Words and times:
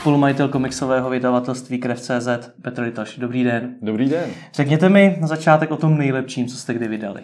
spolumajitel 0.00 0.48
komiksového 0.48 1.10
vydavatelství 1.10 1.78
Krev.cz 1.78 2.28
Petr 2.62 2.82
Litoš. 2.82 3.18
Dobrý 3.18 3.44
den. 3.44 3.74
Dobrý 3.82 4.08
den. 4.08 4.30
Řekněte 4.54 4.88
mi 4.88 5.16
na 5.20 5.26
začátek 5.26 5.70
o 5.70 5.76
tom 5.76 5.98
nejlepším, 5.98 6.46
co 6.46 6.56
jste 6.56 6.74
kdy 6.74 6.88
vydali. 6.88 7.20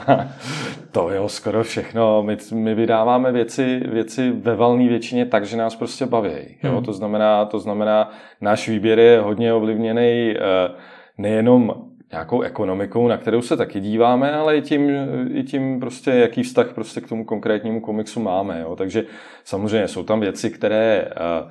to 0.92 1.10
jo, 1.10 1.28
skoro 1.28 1.64
všechno. 1.64 2.22
My, 2.22 2.36
my 2.54 2.74
vydáváme 2.74 3.32
věci, 3.32 3.82
věci 3.92 4.30
ve 4.30 4.56
valné 4.56 4.88
většině 4.88 5.26
tak, 5.26 5.46
že 5.46 5.56
nás 5.56 5.76
prostě 5.76 6.06
baví. 6.06 6.56
Jo? 6.62 6.72
Hmm. 6.72 6.84
To, 6.84 6.92
znamená, 6.92 7.44
to 7.44 7.58
znamená, 7.58 8.10
náš 8.40 8.68
výběr 8.68 8.98
je 8.98 9.20
hodně 9.20 9.52
ovlivněný 9.52 10.34
eh, 10.36 10.70
nejenom 11.18 11.74
nějakou 12.12 12.40
ekonomikou, 12.40 13.08
na 13.08 13.16
kterou 13.16 13.42
se 13.42 13.56
taky 13.56 13.80
díváme, 13.80 14.32
ale 14.32 14.56
i 14.56 14.62
tím, 14.62 14.90
i 15.32 15.42
tím 15.42 15.80
prostě, 15.80 16.10
jaký 16.10 16.42
vztah 16.42 16.72
prostě 16.74 17.00
k 17.00 17.08
tomu 17.08 17.24
konkrétnímu 17.24 17.80
komiksu 17.80 18.20
máme. 18.20 18.60
Jo? 18.60 18.76
Takže 18.76 19.04
samozřejmě 19.44 19.88
jsou 19.88 20.02
tam 20.02 20.20
věci, 20.20 20.50
které 20.50 21.04
uh, 21.04 21.50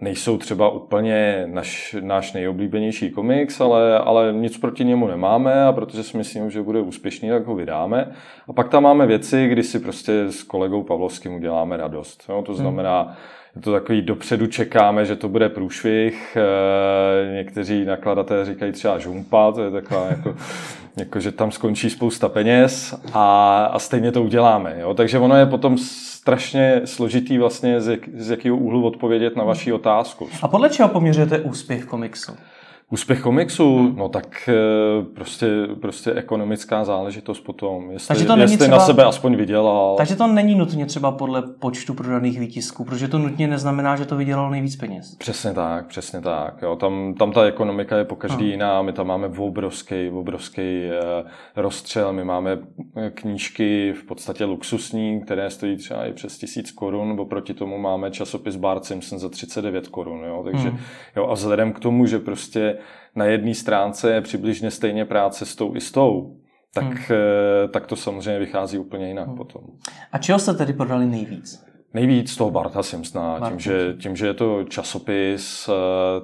nejsou 0.00 0.38
třeba 0.38 0.70
úplně 0.70 1.44
naš, 1.46 1.96
náš 2.00 2.32
nejoblíbenější 2.32 3.10
komiks, 3.10 3.60
ale, 3.60 3.98
ale 3.98 4.32
nic 4.32 4.58
proti 4.58 4.84
němu 4.84 5.06
nemáme 5.06 5.64
a 5.64 5.72
protože 5.72 6.02
si 6.02 6.16
myslím, 6.16 6.50
že 6.50 6.62
bude 6.62 6.80
úspěšný, 6.80 7.28
tak 7.28 7.46
ho 7.46 7.54
vydáme. 7.54 8.12
A 8.48 8.52
pak 8.52 8.68
tam 8.68 8.82
máme 8.82 9.06
věci, 9.06 9.48
kdy 9.48 9.62
si 9.62 9.78
prostě 9.78 10.24
s 10.30 10.42
kolegou 10.42 10.82
Pavlovským 10.82 11.34
uděláme 11.34 11.76
radost. 11.76 12.24
Jo? 12.28 12.42
To 12.42 12.54
znamená, 12.54 13.02
hmm 13.02 13.14
je 13.58 13.62
to 13.62 13.72
takový 13.72 14.02
dopředu 14.02 14.46
čekáme, 14.46 15.04
že 15.04 15.16
to 15.16 15.28
bude 15.28 15.48
průšvih. 15.48 16.36
Eh, 16.36 17.34
někteří 17.34 17.84
nakladatelé 17.84 18.44
říkají 18.44 18.72
třeba 18.72 18.98
žumpa, 18.98 19.52
to 19.52 19.62
je 19.62 19.70
taková 19.70 20.06
jako, 20.06 20.36
jako 20.96 21.20
že 21.20 21.32
tam 21.32 21.50
skončí 21.50 21.90
spousta 21.90 22.28
peněz 22.28 22.94
a, 23.12 23.64
a 23.72 23.78
stejně 23.78 24.12
to 24.12 24.22
uděláme. 24.22 24.76
Jo? 24.80 24.94
Takže 24.94 25.18
ono 25.18 25.36
je 25.36 25.46
potom 25.46 25.78
strašně 25.78 26.80
složitý 26.84 27.38
vlastně 27.38 27.80
z, 27.80 27.88
jak, 27.88 28.00
z 28.14 28.30
jakého 28.30 28.56
úhlu 28.56 28.86
odpovědět 28.86 29.36
na 29.36 29.44
vaši 29.44 29.72
otázku. 29.72 30.28
A 30.42 30.48
podle 30.48 30.70
čeho 30.70 30.88
poměřujete 30.88 31.38
úspěch 31.38 31.84
komiksu? 31.84 32.32
Úspěch 32.90 33.20
komiksu, 33.20 33.78
hmm. 33.78 33.96
no 33.96 34.08
tak 34.08 34.48
eh, 34.48 35.04
prostě, 35.14 35.46
prostě 35.80 36.12
ekonomická 36.12 36.84
záležitost 36.84 37.40
potom. 37.40 37.90
Jestli, 37.90 38.08
Takže 38.08 38.24
to 38.24 38.36
není 38.36 38.42
jestli 38.42 38.56
třeba, 38.56 38.76
na 38.76 38.84
sebe 38.84 39.04
aspoň 39.04 39.36
vydělal. 39.36 39.94
Takže 39.96 40.16
to 40.16 40.26
není 40.26 40.54
nutně 40.54 40.86
třeba 40.86 41.12
podle 41.12 41.42
počtu 41.42 41.94
prodaných 41.94 42.40
výtisků, 42.40 42.84
protože 42.84 43.08
to 43.08 43.18
nutně 43.18 43.48
neznamená, 43.48 43.96
že 43.96 44.04
to 44.04 44.16
vydělalo 44.16 44.50
nejvíc 44.50 44.76
peněz. 44.76 45.16
Přesně 45.16 45.52
tak, 45.52 45.86
přesně 45.86 46.20
tak. 46.20 46.62
Jo. 46.62 46.76
Tam, 46.76 47.14
tam 47.14 47.32
ta 47.32 47.44
ekonomika 47.44 47.96
je 47.96 48.04
po 48.04 48.16
každý 48.16 48.44
hmm. 48.44 48.50
jiná, 48.50 48.82
my 48.82 48.92
tam 48.92 49.06
máme 49.06 49.28
obrovský, 49.38 50.10
obrovský 50.10 50.62
uh, 51.22 51.28
rozstřel, 51.56 52.12
my 52.12 52.24
máme 52.24 52.58
eh, 52.96 53.10
knížky 53.10 53.92
v 53.92 54.04
podstatě 54.04 54.44
luxusní, 54.44 55.20
které 55.20 55.50
stojí 55.50 55.76
třeba 55.76 56.06
i 56.06 56.12
přes 56.12 56.38
tisíc 56.38 56.70
korun, 56.70 57.20
oproti 57.20 57.54
tomu 57.54 57.78
máme 57.78 58.10
časopis 58.10 58.56
Bart 58.56 58.84
Simpson 58.84 59.18
za 59.18 59.28
39 59.28 59.88
korun. 59.88 60.24
Jo. 60.24 60.42
Takže 60.44 60.68
hmm. 60.68 60.78
jo, 61.16 61.26
a 61.26 61.34
vzhledem 61.34 61.72
k 61.72 61.80
tomu, 61.80 62.06
že 62.06 62.18
prostě 62.18 62.77
na 63.18 63.24
jedné 63.24 63.54
stránce 63.54 64.12
je 64.12 64.20
přibližně 64.20 64.70
stejně 64.70 65.04
práce 65.04 65.46
s 65.46 65.56
tou 65.56 65.76
i 65.76 65.80
s 65.80 65.92
tou, 65.92 66.36
tak, 66.74 66.84
hmm. 66.84 66.94
Eh, 67.10 67.68
tak 67.68 67.86
to 67.86 67.96
samozřejmě 67.96 68.38
vychází 68.38 68.78
úplně 68.78 69.08
jinak 69.08 69.26
hmm. 69.26 69.36
potom. 69.36 69.62
A 70.12 70.18
čeho 70.18 70.38
jste 70.38 70.54
tedy 70.54 70.72
prodali 70.72 71.06
nejvíc? 71.06 71.64
Nejvíc 71.94 72.36
toho 72.36 72.50
Barta 72.50 72.82
Simpsona, 72.82 73.50
tím 73.50 73.58
že, 73.58 73.94
tím, 74.02 74.16
že 74.16 74.26
je 74.26 74.34
to 74.34 74.64
časopis, 74.64 75.68
eh, 75.68 75.72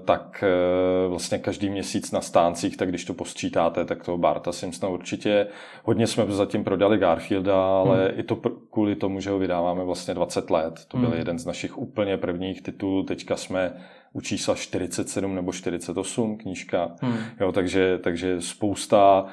tak 0.04 0.44
eh, 0.46 1.08
vlastně 1.08 1.38
každý 1.38 1.70
měsíc 1.70 2.12
na 2.12 2.20
stáncích, 2.20 2.76
tak 2.76 2.88
když 2.88 3.04
to 3.04 3.14
posčítáte, 3.14 3.84
tak 3.84 4.04
toho 4.04 4.18
Barta 4.18 4.52
Simpsona 4.52 4.92
určitě. 4.92 5.46
Hodně 5.84 6.06
jsme 6.06 6.24
zatím 6.28 6.64
prodali 6.64 6.98
Garfielda, 6.98 7.66
ale 7.66 8.08
hmm. 8.08 8.20
i 8.20 8.22
to 8.22 8.36
kvůli 8.70 8.96
tomu, 8.96 9.20
že 9.20 9.30
ho 9.30 9.38
vydáváme 9.38 9.84
vlastně 9.84 10.14
20 10.14 10.50
let. 10.50 10.74
To 10.88 10.96
byl 10.96 11.08
hmm. 11.08 11.18
jeden 11.18 11.38
z 11.38 11.46
našich 11.46 11.78
úplně 11.78 12.16
prvních 12.16 12.62
titulů. 12.62 13.02
Teďka 13.02 13.36
jsme 13.36 13.72
u 14.14 14.20
čísla 14.20 14.54
47 14.54 15.34
nebo 15.34 15.52
48 15.52 16.38
knížka. 16.38 16.96
Hmm. 17.00 17.18
Jo, 17.40 17.52
takže, 17.52 17.98
takže 17.98 18.40
spousta 18.40 19.26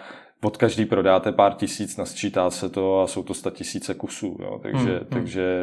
od 0.44 0.57
každý 0.57 0.85
prodáte 0.85 1.31
pár 1.31 1.53
tisíc, 1.53 1.97
nasčítá 1.97 2.50
se 2.50 2.69
to 2.69 3.01
a 3.01 3.07
jsou 3.07 3.23
to 3.23 3.33
sta 3.33 3.50
tisíce 3.50 3.94
kusů. 3.94 4.38
Jo. 4.39 4.59
Takže, 4.61 4.97
hmm. 4.97 5.07
takže 5.09 5.57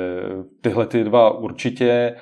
tyhle 0.60 0.86
ty 0.86 1.04
dva 1.04 1.38
určitě. 1.38 2.16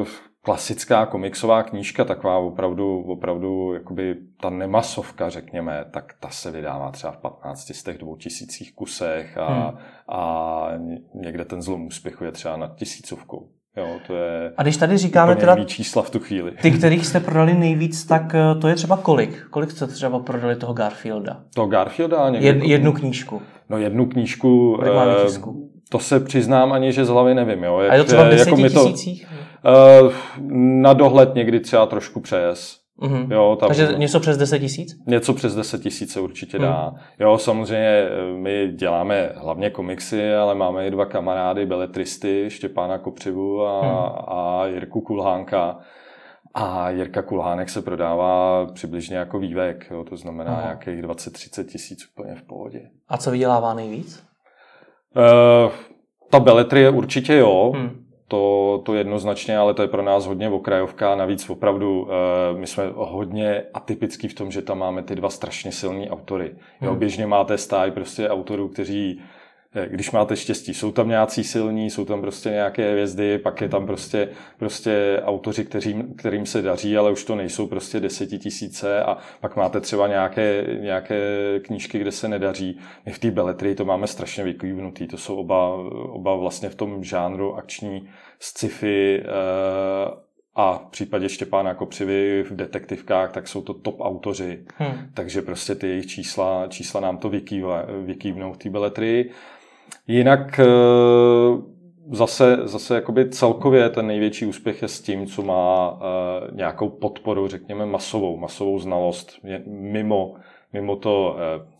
Uh, 0.00 0.06
klasická 0.42 1.06
komiksová 1.06 1.62
knížka, 1.62 2.04
taková 2.04 2.38
opravdu, 2.38 3.02
opravdu 3.02 3.74
jakoby 3.74 4.16
ta 4.40 4.50
nemasovka, 4.50 5.30
řekněme, 5.30 5.84
tak 5.90 6.14
ta 6.20 6.28
se 6.28 6.50
vydává 6.50 6.90
třeba 6.90 7.12
v 7.12 7.16
15 7.16 7.72
z 7.72 7.82
těch 7.82 7.98
dvou 7.98 8.16
tisících 8.16 8.74
kusech 8.74 9.38
a, 9.38 9.46
hmm. 9.46 9.78
a 10.08 10.68
někde 11.14 11.44
ten 11.44 11.62
zlom 11.62 11.86
úspěchu 11.86 12.24
je 12.24 12.32
třeba 12.32 12.56
nad 12.56 12.76
tisícovkou. 12.76 13.48
Jo, 13.76 13.86
to 14.06 14.14
je 14.14 14.52
a 14.56 14.62
když 14.62 14.76
tady 14.76 14.98
říkáme 14.98 15.36
teda 15.36 15.64
čísla 15.64 16.02
v 16.02 16.10
tu 16.10 16.18
chvíli. 16.18 16.52
Ty, 16.62 16.70
kterých 16.70 17.06
jste 17.06 17.20
prodali 17.20 17.54
nejvíc, 17.54 18.04
tak 18.04 18.34
eh, 18.34 18.60
to 18.60 18.68
je 18.68 18.74
třeba 18.74 18.96
kolik? 18.96 19.46
Kolik 19.50 19.70
jste 19.70 19.86
třeba 19.86 20.18
prodali 20.18 20.56
toho 20.56 20.72
Garfielda? 20.72 21.40
Toho 21.54 21.66
Garfielda? 21.66 22.30
Někde 22.30 22.48
Jed, 22.48 22.64
jednu 22.64 22.92
knížku. 22.92 23.42
No 23.68 23.78
jednu 23.78 24.06
knížku. 24.06 24.80
Eh, 24.84 25.28
to 25.88 25.98
se 25.98 26.20
přiznám 26.20 26.72
ani, 26.72 26.92
že 26.92 27.04
z 27.04 27.08
hlavy 27.08 27.34
nevím. 27.34 27.64
Jo. 27.64 27.80
Jak, 27.80 27.92
a 27.92 27.94
je 27.94 28.00
to 28.00 28.06
třeba 28.06 28.24
v 28.24 28.28
deseti 28.28 28.62
jako 28.62 28.80
tisících? 28.80 29.26
To, 29.62 29.68
eh, 30.08 30.12
na 30.80 30.92
dohled 30.92 31.34
někdy 31.34 31.60
třeba 31.60 31.86
trošku 31.86 32.20
přes. 32.20 32.81
Mm-hmm. 33.00 33.32
Jo, 33.32 33.56
tam, 33.60 33.68
Takže 33.68 33.88
něco 33.96 34.20
přes 34.20 34.36
10 34.36 34.58
tisíc? 34.58 34.96
Něco 35.06 35.34
přes 35.34 35.54
10 35.54 35.82
tisíc 35.82 36.12
se 36.12 36.20
určitě 36.20 36.58
dá. 36.58 36.90
Mm. 36.90 36.98
Jo, 37.20 37.38
samozřejmě 37.38 37.88
eh, 37.88 38.08
my 38.36 38.72
děláme 38.76 39.32
hlavně 39.36 39.70
komiksy, 39.70 40.34
ale 40.34 40.54
máme 40.54 40.86
i 40.86 40.90
dva 40.90 41.06
kamarády, 41.06 41.66
beletristy, 41.66 42.44
Štěpána 42.48 42.98
Kopřivu 42.98 43.66
a, 43.66 43.82
mm. 43.82 44.38
a 44.38 44.66
Jirku 44.66 45.00
Kulhánka. 45.00 45.78
A 46.54 46.90
Jirka 46.90 47.22
Kulhánek 47.22 47.68
se 47.68 47.82
prodává 47.82 48.66
přibližně 48.74 49.16
jako 49.16 49.38
vývek, 49.38 49.86
jo, 49.90 50.04
to 50.04 50.16
znamená 50.16 50.52
Aha. 50.52 50.62
nějakých 50.62 51.02
20-30 51.02 51.64
tisíc 51.64 52.08
úplně 52.12 52.34
v 52.34 52.42
pohodě. 52.42 52.80
A 53.08 53.16
co 53.16 53.30
vydělává 53.30 53.74
nejvíc? 53.74 54.24
Uh, 55.16 55.72
ta 56.30 56.40
beletrie 56.40 56.90
určitě 56.90 57.34
jo. 57.34 57.72
Hmm 57.74 58.01
to, 58.32 58.82
to 58.84 58.94
jednoznačně, 58.94 59.58
ale 59.58 59.74
to 59.74 59.82
je 59.82 59.88
pro 59.88 60.02
nás 60.02 60.26
hodně 60.26 60.48
okrajovka. 60.48 61.14
Navíc 61.14 61.50
opravdu 61.50 62.08
eh, 62.10 62.58
my 62.58 62.66
jsme 62.66 62.84
hodně 62.94 63.62
atypický 63.74 64.28
v 64.28 64.34
tom, 64.34 64.50
že 64.50 64.62
tam 64.62 64.78
máme 64.78 65.02
ty 65.02 65.14
dva 65.14 65.30
strašně 65.30 65.72
silní 65.72 66.10
autory. 66.10 66.54
Jo, 66.80 66.90
hmm. 66.90 66.98
běžně 66.98 67.26
máte 67.26 67.58
stáj 67.58 67.90
prostě 67.90 68.28
autorů, 68.28 68.68
kteří 68.68 69.20
když 69.86 70.10
máte 70.10 70.36
štěstí, 70.36 70.74
jsou 70.74 70.92
tam 70.92 71.08
nějací 71.08 71.44
silní, 71.44 71.90
jsou 71.90 72.04
tam 72.04 72.20
prostě 72.20 72.50
nějaké 72.50 72.90
hvězdy, 72.90 73.38
pak 73.38 73.60
je 73.60 73.68
tam 73.68 73.86
prostě, 73.86 74.28
prostě 74.58 75.22
autoři, 75.24 75.64
kterým, 75.64 76.14
kterým 76.14 76.46
se 76.46 76.62
daří, 76.62 76.96
ale 76.96 77.10
už 77.10 77.24
to 77.24 77.34
nejsou 77.34 77.66
prostě 77.66 78.00
desetitisíce 78.00 79.04
a 79.04 79.18
pak 79.40 79.56
máte 79.56 79.80
třeba 79.80 80.08
nějaké, 80.08 80.66
nějaké 80.80 81.20
knížky, 81.60 81.98
kde 81.98 82.12
se 82.12 82.28
nedaří. 82.28 82.78
My 83.06 83.12
v 83.12 83.18
té 83.18 83.30
beletrii 83.30 83.74
to 83.74 83.84
máme 83.84 84.06
strašně 84.06 84.44
vyklívnutý, 84.44 85.06
to 85.06 85.18
jsou 85.18 85.36
oba, 85.36 85.74
oba 86.08 86.36
vlastně 86.36 86.68
v 86.68 86.74
tom 86.74 87.04
žánru 87.04 87.54
akční 87.54 88.08
sci-fi 88.40 89.22
eh, 89.24 90.22
a 90.54 90.78
v 90.78 90.90
případě 90.90 91.28
Štěpána 91.28 91.74
Kopřivy 91.74 92.42
v 92.42 92.56
detektivkách, 92.56 93.32
tak 93.32 93.48
jsou 93.48 93.62
to 93.62 93.74
top 93.74 94.00
autoři. 94.00 94.64
Hmm. 94.76 94.94
Takže 95.14 95.42
prostě 95.42 95.74
ty 95.74 95.88
jejich 95.88 96.06
čísla, 96.06 96.66
čísla 96.68 97.00
nám 97.00 97.18
to 97.18 97.30
vykývnou 98.04 98.52
v 98.52 98.56
té 98.56 98.70
beletrii. 98.70 99.30
Jinak 100.06 100.58
eh, 100.58 100.64
zase, 102.10 102.58
zase 102.64 102.94
jakoby 102.94 103.30
celkově 103.30 103.88
ten 103.88 104.06
největší 104.06 104.46
úspěch 104.46 104.82
je 104.82 104.88
s 104.88 105.00
tím, 105.00 105.26
co 105.26 105.42
má 105.42 105.98
eh, 106.00 106.50
nějakou 106.52 106.88
podporu, 106.88 107.48
řekněme, 107.48 107.86
masovou, 107.86 108.36
masovou 108.36 108.78
znalost 108.78 109.38
mimo, 109.66 110.34
mimo 110.72 110.96
to, 110.96 111.36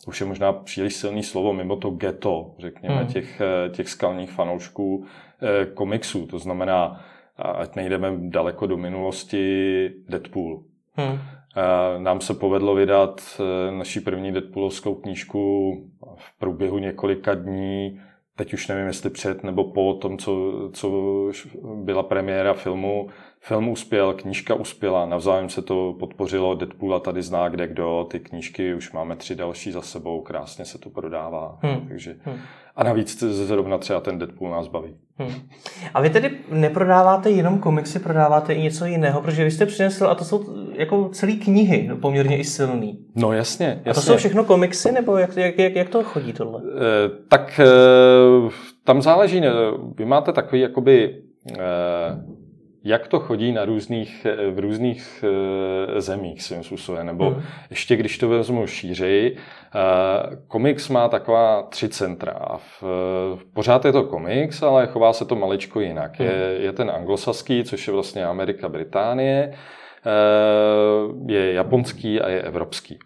už 0.07 0.21
je 0.21 0.27
možná 0.27 0.53
příliš 0.53 0.95
silný 0.95 1.23
slovo, 1.23 1.53
mimo 1.53 1.77
to 1.77 1.91
ghetto, 1.91 2.55
řekněme, 2.59 2.95
hmm. 2.95 3.07
těch, 3.07 3.43
těch 3.71 3.89
skalních 3.89 4.31
fanoušků, 4.31 5.05
Eh, 5.43 5.67
komiksů. 5.67 6.27
To 6.27 6.39
znamená, 6.39 7.01
ať 7.37 7.77
nejdeme 7.77 8.13
daleko 8.19 8.67
do 8.67 8.77
minulosti, 8.77 9.91
Deadpool. 10.09 10.63
Hmm. 10.95 11.19
Nám 11.99 12.21
se 12.21 12.35
povedlo 12.35 12.75
vydat 12.75 13.21
eh, 13.41 13.71
naší 13.71 14.01
první 14.01 14.33
Deadpoolovskou 14.33 14.95
knížku 14.95 15.73
v 16.25 16.39
průběhu 16.39 16.79
několika 16.79 17.35
dní, 17.35 18.01
teď 18.37 18.55
už 18.55 18.69
nevím, 18.69 18.87
jestli 18.87 19.11
před 19.11 19.45
nebo 19.45 19.65
po 19.65 19.95
tom, 19.95 20.19
co, 20.19 20.53
co 20.73 20.91
byla 21.75 22.03
premiéra 22.03 22.55
filmu. 22.55 23.09
Film 23.41 23.69
uspěl, 23.69 24.15
knížka 24.15 24.55
uspěla, 24.55 25.07
navzájem 25.07 25.49
se 25.49 25.63
to 25.63 25.97
podpořilo, 25.99 26.55
Deadpoola 26.55 27.01
tady 27.01 27.23
zná 27.23 27.49
kde 27.49 27.69
kdo, 27.69 28.07
ty 28.11 28.21
knížky 28.21 28.75
už 28.75 28.93
máme 28.93 29.17
tři 29.17 29.35
další 29.35 29.73
za 29.73 29.83
sebou, 29.83 30.21
krásně 30.21 30.65
se 30.65 30.79
to 30.79 30.91
prodává. 30.91 31.59
Hmm. 31.63 31.89
Takže, 31.89 32.17
hmm. 32.23 32.39
A 32.77 32.85
navíc 32.85 33.23
zrovna 33.23 33.79
třeba 33.79 34.01
ten 34.01 34.19
Deadpool 34.19 34.51
nás 34.51 34.69
baví. 34.69 34.95
Hmm. 35.19 35.35
A 35.95 36.01
vy 36.01 36.11
tedy 36.11 36.31
neprodáváte 36.51 37.31
jenom 37.31 37.59
komiksy, 37.59 37.99
prodáváte 37.99 38.55
i 38.55 38.63
něco 38.63 38.85
jiného, 38.85 39.21
protože 39.21 39.45
vy 39.45 39.51
jste 39.51 39.67
přinesl, 39.67 40.07
a 40.07 40.15
to 40.15 40.25
jsou 40.25 40.45
jako 40.73 41.09
celé 41.09 41.33
knihy, 41.33 41.91
poměrně 42.01 42.39
i 42.39 42.45
silný. 42.45 42.99
No 43.15 43.33
jasně, 43.33 43.67
jasně. 43.67 43.91
A 43.91 43.95
to 43.95 44.01
jsou 44.01 44.17
všechno 44.17 44.45
komiksy, 44.45 44.93
nebo 44.93 45.17
jak, 45.17 45.37
jak, 45.37 45.59
jak, 45.59 45.75
jak 45.77 45.89
to 45.89 46.03
chodí 46.03 46.33
tohle? 46.33 46.61
E, 46.61 47.09
tak 47.29 47.61
e, 47.61 47.67
tam 48.85 49.03
záleží, 49.03 49.43
vy 49.97 50.05
máte 50.05 50.33
takový 50.33 50.61
jakoby 50.61 51.23
e, 51.51 51.63
jak 52.85 53.09
to 53.09 53.21
chodí 53.21 53.53
na 53.53 53.65
různých, 53.65 54.27
v 54.51 54.59
různých 54.59 55.25
zemích 55.99 56.43
svým 56.43 56.63
způsobem, 56.63 57.07
nebo 57.07 57.31
hmm. 57.31 57.43
ještě 57.71 57.97
když 57.97 58.19
to 58.19 58.29
vezmu 58.29 58.67
šířeji, 58.67 59.37
komiks 60.49 60.89
má 60.89 61.09
taková 61.09 61.63
tři 61.63 61.89
centra. 61.89 62.35
V, 62.57 62.85
pořád 63.55 63.85
je 63.85 63.93
to 63.93 64.03
komiks, 64.03 64.63
ale 64.63 64.87
chová 64.87 65.13
se 65.13 65.25
to 65.25 65.37
maličko 65.37 65.81
jinak. 65.81 66.21
Hmm. 66.21 66.29
Je, 66.29 66.57
je 66.59 66.73
ten 66.73 66.91
anglosaský, 66.91 67.65
což 67.65 67.87
je 67.87 67.93
vlastně 67.93 68.27
Amerika, 68.27 68.69
Británie, 68.69 69.53
je 71.27 71.53
japonský 71.53 72.21
a 72.21 72.29
je 72.29 72.43
evropský. 72.43 72.99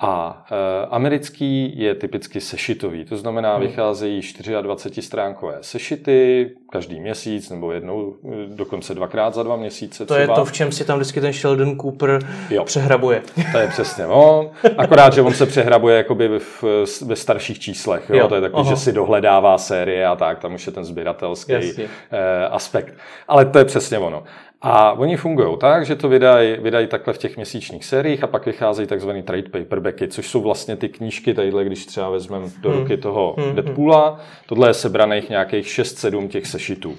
A 0.00 0.44
e, 0.50 0.86
americký 0.86 1.80
je 1.80 1.94
typicky 1.94 2.40
sešitový, 2.40 3.04
to 3.04 3.16
znamená, 3.16 3.52
hmm. 3.52 3.66
vycházejí 3.66 4.20
24-stránkové 4.20 5.58
sešity 5.60 6.50
každý 6.72 7.00
měsíc 7.00 7.50
nebo 7.50 7.72
jednou, 7.72 8.14
e, 8.24 8.46
dokonce 8.46 8.94
dvakrát 8.94 9.34
za 9.34 9.42
dva 9.42 9.56
měsíce. 9.56 10.06
To 10.06 10.14
třeba. 10.14 10.20
je 10.20 10.28
to, 10.28 10.44
v 10.44 10.52
čem 10.52 10.72
si 10.72 10.84
tam 10.84 10.98
vždycky 10.98 11.20
ten 11.20 11.32
Sheldon 11.32 11.78
Cooper 11.78 12.18
jo. 12.50 12.64
přehrabuje. 12.64 13.22
To 13.52 13.58
je 13.58 13.68
přesně 13.68 14.06
on. 14.06 14.50
Akorát, 14.76 15.12
že 15.12 15.22
on 15.22 15.34
se 15.34 15.46
přehrabuje 15.46 15.96
jakoby 15.96 16.38
v, 16.38 16.64
ve 17.06 17.16
starších 17.16 17.58
číslech. 17.58 18.10
Jo? 18.10 18.16
Jo. 18.16 18.28
To 18.28 18.34
je 18.34 18.40
takový, 18.40 18.60
Aha. 18.60 18.70
že 18.70 18.76
si 18.76 18.92
dohledává 18.92 19.58
série 19.58 20.06
a 20.06 20.16
tak, 20.16 20.38
tam 20.38 20.54
už 20.54 20.66
je 20.66 20.72
ten 20.72 20.84
sběratelský 20.84 21.52
Jasně. 21.52 21.88
E, 22.10 22.46
aspekt. 22.48 22.94
Ale 23.28 23.44
to 23.44 23.58
je 23.58 23.64
přesně 23.64 23.98
ono. 23.98 24.22
A 24.62 24.92
oni 24.92 25.16
fungují 25.16 25.58
tak, 25.58 25.86
že 25.86 25.96
to 25.96 26.08
vydají, 26.08 26.56
vydají 26.60 26.86
takhle 26.86 27.14
v 27.14 27.18
těch 27.18 27.36
měsíčních 27.36 27.84
sériích 27.84 28.24
a 28.24 28.26
pak 28.26 28.46
vycházejí 28.46 28.88
takzvané 28.88 29.22
trade 29.22 29.48
paperbacky, 29.48 30.08
což 30.08 30.28
jsou 30.28 30.40
vlastně 30.40 30.76
ty 30.76 30.88
knížky, 30.88 31.34
tadyhle, 31.34 31.64
když 31.64 31.86
třeba 31.86 32.10
vezmeme 32.10 32.46
do 32.60 32.72
ruky 32.72 32.92
hmm. 32.92 33.02
toho 33.02 33.36
hmm. 33.38 33.54
Deadpoola, 33.54 34.20
tohle 34.46 34.68
je 34.68 34.74
sebraných 34.74 35.28
nějakých 35.30 35.66
6-7 35.66 36.28
těch 36.28 36.46
sešitů. 36.46 36.96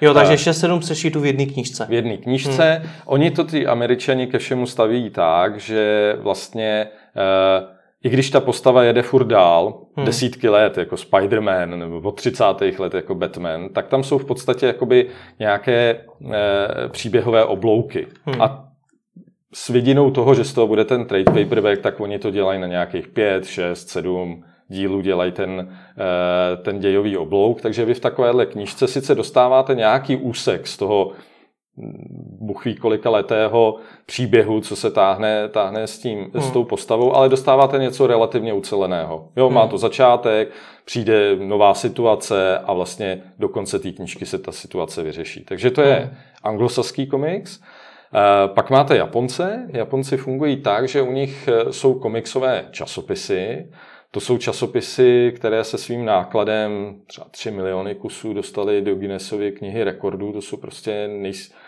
Jo, 0.00 0.14
takže 0.14 0.34
6-7 0.34 0.80
sešitů 0.80 1.20
v 1.20 1.26
jedné 1.26 1.46
knížce. 1.46 1.86
V 1.88 1.92
jedné 1.92 2.16
knížce. 2.16 2.80
Hmm. 2.82 2.90
Oni 3.04 3.30
to 3.30 3.44
ty 3.44 3.66
američani 3.66 4.26
ke 4.26 4.38
všemu 4.38 4.66
staví 4.66 5.10
tak, 5.10 5.60
že 5.60 6.14
vlastně 6.20 6.86
uh, 7.16 7.75
i 8.06 8.08
když 8.08 8.30
ta 8.30 8.40
postava 8.40 8.82
jede 8.82 9.02
furt 9.02 9.24
dál, 9.24 9.80
hmm. 9.96 10.06
desítky 10.06 10.48
let, 10.48 10.78
jako 10.78 10.96
Spider-Man, 10.96 11.78
nebo 11.78 12.00
od 12.00 12.12
30. 12.12 12.44
let 12.78 12.94
jako 12.94 13.14
Batman, 13.14 13.68
tak 13.68 13.86
tam 13.86 14.02
jsou 14.02 14.18
v 14.18 14.24
podstatě 14.24 14.66
jakoby 14.66 15.06
nějaké 15.38 15.90
e, 15.90 16.88
příběhové 16.88 17.44
oblouky. 17.44 18.06
Hmm. 18.24 18.42
A 18.42 18.68
s 19.54 19.68
vidinou 19.68 20.10
toho, 20.10 20.34
že 20.34 20.44
z 20.44 20.52
toho 20.52 20.66
bude 20.66 20.84
ten 20.84 21.04
trade 21.04 21.24
paperback, 21.24 21.80
tak 21.80 22.00
oni 22.00 22.18
to 22.18 22.30
dělají 22.30 22.60
na 22.60 22.66
nějakých 22.66 23.08
5, 23.08 23.46
6, 23.46 23.88
7 23.88 24.44
dílů, 24.68 25.00
dělají 25.00 25.32
ten, 25.32 25.68
e, 25.98 26.56
ten 26.56 26.78
dějový 26.78 27.16
oblouk, 27.16 27.60
takže 27.60 27.84
vy 27.84 27.94
v 27.94 28.00
takovéhle 28.00 28.46
knížce 28.46 28.88
sice 28.88 29.14
dostáváte 29.14 29.74
nějaký 29.74 30.16
úsek 30.16 30.66
z 30.66 30.76
toho 30.76 31.12
buchví 32.40 32.76
kolika 32.76 33.10
letého 33.10 33.76
příběhu, 34.06 34.60
co 34.60 34.76
se 34.76 34.90
táhne, 34.90 35.48
táhne 35.48 35.86
s, 35.86 35.98
tím, 35.98 36.18
hmm. 36.18 36.42
s 36.42 36.50
tou 36.50 36.64
postavou, 36.64 37.14
ale 37.14 37.28
dostáváte 37.28 37.78
něco 37.78 38.06
relativně 38.06 38.52
uceleného. 38.52 39.28
Jo, 39.36 39.46
hmm. 39.46 39.54
má 39.54 39.66
to 39.66 39.78
začátek, 39.78 40.50
přijde 40.84 41.36
nová 41.36 41.74
situace 41.74 42.58
a 42.58 42.72
vlastně 42.72 43.22
do 43.38 43.48
konce 43.48 43.78
té 43.78 43.92
knížky 43.92 44.26
se 44.26 44.38
ta 44.38 44.52
situace 44.52 45.02
vyřeší. 45.02 45.44
Takže 45.44 45.70
to 45.70 45.82
je 45.82 45.94
hmm. 45.94 46.16
anglosaský 46.42 47.06
komiks. 47.06 47.60
Eh, 48.14 48.48
pak 48.48 48.70
máte 48.70 48.96
Japonce. 48.96 49.68
Japonci 49.72 50.16
fungují 50.16 50.56
tak, 50.56 50.88
že 50.88 51.02
u 51.02 51.12
nich 51.12 51.48
eh, 51.48 51.72
jsou 51.72 51.94
komiksové 51.94 52.64
časopisy, 52.70 53.70
to 54.10 54.20
jsou 54.20 54.38
časopisy, 54.38 55.32
které 55.36 55.64
se 55.64 55.78
svým 55.78 56.04
nákladem 56.04 57.00
třeba 57.06 57.26
3 57.30 57.50
miliony 57.50 57.94
kusů 57.94 58.32
dostali 58.32 58.82
do 58.82 58.94
Guinnessovy 58.94 59.52
knihy 59.52 59.84
rekordů. 59.84 60.32
To 60.32 60.42
jsou 60.42 60.56
prostě 60.56 61.08
nej, 61.08 61.32
Eh, 61.32 61.65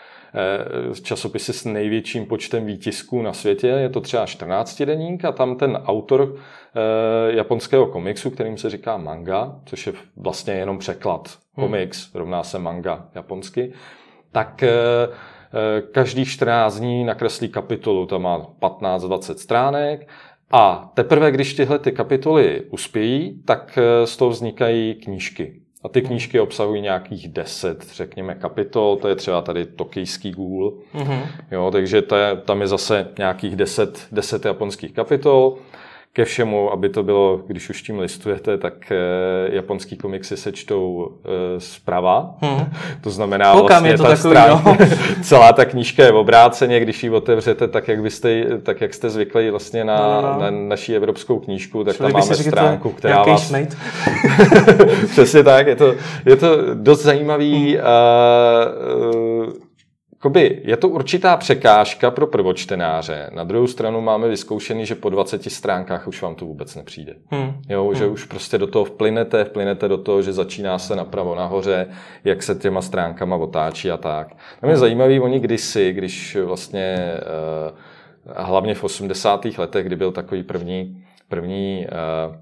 časopisy 1.03 1.53
s 1.53 1.65
největším 1.65 2.25
počtem 2.25 2.65
výtisků 2.65 3.21
na 3.21 3.33
světě. 3.33 3.67
Je 3.67 3.89
to 3.89 4.01
třeba 4.01 4.25
14 4.25 4.81
deník 4.81 5.25
a 5.25 5.31
tam 5.31 5.55
ten 5.55 5.75
autor 5.75 6.35
eh, 6.35 7.35
japonského 7.35 7.87
komiksu, 7.87 8.29
kterým 8.29 8.57
se 8.57 8.69
říká 8.69 8.97
manga, 8.97 9.59
což 9.65 9.87
je 9.87 9.93
vlastně 10.17 10.53
jenom 10.53 10.77
překlad. 10.77 11.37
Hmm. 11.55 11.65
Komiks 11.67 12.15
rovná 12.15 12.43
se 12.43 12.59
manga 12.59 13.09
japonsky. 13.15 13.73
Tak 14.31 14.63
eh, 14.63 14.71
každých 15.91 16.29
14 16.29 16.79
dní 16.79 17.03
nakreslí 17.03 17.49
kapitolu, 17.49 18.05
to 18.05 18.19
má 18.19 18.47
15-20 18.61 19.35
stránek 19.35 20.09
a 20.51 20.91
teprve, 20.93 21.31
když 21.31 21.53
tyhle 21.53 21.79
ty 21.79 21.91
kapitoly 21.91 22.61
uspějí, 22.69 23.43
tak 23.43 23.79
z 24.05 24.17
toho 24.17 24.31
vznikají 24.31 24.95
knížky. 24.95 25.61
A 25.83 25.89
ty 25.89 26.01
knížky 26.01 26.39
obsahují 26.39 26.81
nějakých 26.81 27.27
deset, 27.27 27.83
řekněme, 27.93 28.35
kapitol, 28.35 28.95
to 28.95 29.07
je 29.07 29.15
třeba 29.15 29.41
tady 29.41 29.65
tokijský 29.65 30.31
gůl, 30.31 30.79
mm-hmm. 30.95 31.21
jo, 31.51 31.69
takže 31.71 32.01
to 32.01 32.15
je, 32.15 32.35
tam 32.35 32.61
je 32.61 32.67
zase 32.67 33.07
nějakých 33.17 33.55
deset, 33.55 34.07
deset 34.11 34.45
japonských 34.45 34.93
kapitol 34.93 35.57
ke 36.19 36.25
všemu, 36.25 36.71
aby 36.71 36.89
to 36.89 37.03
bylo, 37.03 37.41
když 37.47 37.69
už 37.69 37.81
tím 37.81 37.99
listujete, 37.99 38.57
tak 38.57 38.73
eh, 38.91 38.95
japonský 39.55 39.97
komiksy 39.97 40.37
se 40.37 40.51
čtou 40.51 41.11
eh, 41.25 41.29
zprava. 41.59 42.35
Hmm. 42.41 42.65
To 43.01 43.09
znamená 43.09 43.53
Koukám, 43.53 43.67
vlastně 43.67 43.89
je 43.89 43.97
to 43.97 44.03
ta 44.03 44.09
takový, 44.09 44.35
strán, 44.35 44.61
no. 44.65 44.77
celá 45.21 45.53
ta 45.53 45.65
knížka 45.65 46.03
je 46.03 46.11
v 46.11 46.15
obráceně, 46.15 46.79
když 46.79 47.03
ji 47.03 47.09
otevřete, 47.09 47.67
tak 47.67 47.87
jak, 47.87 48.01
byste, 48.01 48.43
tak 48.63 48.81
jak 48.81 48.93
jste 48.93 49.09
zvyklí 49.09 49.49
vlastně 49.49 49.83
na, 49.83 49.97
no, 49.97 50.21
no, 50.21 50.33
no. 50.33 50.39
na 50.39 50.51
naší 50.51 50.95
evropskou 50.95 51.39
knížku, 51.39 51.83
tak 51.83 51.95
Člověk 51.95 52.13
tam 52.13 52.21
máme 52.21 52.35
stránku, 52.35 52.89
která 52.89 53.23
vás... 53.23 53.53
Přesně 55.11 55.43
tak, 55.43 55.67
je 55.67 55.75
to, 55.75 55.95
je 56.25 56.35
to 56.35 56.73
dost 56.73 57.03
zajímavý 57.03 57.75
hmm. 57.75 57.85
uh, 59.13 59.18
uh, 60.19 60.21
Koby, 60.21 60.61
je 60.63 60.77
to 60.77 60.89
určitá 60.89 61.37
překážka 61.37 62.11
pro 62.11 62.27
prvočtenáře. 62.27 63.29
Na 63.33 63.43
druhou 63.43 63.67
stranu 63.67 64.01
máme 64.01 64.27
vyzkoušený, 64.27 64.85
že 64.85 64.95
po 64.95 65.09
20 65.09 65.43
stránkách 65.43 66.07
už 66.07 66.21
vám 66.21 66.35
to 66.35 66.45
vůbec 66.45 66.75
nepřijde. 66.75 67.15
Hmm. 67.27 67.53
Jo, 67.69 67.85
hmm. 67.85 67.95
že 67.95 68.07
už 68.07 68.25
prostě 68.25 68.57
do 68.57 68.67
toho 68.67 68.85
vplynete, 68.85 69.43
vplynete 69.43 69.87
do 69.87 69.97
toho, 69.97 70.21
že 70.21 70.33
začíná 70.33 70.79
se 70.79 70.95
napravo 70.95 71.35
nahoře, 71.35 71.87
jak 72.23 72.43
se 72.43 72.55
těma 72.55 72.81
stránkama 72.81 73.35
otáčí 73.35 73.91
a 73.91 73.97
tak. 73.97 74.29
Tam 74.29 74.69
je 74.69 74.75
hmm. 74.75 74.79
zajímavý, 74.79 75.19
oni 75.19 75.39
kdysi, 75.39 75.93
když 75.93 76.37
vlastně 76.45 77.13
uh, 77.71 77.77
hlavně 78.35 78.75
v 78.75 78.83
80. 78.83 79.45
letech, 79.57 79.85
kdy 79.85 79.95
byl 79.95 80.11
takový 80.11 80.43
první, 80.43 81.03
první 81.29 81.87
uh, 81.87 82.35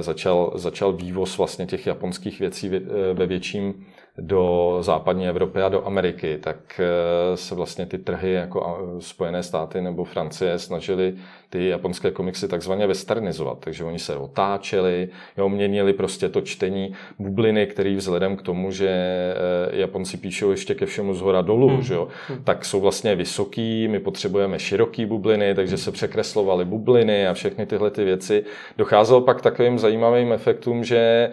začal, 0.00 0.52
začal 0.54 0.92
vývoz 0.92 1.38
vlastně 1.38 1.66
těch 1.66 1.86
japonských 1.86 2.40
věcí 2.40 2.70
ve 3.14 3.26
větším 3.26 3.86
do 4.18 4.78
západní 4.80 5.28
Evropy 5.28 5.62
a 5.62 5.68
do 5.68 5.86
Ameriky, 5.86 6.38
tak 6.40 6.80
eh, 6.80 7.36
se 7.36 7.54
vlastně 7.54 7.86
ty 7.86 7.98
trhy 7.98 8.32
jako 8.32 8.78
Spojené 8.98 9.42
státy 9.42 9.80
nebo 9.80 10.04
Francie 10.04 10.58
snažili 10.58 11.14
ty 11.50 11.68
japonské 11.68 12.10
komiksy 12.10 12.48
takzvaně 12.48 12.86
westernizovat. 12.86 13.58
Takže 13.60 13.84
oni 13.84 13.98
se 13.98 14.16
otáčeli, 14.16 15.08
jo, 15.36 15.48
měnili 15.48 15.92
prostě 15.92 16.28
to 16.28 16.40
čtení 16.40 16.92
bubliny, 17.18 17.66
který 17.66 17.96
vzhledem 17.96 18.36
k 18.36 18.42
tomu, 18.42 18.70
že 18.70 18.88
eh, 18.88 19.76
Japonci 19.76 20.16
píšou 20.16 20.50
ještě 20.50 20.74
ke 20.74 20.86
všemu 20.86 21.14
z 21.14 21.20
hora 21.20 21.42
dolů, 21.42 21.68
hmm. 21.68 21.82
že 21.82 21.94
jo, 21.94 22.08
hmm. 22.28 22.44
tak 22.44 22.64
jsou 22.64 22.80
vlastně 22.80 23.14
vysoký, 23.14 23.88
my 23.88 24.00
potřebujeme 24.00 24.58
široký 24.58 25.06
bubliny, 25.06 25.54
takže 25.54 25.76
se 25.76 25.92
překreslovaly 25.92 26.64
bubliny 26.64 27.28
a 27.28 27.34
všechny 27.34 27.66
tyhle 27.66 27.90
ty 27.90 28.04
věci. 28.04 28.44
Docházelo 28.78 29.20
pak 29.20 29.42
takovým 29.42 29.78
zajímavým 29.78 30.32
efektům, 30.32 30.84
že, 30.84 31.30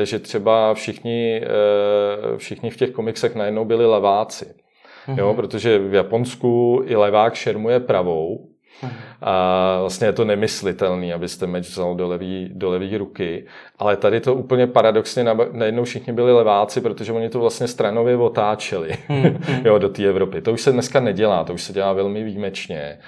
eh, 0.00 0.06
že 0.06 0.18
třeba 0.18 0.74
všichni 0.74 1.42
všichni 2.36 2.70
v 2.70 2.76
těch 2.76 2.90
komiksech 2.90 3.34
najednou 3.34 3.64
byli 3.64 3.86
leváci. 3.86 4.54
Mm-hmm. 5.06 5.18
Jo, 5.18 5.34
protože 5.34 5.78
v 5.78 5.94
Japonsku 5.94 6.82
i 6.86 6.96
levák 6.96 7.34
šermuje 7.34 7.80
pravou, 7.80 8.48
a 9.22 9.78
vlastně 9.80 10.06
je 10.06 10.12
to 10.12 10.24
nemyslitelný, 10.24 11.12
abyste 11.12 11.46
meč 11.46 11.68
vzal 11.68 11.94
do 11.94 12.08
levý, 12.08 12.50
do 12.54 12.70
levý 12.70 12.96
ruky. 12.96 13.44
Ale 13.78 13.96
tady 13.96 14.20
to 14.20 14.34
úplně 14.34 14.66
paradoxně 14.66 15.24
najednou 15.52 15.84
všichni 15.84 16.12
byli 16.12 16.32
leváci, 16.32 16.80
protože 16.80 17.12
oni 17.12 17.28
to 17.28 17.40
vlastně 17.40 17.68
stranově 17.68 18.16
otáčeli 18.16 18.96
hmm. 19.08 19.44
jo, 19.64 19.78
do 19.78 19.88
té 19.88 20.04
Evropy. 20.04 20.40
To 20.40 20.52
už 20.52 20.60
se 20.60 20.72
dneska 20.72 21.00
nedělá, 21.00 21.44
to 21.44 21.54
už 21.54 21.62
se 21.62 21.72
dělá 21.72 21.92
velmi 21.92 22.24
výjimečně. 22.24 22.98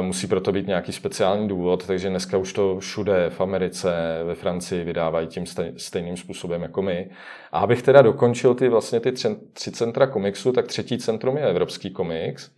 Musí 0.00 0.26
proto 0.26 0.52
být 0.52 0.66
nějaký 0.66 0.92
speciální 0.92 1.48
důvod, 1.48 1.86
takže 1.86 2.08
dneska 2.08 2.38
už 2.38 2.52
to 2.52 2.80
všude 2.80 3.30
v 3.30 3.40
Americe, 3.40 3.92
ve 4.24 4.34
Francii 4.34 4.84
vydávají 4.84 5.26
tím 5.26 5.44
stejným 5.76 6.16
způsobem 6.16 6.62
jako 6.62 6.82
my. 6.82 7.10
A 7.52 7.58
abych 7.58 7.82
teda 7.82 8.02
dokončil 8.02 8.54
ty 8.54 8.68
vlastně 8.68 9.00
ty 9.00 9.12
tři 9.52 9.70
centra 9.70 10.06
komiksu, 10.06 10.52
tak 10.52 10.66
třetí 10.66 10.98
centrum 10.98 11.36
je 11.36 11.46
Evropský 11.46 11.90
komiks. 11.90 12.50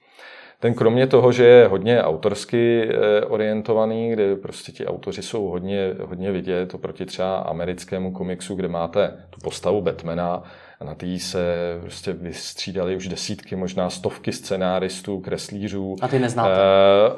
Ten 0.65 0.75
kromě 0.75 1.07
toho, 1.07 1.33
že 1.33 1.45
je 1.45 1.67
hodně 1.67 2.03
autorsky 2.03 2.89
eh, 2.89 3.25
orientovaný, 3.25 4.11
kde 4.11 4.37
prostě 4.37 4.73
ti 4.73 4.87
autoři 4.87 5.23
jsou 5.23 5.49
hodně, 5.49 5.95
hodně 6.01 6.33
vidět, 6.33 6.75
oproti 6.75 7.07
třeba 7.07 7.37
americkému 7.37 8.13
komiksu, 8.13 8.55
kde 8.55 8.69
máte 8.69 9.27
tu 9.31 9.41
postavu 9.43 9.81
Batmana, 9.81 10.43
A 10.85 10.87
na 10.87 10.95
té 10.95 11.19
se 11.19 11.79
prostě 11.81 12.13
vystřídali 12.13 12.97
už 12.97 13.09
desítky, 13.09 13.57
možná 13.57 13.91
stovky 13.91 14.33
scenáristů, 14.33 15.21
kreslířů. 15.21 15.97
A 16.01 16.09
ty 16.09 16.19
neznáte? 16.19 16.53
E, 16.53 16.57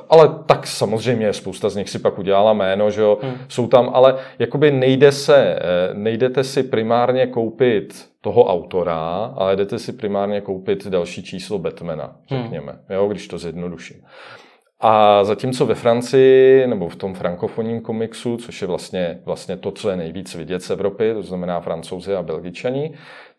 ale 0.09 0.29
tak 0.47 0.67
samozřejmě 0.67 1.33
spousta 1.33 1.69
z 1.69 1.77
nich 1.77 1.91
si 1.91 1.99
pak 1.99 2.19
udělala 2.19 2.53
jméno, 2.53 2.91
že 2.91 3.01
jo. 3.01 3.19
Hmm. 3.23 3.35
Jsou 3.49 3.67
tam, 3.67 3.91
ale 3.95 4.17
jakoby 4.39 4.71
nejde 4.71 5.13
se, 5.13 5.59
nejdete 5.93 6.45
si 6.45 6.63
primárně 6.63 7.27
koupit 7.27 8.09
toho 8.21 8.45
autora, 8.45 9.33
ale 9.37 9.57
jdete 9.57 9.79
si 9.79 9.93
primárně 9.93 10.41
koupit 10.41 10.87
další 10.87 11.23
číslo 11.23 11.59
Batmana, 11.59 12.17
řekněme, 12.29 12.73
hmm. 12.73 12.83
jo, 12.91 13.09
když 13.09 13.29
to 13.29 13.39
zjednoduším. 13.39 13.97
A 14.81 15.25
zatímco 15.25 15.67
ve 15.67 15.75
Francii, 15.75 16.67
nebo 16.67 16.89
v 16.89 16.97
tom 16.97 17.15
frankofonním 17.15 17.81
komiksu, 17.81 18.37
což 18.37 18.63
je 18.63 18.69
vlastně, 18.69 19.19
vlastně 19.25 19.57
to, 19.57 19.71
co 19.71 19.91
je 19.91 19.97
nejvíc 19.97 20.35
vidět 20.35 20.63
z 20.63 20.71
Evropy, 20.71 21.15
to 21.15 21.23
znamená 21.23 21.61
francouzi 21.61 22.15
a 22.15 22.23
belgičani, 22.23 22.95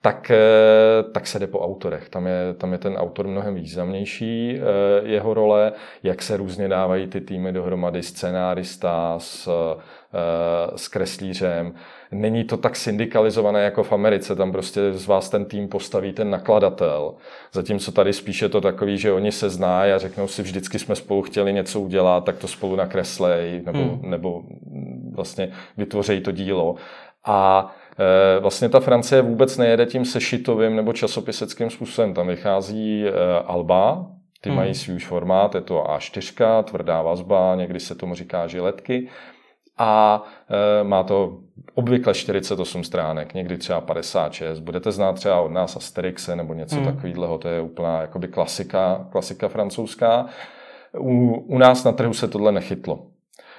tak, 0.08 0.32
eh, 0.32 1.04
tak 1.12 1.28
se 1.28 1.40
jde 1.40 1.48
po 1.48 1.60
autorech. 1.60 2.10
Tam 2.10 2.28
je, 2.28 2.54
tam 2.58 2.72
je 2.72 2.78
ten 2.78 2.94
autor 2.96 3.28
mnohem 3.28 3.56
významnější, 3.56 4.60
eh, 4.60 4.62
jeho 5.08 5.34
role, 5.34 5.72
jak 6.04 6.22
se 6.22 6.38
různě 6.38 6.68
dávají 6.68 7.08
ty 7.08 7.22
týmy 7.22 7.54
dohromady, 7.54 8.04
scenárista 8.04 9.16
s, 9.20 9.48
eh, 9.48 10.78
s 10.78 10.88
kreslířem. 10.88 11.74
Není 12.12 12.44
to 12.44 12.58
tak 12.58 12.76
syndikalizované 12.76 13.64
jako 13.64 13.84
v 13.84 13.94
Americe, 13.94 14.36
tam 14.36 14.52
prostě 14.52 14.94
z 14.94 15.08
vás 15.08 15.30
ten 15.30 15.46
tým 15.46 15.68
postaví 15.68 16.14
ten 16.14 16.30
nakladatel. 16.30 17.14
Zatímco 17.54 17.92
tady 17.92 18.14
spíše 18.14 18.46
je 18.46 18.50
to 18.50 18.62
takový, 18.62 18.98
že 18.98 19.12
oni 19.12 19.32
se 19.32 19.50
znají 19.50 19.92
a 19.92 19.98
řeknou 19.98 20.28
si, 20.28 20.42
vždycky 20.42 20.80
jsme 20.80 20.96
spolu 20.96 21.22
chtěli 21.22 21.54
něco 21.54 21.82
udělat, 21.82 22.24
tak 22.24 22.38
to 22.38 22.48
spolu 22.48 22.76
nakreslej, 22.76 23.62
nebo, 23.66 23.80
hmm. 23.80 24.00
nebo 24.04 24.44
vlastně 25.16 25.52
vytvořejí 25.78 26.22
to 26.22 26.32
dílo. 26.32 26.76
A 27.26 27.72
vlastně 28.40 28.70
ta 28.70 28.80
Francie 28.80 29.22
vůbec 29.22 29.58
nejede 29.58 29.86
tím 29.86 30.06
sešitovým 30.06 30.76
nebo 30.76 30.94
časopiseckým 30.94 31.70
způsobem. 31.70 32.14
Tam 32.14 32.28
vychází 32.28 33.06
eh, 33.08 33.12
Alba, 33.46 34.08
ty 34.42 34.50
hmm. 34.50 34.58
mají 34.58 34.74
svůj 34.74 35.00
formát, 35.00 35.56
je 35.56 35.62
to 35.62 35.84
A4, 35.84 36.64
tvrdá 36.64 37.02
vazba, 37.02 37.56
někdy 37.56 37.80
se 37.80 37.96
tomu 37.96 38.16
říká 38.16 38.48
žiletky. 38.48 39.10
A 39.80 40.24
e, 40.50 40.84
má 40.84 41.04
to 41.04 41.38
obvykle 41.74 42.14
48 42.14 42.84
stránek, 42.84 43.34
někdy 43.34 43.58
třeba 43.58 43.82
56. 43.82 44.60
Budete 44.60 44.92
znát 44.92 45.14
třeba 45.14 45.42
od 45.42 45.52
nás 45.52 45.76
Asterixe 45.76 46.36
nebo 46.36 46.54
něco 46.54 46.76
hmm. 46.76 46.86
takového, 46.86 47.38
to 47.38 47.48
je 47.48 47.62
úplná 47.62 48.02
jakoby 48.02 48.28
klasika, 48.28 49.08
klasika 49.12 49.48
francouzská. 49.48 50.26
U, 51.00 51.34
u 51.34 51.58
nás 51.58 51.84
na 51.84 51.92
trhu 51.92 52.14
se 52.14 52.28
tohle 52.28 52.52
nechytlo. 52.52 53.06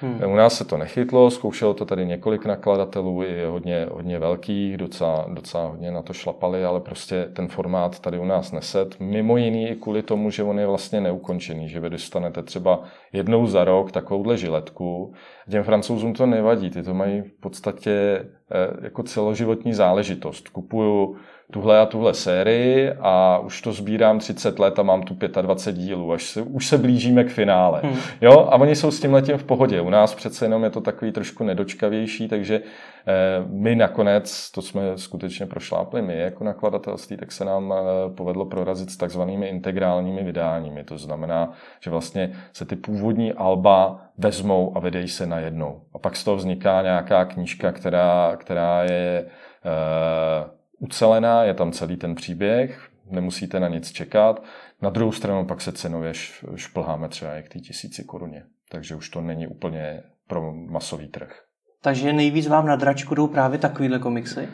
Hmm. 0.01 0.31
U 0.31 0.35
nás 0.35 0.57
se 0.57 0.65
to 0.65 0.77
nechytlo, 0.77 1.31
zkoušelo 1.31 1.73
to 1.73 1.85
tady 1.85 2.05
několik 2.05 2.45
nakladatelů, 2.45 3.23
i 3.23 3.45
hodně, 3.45 3.87
hodně 3.91 4.19
velkých, 4.19 4.77
docela, 4.77 5.25
docela 5.33 5.67
hodně 5.67 5.91
na 5.91 6.01
to 6.01 6.13
šlapali, 6.13 6.65
ale 6.65 6.79
prostě 6.79 7.29
ten 7.33 7.47
formát 7.47 7.99
tady 7.99 8.19
u 8.19 8.25
nás 8.25 8.51
neset. 8.51 8.99
Mimo 8.99 9.37
jiný 9.37 9.69
i 9.69 9.75
kvůli 9.75 10.03
tomu, 10.03 10.31
že 10.31 10.43
on 10.43 10.59
je 10.59 10.67
vlastně 10.67 11.01
neukončený, 11.01 11.69
že 11.69 11.79
vy 11.79 11.89
dostanete 11.89 12.43
třeba 12.43 12.83
jednou 13.13 13.47
za 13.47 13.63
rok 13.63 13.91
takovouhle 13.91 14.37
žiletku. 14.37 15.13
Těm 15.51 15.63
francouzům 15.63 16.13
to 16.13 16.25
nevadí, 16.25 16.69
ty 16.69 16.83
to 16.83 16.93
mají 16.93 17.21
v 17.21 17.39
podstatě 17.39 17.91
eh, 17.91 18.83
jako 18.83 19.03
celoživotní 19.03 19.73
záležitost. 19.73 20.49
Kupuju 20.49 21.17
tuhle 21.51 21.79
a 21.79 21.85
tuhle 21.85 22.13
sérii 22.13 22.91
a 22.99 23.39
už 23.39 23.61
to 23.61 23.73
sbírám 23.73 24.19
30 24.19 24.59
let 24.59 24.79
a 24.79 24.83
mám 24.83 25.03
tu 25.03 25.17
25 25.41 25.81
dílů, 25.81 26.13
až 26.13 26.23
se, 26.23 26.41
už 26.41 26.67
se 26.67 26.77
blížíme 26.77 27.23
k 27.23 27.29
finále. 27.29 27.81
Hmm. 27.83 27.97
Jo, 28.21 28.31
a 28.31 28.55
oni 28.55 28.75
jsou 28.75 28.91
s 28.91 28.99
tím 28.99 29.13
letím 29.13 29.37
v 29.37 29.43
pohodě. 29.43 29.81
U 29.81 29.89
nás 29.89 30.15
přece 30.15 30.45
jenom 30.45 30.63
je 30.63 30.69
to 30.69 30.81
takový 30.81 31.11
trošku 31.11 31.43
nedočkavější, 31.43 32.27
takže 32.27 32.61
eh, 32.61 33.13
my 33.47 33.75
nakonec, 33.75 34.51
to 34.51 34.61
jsme 34.61 34.81
skutečně 34.95 35.45
prošlápli 35.45 36.01
my 36.01 36.19
jako 36.19 36.43
nakladatelství, 36.43 37.17
tak 37.17 37.31
se 37.31 37.45
nám 37.45 37.73
eh, 37.73 38.13
povedlo 38.15 38.45
prorazit 38.45 38.89
s 38.89 38.97
takzvanými 38.97 39.47
integrálními 39.47 40.23
vydáními. 40.23 40.83
To 40.83 40.97
znamená, 40.97 41.51
že 41.79 41.89
vlastně 41.89 42.31
se 42.53 42.65
ty 42.65 42.75
původní 42.75 43.33
alba 43.33 44.01
vezmou 44.17 44.77
a 44.77 44.79
vydejí 44.79 45.07
se 45.07 45.25
najednou. 45.25 45.81
A 45.93 45.99
pak 45.99 46.15
z 46.15 46.23
toho 46.23 46.37
vzniká 46.37 46.81
nějaká 46.81 47.25
knížka, 47.25 47.71
která, 47.71 48.35
která 48.37 48.83
je 48.83 49.25
eh, 49.65 50.58
ucelená, 50.79 51.43
je 51.43 51.53
tam 51.53 51.71
celý 51.71 51.97
ten 51.97 52.15
příběh, 52.15 52.89
nemusíte 53.09 53.59
na 53.59 53.67
nic 53.67 53.91
čekat. 53.91 54.43
Na 54.81 54.89
druhou 54.89 55.11
stranu 55.11 55.45
pak 55.45 55.61
se 55.61 55.71
cenově 55.71 56.13
šplháme 56.55 57.09
třeba 57.09 57.31
jak 57.31 57.49
ty 57.49 57.59
tisíci 57.59 58.03
koruně. 58.03 58.43
Takže 58.71 58.95
už 58.95 59.09
to 59.09 59.21
není 59.21 59.47
úplně 59.47 60.03
pro 60.27 60.53
masový 60.53 61.07
trh. 61.07 61.41
Takže 61.81 62.13
nejvíc 62.13 62.47
vám 62.47 62.65
na 62.65 62.75
dračku 62.75 63.15
jdou 63.15 63.27
právě 63.27 63.59
takovýhle 63.59 63.99
komiksy? 63.99 64.49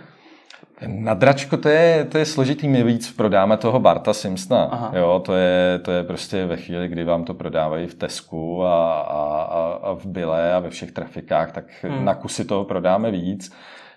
Na 0.88 1.14
dračko 1.14 1.58
to 1.58 1.70
je, 1.70 2.06
to 2.06 2.18
je 2.18 2.26
složitý, 2.26 2.68
my 2.68 2.84
víc 2.84 3.12
prodáme 3.12 3.58
toho 3.58 3.80
Barta 3.80 4.14
Simpsona. 4.14 4.92
Jo, 4.96 5.22
to 5.26 5.34
je, 5.34 5.80
to 5.80 5.92
je 5.92 6.04
prostě 6.04 6.46
ve 6.46 6.58
chvíli, 6.58 6.88
kdy 6.88 7.04
vám 7.04 7.24
to 7.24 7.34
prodávají 7.34 7.88
v 7.88 7.96
Tesku 7.96 8.64
a, 8.66 9.02
a, 9.02 9.80
a 9.84 9.94
v 9.94 10.06
Bile 10.06 10.54
a 10.54 10.60
ve 10.60 10.70
všech 10.70 10.92
trafikách, 10.92 11.52
tak 11.52 11.66
hmm. 11.82 12.06
na 12.06 12.16
kusy 12.16 12.46
toho 12.46 12.64
prodáme 12.64 13.12
víc. 13.12 13.52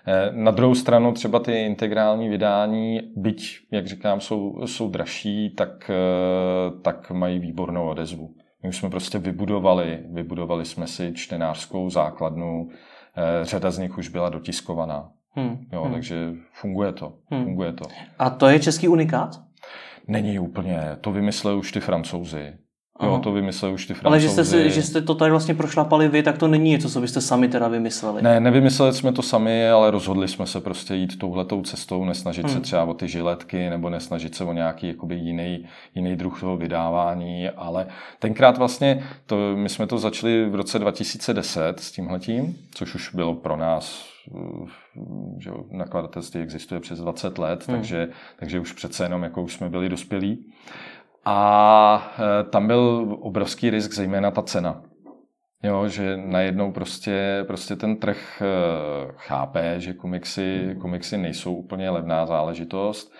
Eh, 0.09 0.31
na 0.31 0.51
druhou 0.51 0.75
stranu 0.75 1.11
třeba 1.13 1.39
ty 1.39 1.65
integrální 1.65 2.29
vydání, 2.29 3.01
byť, 3.15 3.59
jak 3.71 3.87
říkám, 3.87 4.21
jsou, 4.21 4.61
jsou 4.65 4.89
dražší, 4.89 5.49
tak, 5.49 5.89
eh, 5.89 6.81
tak 6.81 7.11
mají 7.11 7.39
výbornou 7.39 7.89
odezvu. 7.89 8.35
My 8.63 8.69
už 8.69 8.77
jsme 8.77 8.89
prostě 8.89 9.17
vybudovali, 9.17 9.99
vybudovali 10.11 10.65
jsme 10.65 10.87
si 10.87 11.13
čtenářskou 11.13 11.89
základnu, 11.89 12.69
eh, 13.17 13.45
řada 13.45 13.71
z 13.71 13.77
nich 13.77 13.97
už 13.97 14.09
byla 14.09 14.29
dotiskovaná. 14.29 15.11
Hmm. 15.31 15.57
Jo, 15.73 15.83
hmm. 15.83 15.93
takže 15.93 16.31
funguje 16.53 16.93
to, 16.93 17.13
hmm. 17.31 17.43
funguje 17.43 17.73
to. 17.73 17.85
A 18.19 18.29
to 18.29 18.47
je 18.47 18.59
český 18.59 18.87
unikát? 18.87 19.29
Není 20.07 20.39
úplně, 20.39 20.81
to 21.01 21.11
vymysleli 21.11 21.57
už 21.57 21.71
ty 21.71 21.79
francouzi. 21.79 22.53
Jo, 23.03 23.19
to 23.23 23.31
vymysleli 23.31 23.73
už 23.73 23.85
ty 23.85 23.93
francouzi. 23.93 24.07
Ale 24.07 24.19
že 24.19 24.29
jste, 24.29 24.45
si, 24.45 24.71
že 24.71 24.81
jste 24.81 25.01
to 25.01 25.15
tady 25.15 25.31
vlastně 25.31 25.53
prošlapali 25.53 26.07
vy, 26.07 26.23
tak 26.23 26.37
to 26.37 26.47
není 26.47 26.69
něco, 26.69 26.89
co 26.89 27.01
byste 27.01 27.21
sami 27.21 27.47
teda 27.47 27.67
vymysleli. 27.67 28.21
Ne, 28.21 28.39
nevymysleli 28.39 28.93
jsme 28.93 29.11
to 29.11 29.21
sami, 29.21 29.69
ale 29.69 29.91
rozhodli 29.91 30.27
jsme 30.27 30.47
se 30.47 30.61
prostě 30.61 30.95
jít 30.95 31.19
touhletou 31.19 31.61
cestou, 31.61 32.05
nesnažit 32.05 32.45
hmm. 32.45 32.53
se 32.53 32.59
třeba 32.59 32.83
o 32.83 32.93
ty 32.93 33.07
žiletky 33.07 33.69
nebo 33.69 33.89
nesnažit 33.89 34.35
se 34.35 34.43
o 34.43 34.53
nějaký 34.53 34.87
jakoby 34.87 35.15
jiný, 35.15 35.65
jiný 35.95 36.15
druh 36.15 36.39
toho 36.39 36.57
vydávání, 36.57 37.49
ale 37.49 37.87
tenkrát 38.19 38.57
vlastně, 38.57 39.03
to, 39.25 39.37
my 39.55 39.69
jsme 39.69 39.87
to 39.87 39.97
začali 39.97 40.45
v 40.49 40.55
roce 40.55 40.79
2010 40.79 41.79
s 41.79 41.91
tímhletím, 41.91 42.57
což 42.73 42.95
už 42.95 43.15
bylo 43.15 43.35
pro 43.35 43.57
nás 43.57 44.09
že 45.37 45.51
nakladatelství 45.71 46.41
existuje 46.41 46.79
přes 46.79 46.99
20 46.99 47.37
let, 47.37 47.67
hmm. 47.67 47.77
takže, 47.77 48.09
takže 48.39 48.59
už 48.59 48.73
přece 48.73 49.03
jenom 49.03 49.23
jako 49.23 49.41
už 49.41 49.53
jsme 49.53 49.69
byli 49.69 49.89
dospělí. 49.89 50.45
A 51.31 52.11
e, 52.19 52.43
tam 52.43 52.67
byl 52.67 53.17
obrovský 53.21 53.69
risk, 53.69 53.93
zejména 53.93 54.31
ta 54.31 54.41
cena. 54.41 54.83
Jo, 55.63 55.87
že 55.87 56.17
najednou 56.17 56.71
prostě, 56.71 57.43
prostě 57.47 57.75
ten 57.75 57.95
trh 57.95 58.41
e, 58.41 58.45
chápe, 59.15 59.79
že 59.79 59.93
komiksy, 59.93 60.75
komiksy 60.81 61.17
nejsou 61.17 61.55
úplně 61.55 61.89
levná 61.89 62.25
záležitost, 62.25 63.13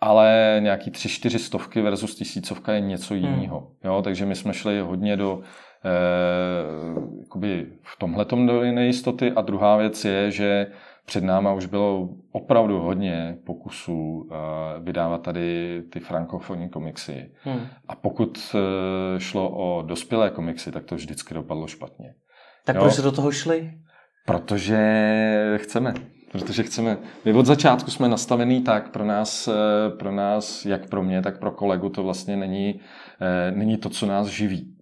ale 0.00 0.56
nějaký 0.60 0.90
tři, 0.90 1.08
čtyři 1.08 1.38
stovky 1.38 1.82
versus 1.82 2.14
tisícovka 2.14 2.72
je 2.72 2.80
něco 2.80 3.14
hmm. 3.14 3.24
jiného. 3.24 3.70
Jo, 3.84 4.02
takže 4.02 4.26
my 4.26 4.34
jsme 4.34 4.54
šli 4.54 4.80
hodně 4.80 5.16
do 5.16 5.40
eh, 5.84 5.90
v 7.82 7.98
tomhle 7.98 8.24
do 8.24 8.62
nejistoty 8.62 9.32
a 9.32 9.40
druhá 9.40 9.76
věc 9.76 10.04
je, 10.04 10.30
že 10.30 10.66
před 11.06 11.24
náma 11.24 11.52
už 11.52 11.66
bylo 11.66 12.08
opravdu 12.32 12.80
hodně 12.80 13.38
pokusů 13.46 13.92
uh, 13.92 14.84
vydávat 14.84 15.22
tady 15.22 15.82
ty 15.90 16.00
frankofonní 16.00 16.68
komiksy. 16.68 17.30
Hmm. 17.42 17.60
A 17.88 17.96
pokud 17.96 18.54
uh, 18.54 18.60
šlo 19.18 19.50
o 19.50 19.82
dospělé 19.82 20.30
komiksy, 20.30 20.72
tak 20.72 20.84
to 20.84 20.94
vždycky 20.94 21.34
dopadlo 21.34 21.66
špatně. 21.66 22.14
Tak 22.64 22.76
jo? 22.76 22.82
proč 22.82 22.96
do 22.96 23.12
toho 23.12 23.32
šli? 23.32 23.72
Protože 24.26 25.58
chceme. 25.62 25.94
Protože 26.32 26.62
chceme. 26.62 26.98
My 27.24 27.32
od 27.32 27.46
začátku 27.46 27.90
jsme 27.90 28.08
nastavený 28.08 28.62
tak, 28.62 28.90
pro 28.90 29.04
nás, 29.04 29.48
eh, 29.48 29.90
pro 29.90 30.12
nás, 30.12 30.66
jak 30.66 30.88
pro 30.88 31.02
mě, 31.02 31.22
tak 31.22 31.38
pro 31.38 31.50
kolegu, 31.50 31.88
to 31.88 32.02
vlastně 32.02 32.36
není, 32.36 32.80
není 33.54 33.76
to, 33.76 33.88
co 33.88 34.06
nás 34.06 34.26
živí. 34.26 34.73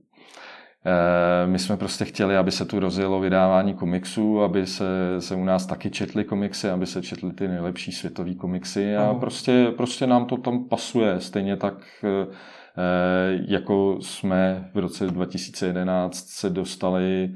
Eh, 0.86 1.46
my 1.46 1.58
jsme 1.58 1.76
prostě 1.76 2.04
chtěli, 2.04 2.36
aby 2.36 2.50
se 2.50 2.64
tu 2.64 2.80
rozjelo 2.80 3.20
vydávání 3.20 3.74
komiksů, 3.74 4.42
aby 4.42 4.66
se, 4.66 4.84
se 5.18 5.34
u 5.34 5.44
nás 5.44 5.66
taky 5.66 5.90
četly 5.90 6.24
komiksy, 6.24 6.68
aby 6.68 6.86
se 6.86 7.02
četly 7.02 7.32
ty 7.32 7.48
nejlepší 7.48 7.92
světové 7.92 8.34
komiksy 8.34 8.96
a 8.96 9.14
prostě, 9.14 9.72
prostě 9.76 10.06
nám 10.06 10.26
to 10.26 10.36
tam 10.36 10.64
pasuje. 10.64 11.20
Stejně 11.20 11.56
tak, 11.56 11.74
eh, 12.04 12.26
jako 13.48 13.98
jsme 14.00 14.70
v 14.74 14.78
roce 14.78 15.06
2011 15.06 16.28
se 16.28 16.50
dostali 16.50 17.34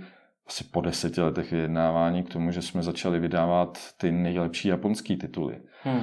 asi 0.49 0.65
po 0.65 0.81
deseti 0.81 1.21
letech 1.21 1.53
vyjednávání 1.53 2.23
k 2.23 2.33
tomu, 2.33 2.51
že 2.51 2.63
jsme 2.63 2.83
začali 2.83 3.21
vydávat 3.21 3.79
ty 3.97 4.13
nejlepší 4.13 4.69
japonské 4.69 5.17
tituly. 5.17 5.59
Hmm. 5.83 6.01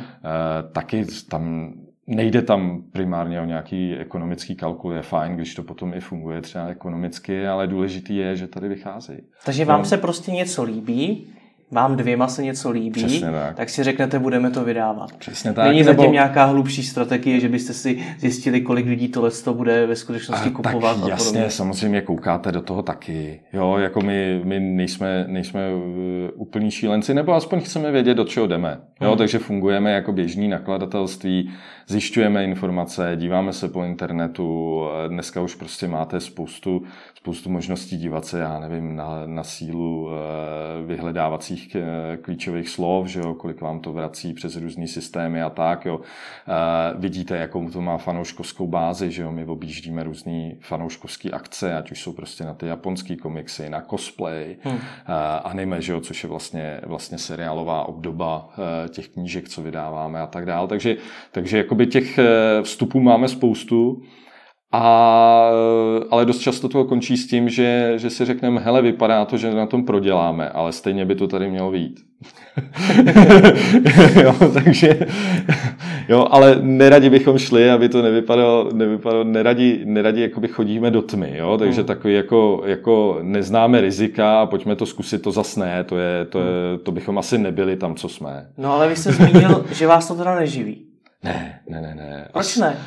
Taky 0.72 1.06
tam 1.30 1.74
nejde 2.08 2.42
tam 2.42 2.84
primárně 2.92 3.42
o 3.42 3.46
nějaký 3.46 3.96
ekonomický 3.96 4.56
kalkul, 4.56 4.94
je 4.94 5.02
fajn, 5.02 5.36
když 5.36 5.56
to 5.56 5.64
potom 5.64 5.94
i 5.94 6.00
funguje 6.00 6.42
třeba 6.42 6.68
ekonomicky, 6.68 7.48
ale 7.48 7.68
důležitý 7.68 8.16
je, 8.16 8.36
že 8.36 8.48
tady 8.48 8.68
vycházejí. 8.68 9.20
Takže 9.46 9.66
vám 9.66 9.80
no. 9.80 9.86
se 9.86 9.98
prostě 9.98 10.32
něco 10.32 10.64
líbí, 10.64 11.28
vám 11.74 11.96
dvěma 11.96 12.28
se 12.28 12.44
něco 12.44 12.72
líbí, 12.72 13.22
tak. 13.22 13.56
tak 13.56 13.70
si 13.70 13.84
řeknete, 13.84 14.20
budeme 14.20 14.52
to 14.52 14.64
vydávat. 14.64 15.14
Přesně 15.18 15.54
tak. 15.54 15.68
Není 15.68 15.84
zatím 15.84 16.02
nebo... 16.02 16.14
nějaká 16.14 16.46
hlubší 16.46 16.84
strategie, 16.84 17.40
že 17.40 17.50
byste 17.50 17.74
si 17.74 18.04
zjistili, 18.20 18.62
kolik 18.62 18.86
lidí 18.86 19.08
tohle 19.08 19.32
to 19.32 19.54
bude 19.54 19.86
ve 19.86 19.96
skutečnosti 19.96 20.50
a, 20.50 20.52
kupovat. 20.52 21.00
Tak 21.02 21.10
jasně, 21.10 21.50
samozřejmě 21.50 22.02
koukáte 22.02 22.52
do 22.52 22.62
toho 22.62 22.82
taky. 22.82 23.42
Jo, 23.54 23.78
jako 23.78 24.02
my, 24.02 24.42
my 24.44 24.60
nejsme, 24.60 25.26
nejsme 25.28 25.62
uh, 25.74 25.84
úplní 26.36 26.72
šílenci, 26.72 27.14
nebo 27.14 27.34
aspoň 27.34 27.62
chceme 27.62 27.92
vědět, 27.92 28.14
do 28.14 28.24
čeho 28.24 28.48
jdeme. 28.48 28.78
Jo, 29.02 29.10
hmm. 29.10 29.18
takže 29.18 29.40
fungujeme 29.40 29.92
jako 29.92 30.12
běžný 30.12 30.48
nakladatelství, 30.48 31.52
zjišťujeme 31.88 32.44
informace, 32.44 33.14
díváme 33.16 33.54
se 33.54 33.70
po 33.70 33.84
internetu, 33.84 34.84
dneska 35.08 35.42
už 35.42 35.56
prostě 35.56 35.88
máte 35.88 36.20
spoustu, 36.20 36.84
spoustu 37.24 37.50
možností 37.50 37.98
dívat 37.98 38.26
se, 38.26 38.40
já 38.40 38.60
nevím, 38.60 38.96
na, 38.96 39.24
na 39.26 39.44
sílu 39.44 40.10
eh, 40.10 40.86
vyhledávacích 40.86 41.76
eh, 41.76 42.18
klíčových 42.18 42.70
slov, 42.70 43.08
že 43.08 43.20
jo, 43.20 43.34
kolik 43.34 43.62
vám 43.62 43.80
to 43.80 43.94
vrací 43.94 44.34
přes 44.34 44.56
různé 44.56 44.88
systémy 44.88 45.42
a 45.42 45.50
tak, 45.50 45.86
jo. 45.86 46.00
Eh, 46.00 46.98
vidíte, 46.98 47.38
jakou 47.38 47.70
to 47.70 47.82
má 47.82 47.98
fanouškovskou 47.98 48.68
bázi, 48.68 49.12
že 49.12 49.22
jo, 49.22 49.32
my 49.32 49.46
objíždíme 49.46 50.04
různé 50.04 50.52
fanouškovské 50.60 51.32
akce, 51.32 51.78
ať 51.78 51.92
už 51.92 52.02
jsou 52.02 52.14
prostě 52.14 52.44
na 52.44 52.54
ty 52.54 52.68
japonské 52.68 53.16
komiksy, 53.16 53.70
na 53.70 53.82
cosplay, 53.82 54.56
hmm. 54.62 54.80
anime, 55.44 55.82
že 55.82 55.92
jo, 55.92 56.02
což 56.02 56.24
je 56.24 56.30
vlastně, 56.30 56.82
vlastně 56.86 57.18
seriálová 57.18 57.88
obdoba 57.88 58.50
těch 58.90 59.10
knížek, 59.10 59.50
co 59.50 59.62
vydáváme 59.62 60.20
a 60.20 60.28
tak 60.28 60.46
dále. 60.46 60.68
Takže, 60.68 60.96
takže 61.32 61.64
jakoby 61.74 61.88
těch 61.88 62.20
vstupů 62.62 63.00
máme 63.00 63.28
spoustu. 63.28 64.02
A, 64.76 65.50
ale 66.10 66.26
dost 66.26 66.40
často 66.40 66.70
to 66.70 66.86
končí 66.86 67.18
s 67.18 67.28
tím, 67.28 67.50
že, 67.50 67.94
že 67.96 68.10
si 68.10 68.26
řekneme, 68.26 68.62
hele, 68.62 68.82
vypadá 68.82 69.26
to, 69.26 69.38
že 69.38 69.54
na 69.54 69.66
tom 69.66 69.86
proděláme, 69.86 70.50
ale 70.50 70.72
stejně 70.72 71.06
by 71.06 71.16
to 71.16 71.28
tady 71.28 71.50
mělo 71.50 71.72
být. 71.72 72.00
jo, 74.24 74.36
takže, 74.54 75.00
jo, 76.10 76.28
ale 76.32 76.58
neradi 76.62 77.10
bychom 77.10 77.38
šli, 77.38 77.70
aby 77.70 77.90
to 77.90 78.02
nevypadalo, 78.02 78.70
nevypadalo 78.74 79.24
neradi, 79.24 79.82
neradi 79.86 80.22
jakoby 80.22 80.48
chodíme 80.48 80.92
do 80.92 81.02
tmy, 81.02 81.38
jo, 81.38 81.58
takže 81.58 81.82
hmm. 81.82 81.88
takový 81.88 82.14
jako, 82.14 82.64
jako 82.66 83.20
neznáme 83.22 83.82
rizika 83.82 84.42
a 84.42 84.46
pojďme 84.46 84.76
to 84.76 84.86
zkusit, 84.86 85.22
to 85.22 85.32
zasné, 85.32 85.84
to, 85.84 85.98
je, 85.98 86.26
to, 86.26 86.40
je, 86.40 86.78
to 86.84 86.92
bychom 86.92 87.18
asi 87.18 87.38
nebyli 87.38 87.76
tam, 87.76 87.96
co 87.96 88.10
jsme. 88.10 88.48
No 88.58 88.74
ale 88.74 88.90
vy 88.90 88.96
jste 88.96 89.12
zmínil, 89.12 89.66
že 89.72 89.88
vás 89.88 90.08
to 90.08 90.16
teda 90.16 90.36
neživí. 90.36 90.93
Ne, 91.24 91.60
ne, 91.70 91.82
ne, 91.82 91.96
ne. 91.96 92.28
Proč 92.32 92.58
ne? 92.58 92.78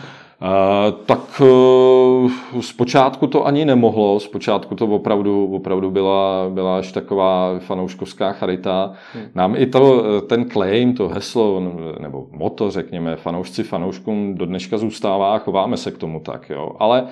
tak 1.06 1.42
e, 1.42 2.62
zpočátku 2.62 3.26
to 3.26 3.46
ani 3.46 3.64
nemohlo, 3.64 4.20
zpočátku 4.20 4.74
to 4.74 4.86
opravdu, 4.86 5.54
opravdu 5.54 5.90
byla, 5.90 6.50
byla 6.50 6.78
až 6.78 6.92
taková 6.92 7.58
fanouškovská 7.58 8.32
charita. 8.32 8.92
Hmm. 9.14 9.24
Nám 9.34 9.54
i 9.56 9.66
to, 9.66 10.02
ten 10.20 10.50
claim, 10.50 10.94
to 10.94 11.08
heslo, 11.08 11.72
nebo 12.00 12.26
moto, 12.30 12.70
řekněme, 12.70 13.16
fanoušci 13.16 13.62
fanouškům 13.62 14.34
do 14.34 14.46
dneška 14.46 14.78
zůstává 14.78 15.34
a 15.34 15.38
chováme 15.38 15.76
se 15.76 15.90
k 15.90 15.98
tomu 15.98 16.20
tak, 16.20 16.50
jo. 16.50 16.70
Ale 16.78 17.06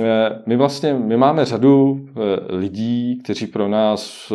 e, 0.00 0.42
my 0.46 0.56
vlastně, 0.56 0.94
my 0.94 1.16
máme 1.16 1.44
řadu 1.44 2.00
e, 2.00 2.56
lidí, 2.56 3.20
kteří 3.24 3.46
pro 3.46 3.68
nás 3.68 4.32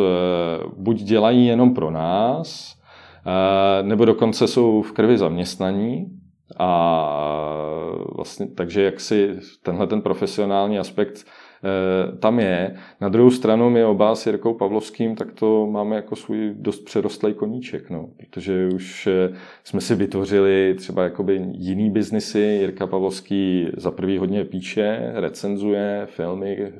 buď 0.76 0.96
dělají 1.02 1.46
jenom 1.46 1.74
pro 1.74 1.90
nás, 1.90 2.76
nebo 3.82 4.04
dokonce 4.04 4.48
jsou 4.48 4.82
v 4.82 4.92
krvi 4.92 5.18
zaměstnaní, 5.18 6.19
a 6.58 7.94
vlastně, 8.16 8.46
takže 8.46 8.82
jak 8.82 9.00
si 9.00 9.38
tenhle 9.62 9.86
ten 9.86 10.02
profesionální 10.02 10.78
aspekt 10.78 11.26
e, 11.64 12.16
tam 12.16 12.38
je. 12.38 12.76
Na 13.00 13.08
druhou 13.08 13.30
stranu 13.30 13.70
my 13.70 13.84
oba 13.84 14.14
s 14.14 14.26
Jirkou 14.26 14.54
Pavlovským 14.54 15.16
tak 15.16 15.32
to 15.32 15.66
máme 15.66 15.96
jako 15.96 16.16
svůj 16.16 16.54
dost 16.54 16.84
přerostlý 16.84 17.34
koníček, 17.34 17.90
no, 17.90 18.08
protože 18.16 18.68
už 18.74 19.06
e, 19.06 19.32
jsme 19.64 19.80
si 19.80 19.94
vytvořili 19.94 20.74
třeba 20.78 21.04
jakoby 21.04 21.42
jiný 21.52 21.90
biznisy. 21.90 22.38
Jirka 22.38 22.86
Pavlovský 22.86 23.68
za 23.76 23.90
prvý 23.90 24.18
hodně 24.18 24.44
píše, 24.44 25.12
recenzuje 25.14 26.06
filmy, 26.06 26.56
e, 26.56 26.72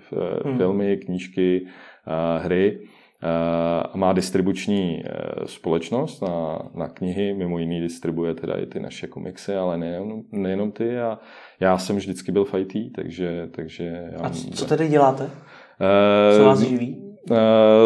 hmm. 0.49 0.57
filmy 0.57 0.97
knížky, 0.97 1.67
hry 2.39 2.81
a 3.93 3.97
má 3.97 4.13
distribuční 4.13 5.03
e, 5.05 5.13
společnost 5.47 6.23
na, 6.23 6.59
na 6.75 6.89
knihy, 6.89 7.35
mimo 7.35 7.59
jiný 7.59 7.81
distribuje 7.81 8.35
teda 8.35 8.55
i 8.55 8.67
ty 8.67 8.81
naše 8.81 9.07
komiksy, 9.07 9.55
ale 9.55 9.79
nejenom, 9.79 10.23
nejenom 10.33 10.73
ty 10.73 11.01
a 11.01 11.19
já 11.61 11.79
jsem 11.79 11.97
vždycky 11.97 12.33
byl 12.33 12.45
v 12.45 12.55
IT, 12.55 12.93
takže... 12.95 13.49
takže 13.51 14.11
já 14.13 14.19
a 14.21 14.31
co, 14.31 14.67
tedy 14.67 14.89
děláte? 14.89 15.25
Uh, 15.25 16.39
co 16.39 16.45
vás 16.45 16.61
živí? 16.61 17.11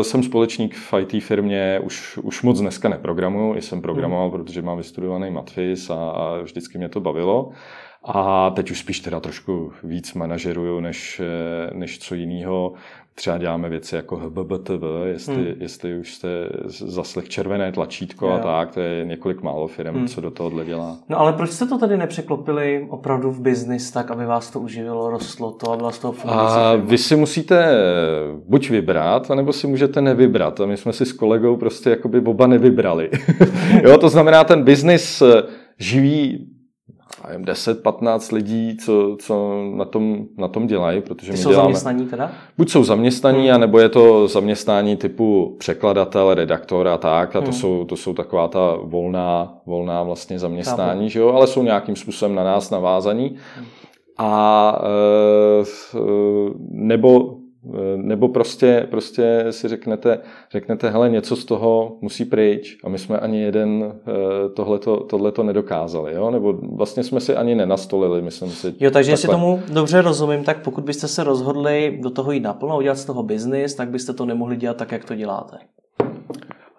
Jsem 0.02 0.22
společník 0.22 0.74
v 0.74 0.94
IT 1.00 1.24
firmě, 1.24 1.80
už, 1.84 2.18
už 2.18 2.42
moc 2.42 2.60
dneska 2.60 2.88
neprogramuju, 2.88 3.54
jsem 3.54 3.82
programoval, 3.82 4.30
hmm. 4.30 4.38
protože 4.38 4.62
mám 4.62 4.78
vystudovaný 4.78 5.30
matfis 5.30 5.90
a, 5.90 6.10
a 6.10 6.42
vždycky 6.42 6.78
mě 6.78 6.88
to 6.88 7.00
bavilo. 7.00 7.50
A 8.04 8.50
teď 8.50 8.70
už 8.70 8.78
spíš 8.78 9.00
teda 9.00 9.20
trošku 9.20 9.72
víc 9.82 10.14
manažeruju, 10.14 10.80
než, 10.80 11.20
než 11.72 11.98
co 11.98 12.14
jiného 12.14 12.74
třeba 13.14 13.38
děláme 13.38 13.68
věci 13.68 13.96
jako 13.96 14.16
HBBTV, 14.16 14.82
jestli, 15.04 15.34
hmm. 15.34 15.54
jestli 15.58 15.98
už 15.98 16.14
jste 16.14 16.28
zaslech 16.68 17.28
červené 17.28 17.72
tlačítko 17.72 18.26
jo. 18.26 18.32
a 18.32 18.38
tak, 18.38 18.74
to 18.74 18.80
je 18.80 19.04
několik 19.04 19.42
málo 19.42 19.66
firm, 19.66 19.94
hmm. 19.94 20.08
co 20.08 20.20
do 20.20 20.30
tohohle 20.30 20.64
dělá. 20.64 20.96
No 21.08 21.20
ale 21.20 21.32
proč 21.32 21.50
jste 21.50 21.66
to 21.66 21.78
tady 21.78 21.96
nepřeklopili 21.96 22.86
opravdu 22.90 23.30
v 23.30 23.40
biznis 23.40 23.90
tak, 23.90 24.10
aby 24.10 24.26
vás 24.26 24.50
to 24.50 24.60
uživilo, 24.60 25.10
rostlo 25.10 25.50
to 25.50 25.72
a 25.72 25.76
byla 25.76 25.90
z 25.90 25.98
toho 25.98 26.12
fungující 26.12 26.46
A 26.46 26.72
firma? 26.72 26.88
vy 26.90 26.98
si 26.98 27.16
musíte 27.16 27.76
buď 28.48 28.70
vybrat, 28.70 29.30
anebo 29.30 29.52
si 29.52 29.66
můžete 29.66 30.00
nevybrat. 30.00 30.60
A 30.60 30.66
my 30.66 30.76
jsme 30.76 30.92
si 30.92 31.06
s 31.06 31.12
kolegou 31.12 31.56
prostě 31.56 31.90
jakoby 31.90 32.20
oba 32.20 32.46
nevybrali. 32.46 33.10
jo, 33.82 33.98
to 33.98 34.08
znamená, 34.08 34.44
ten 34.44 34.62
biznis 34.62 35.22
živí 35.78 36.53
10-15 37.38 38.34
lidí, 38.34 38.76
co, 38.76 39.16
co 39.20 39.62
na, 39.74 39.84
tom, 39.84 40.24
na 40.38 40.48
tom 40.48 40.66
dělají, 40.66 41.00
protože 41.00 41.32
Ty 41.32 41.36
my 41.36 41.42
jsou 41.42 41.50
děláme... 41.50 41.64
zaměstnaní 41.64 42.06
teda? 42.06 42.32
Buď 42.58 42.70
jsou 42.70 42.84
zaměstnaní, 42.84 43.46
hmm. 43.46 43.54
anebo 43.54 43.78
je 43.78 43.88
to 43.88 44.28
zaměstnání 44.28 44.96
typu 44.96 45.56
překladatel, 45.58 46.34
redaktor 46.34 46.88
a 46.88 46.98
tak, 46.98 47.36
a 47.36 47.40
to, 47.40 47.44
hmm. 47.44 47.52
jsou, 47.52 47.84
to 47.84 47.96
jsou 47.96 48.14
taková 48.14 48.48
ta 48.48 48.76
volná, 48.82 49.54
volná 49.66 50.02
vlastně 50.02 50.38
zaměstnání, 50.38 51.10
že 51.10 51.20
jo? 51.20 51.28
ale 51.28 51.46
jsou 51.46 51.62
nějakým 51.62 51.96
způsobem 51.96 52.34
na 52.34 52.44
nás 52.44 52.70
navázaní. 52.70 53.36
Hmm. 53.56 53.66
A 54.18 54.82
e, 54.82 55.64
nebo 56.70 57.36
nebo 57.96 58.28
prostě, 58.28 58.86
prostě 58.90 59.46
si 59.50 59.68
řeknete, 59.68 60.18
řeknete, 60.50 60.90
hele, 60.90 61.10
něco 61.10 61.36
z 61.36 61.44
toho 61.44 61.96
musí 62.00 62.24
pryč 62.24 62.78
a 62.84 62.88
my 62.88 62.98
jsme 62.98 63.18
ani 63.18 63.42
jeden 63.42 63.92
eh, 63.92 64.48
tohleto, 64.48 64.96
tohleto 64.96 65.42
nedokázali, 65.42 66.14
jo? 66.14 66.30
nebo 66.30 66.52
vlastně 66.52 67.04
jsme 67.04 67.20
si 67.20 67.36
ani 67.36 67.54
nenastolili, 67.54 68.22
myslím 68.22 68.50
si. 68.50 68.74
Jo, 68.80 68.90
takže 68.90 69.10
jestli 69.10 69.28
tomu 69.28 69.62
dobře 69.72 70.02
rozumím, 70.02 70.44
tak 70.44 70.62
pokud 70.62 70.84
byste 70.84 71.08
se 71.08 71.24
rozhodli 71.24 71.98
do 72.02 72.10
toho 72.10 72.32
jít 72.32 72.40
naplno, 72.40 72.78
udělat 72.78 72.98
z 72.98 73.04
toho 73.04 73.22
biznis, 73.22 73.74
tak 73.74 73.88
byste 73.88 74.12
to 74.12 74.26
nemohli 74.26 74.56
dělat 74.56 74.76
tak, 74.76 74.92
jak 74.92 75.04
to 75.04 75.14
děláte. 75.14 75.56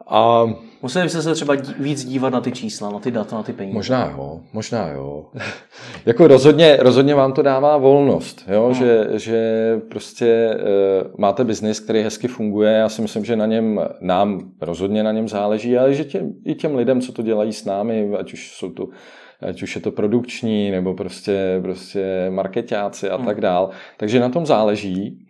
A 0.08 0.46
Museli 0.86 1.06
byste 1.06 1.22
se 1.22 1.34
třeba 1.34 1.56
víc 1.80 2.06
dívat 2.06 2.30
na 2.30 2.42
ty 2.42 2.52
čísla, 2.52 2.92
na 2.92 3.00
ty 3.00 3.12
data, 3.12 3.36
na 3.36 3.44
ty 3.44 3.54
peníze. 3.54 3.76
Možná 3.76 4.10
jo, 4.10 4.42
možná 4.54 4.90
jo. 4.90 5.26
jako 6.06 6.28
rozhodně, 6.28 6.78
rozhodně 6.80 7.16
vám 7.16 7.34
to 7.34 7.42
dává 7.42 7.78
volnost, 7.78 8.44
jo? 8.48 8.68
No. 8.68 8.74
Že, 8.74 9.08
že 9.14 9.40
prostě 9.90 10.56
uh, 10.56 11.14
máte 11.18 11.44
biznis, 11.44 11.80
který 11.80 12.02
hezky 12.02 12.28
funguje. 12.28 12.72
Já 12.72 12.90
si 12.90 13.02
myslím, 13.02 13.26
že 13.26 13.36
na 13.36 13.46
něm, 13.46 13.82
nám 14.02 14.52
rozhodně 14.62 15.04
na 15.04 15.12
něm 15.12 15.28
záleží, 15.28 15.78
ale 15.78 15.94
že 15.94 16.04
těm, 16.04 16.34
i 16.46 16.56
těm 16.56 16.76
lidem, 16.76 17.02
co 17.02 17.12
to 17.12 17.22
dělají 17.22 17.54
s 17.54 17.66
námi, 17.66 18.12
ať 18.20 18.34
už 18.34 18.52
jsou 18.58 18.72
to 18.72 18.88
ať 19.42 19.64
už 19.64 19.76
je 19.76 19.82
to 19.82 19.92
produkční, 19.92 20.72
nebo 20.72 20.94
prostě, 20.94 21.60
prostě 21.62 22.28
marketáci 22.30 23.10
a 23.10 23.16
hmm. 23.16 23.26
tak 23.26 23.42
dál. 23.42 23.70
Takže 23.98 24.20
na 24.20 24.30
tom 24.30 24.46
záleží. 24.46 25.25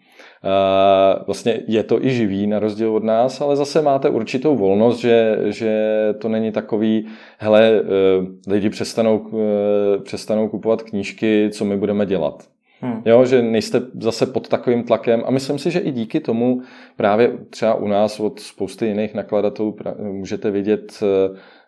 Eh, 0.45 1.23
vlastně 1.25 1.59
je 1.67 1.83
to 1.83 2.05
i 2.05 2.09
živý 2.09 2.47
na 2.47 2.59
rozdíl 2.59 2.95
od 2.95 3.03
nás, 3.03 3.41
ale 3.41 3.55
zase 3.55 3.81
máte 3.81 4.09
určitou 4.09 4.55
volnost, 4.55 4.97
že, 4.97 5.37
že 5.45 5.93
to 6.19 6.29
není 6.29 6.51
takový, 6.51 7.07
hele, 7.37 7.71
eh, 7.71 8.51
lidi 8.51 8.69
přestanou, 8.69 9.27
eh, 9.33 9.97
přestanou 9.97 10.49
kupovat 10.49 10.83
knížky, 10.83 11.49
co 11.51 11.65
my 11.65 11.77
budeme 11.77 12.05
dělat. 12.05 12.43
Hmm. 12.81 13.01
Jo, 13.05 13.25
že 13.25 13.41
nejste 13.41 13.81
zase 13.99 14.25
pod 14.25 14.47
takovým 14.47 14.83
tlakem 14.83 15.23
a 15.25 15.31
myslím 15.31 15.59
si, 15.59 15.71
že 15.71 15.79
i 15.79 15.91
díky 15.91 16.19
tomu 16.19 16.61
právě 16.97 17.31
třeba 17.49 17.75
u 17.75 17.87
nás 17.87 18.19
od 18.19 18.39
spousty 18.39 18.85
jiných 18.85 19.13
nakladatelů 19.13 19.75
můžete 19.99 20.51
vidět, 20.51 21.03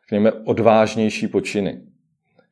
řekněme, 0.09 0.31
odvážnější 0.31 1.27
počiny. 1.27 1.81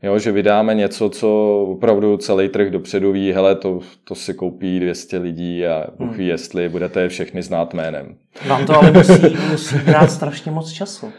Jo, 0.06 0.20
že 0.20 0.32
vydáme 0.32 0.74
něco, 0.74 1.10
co 1.10 1.60
opravdu 1.70 2.18
celý 2.18 2.50
trh 2.50 2.72
dopředu 2.72 3.12
ví, 3.12 3.32
hele, 3.34 3.56
to, 3.56 3.80
to 4.04 4.15
si 4.15 4.34
koupí 4.34 4.80
200 4.80 5.18
lidí 5.18 5.68
a 5.68 5.86
Bůh 5.98 6.10
hmm. 6.10 6.18
ví, 6.18 6.28
jestli 6.28 6.70
budete 6.70 7.02
je 7.02 7.10
všechny 7.10 7.41
znát 7.41 7.74
jménem. 7.74 8.15
Vám 8.48 8.65
to 8.65 8.78
ale 8.78 8.91
musí, 8.91 9.38
musí 9.52 9.78
brát 9.78 10.12
strašně 10.12 10.52
moc 10.52 10.72
času. 10.72 11.06
Uh, 11.06 11.12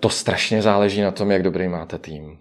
to 0.00 0.08
strašně 0.08 0.62
záleží 0.62 1.00
na 1.00 1.10
tom, 1.10 1.30
jak 1.30 1.42
dobrý 1.42 1.68
máte 1.68 1.98
tým. 1.98 2.38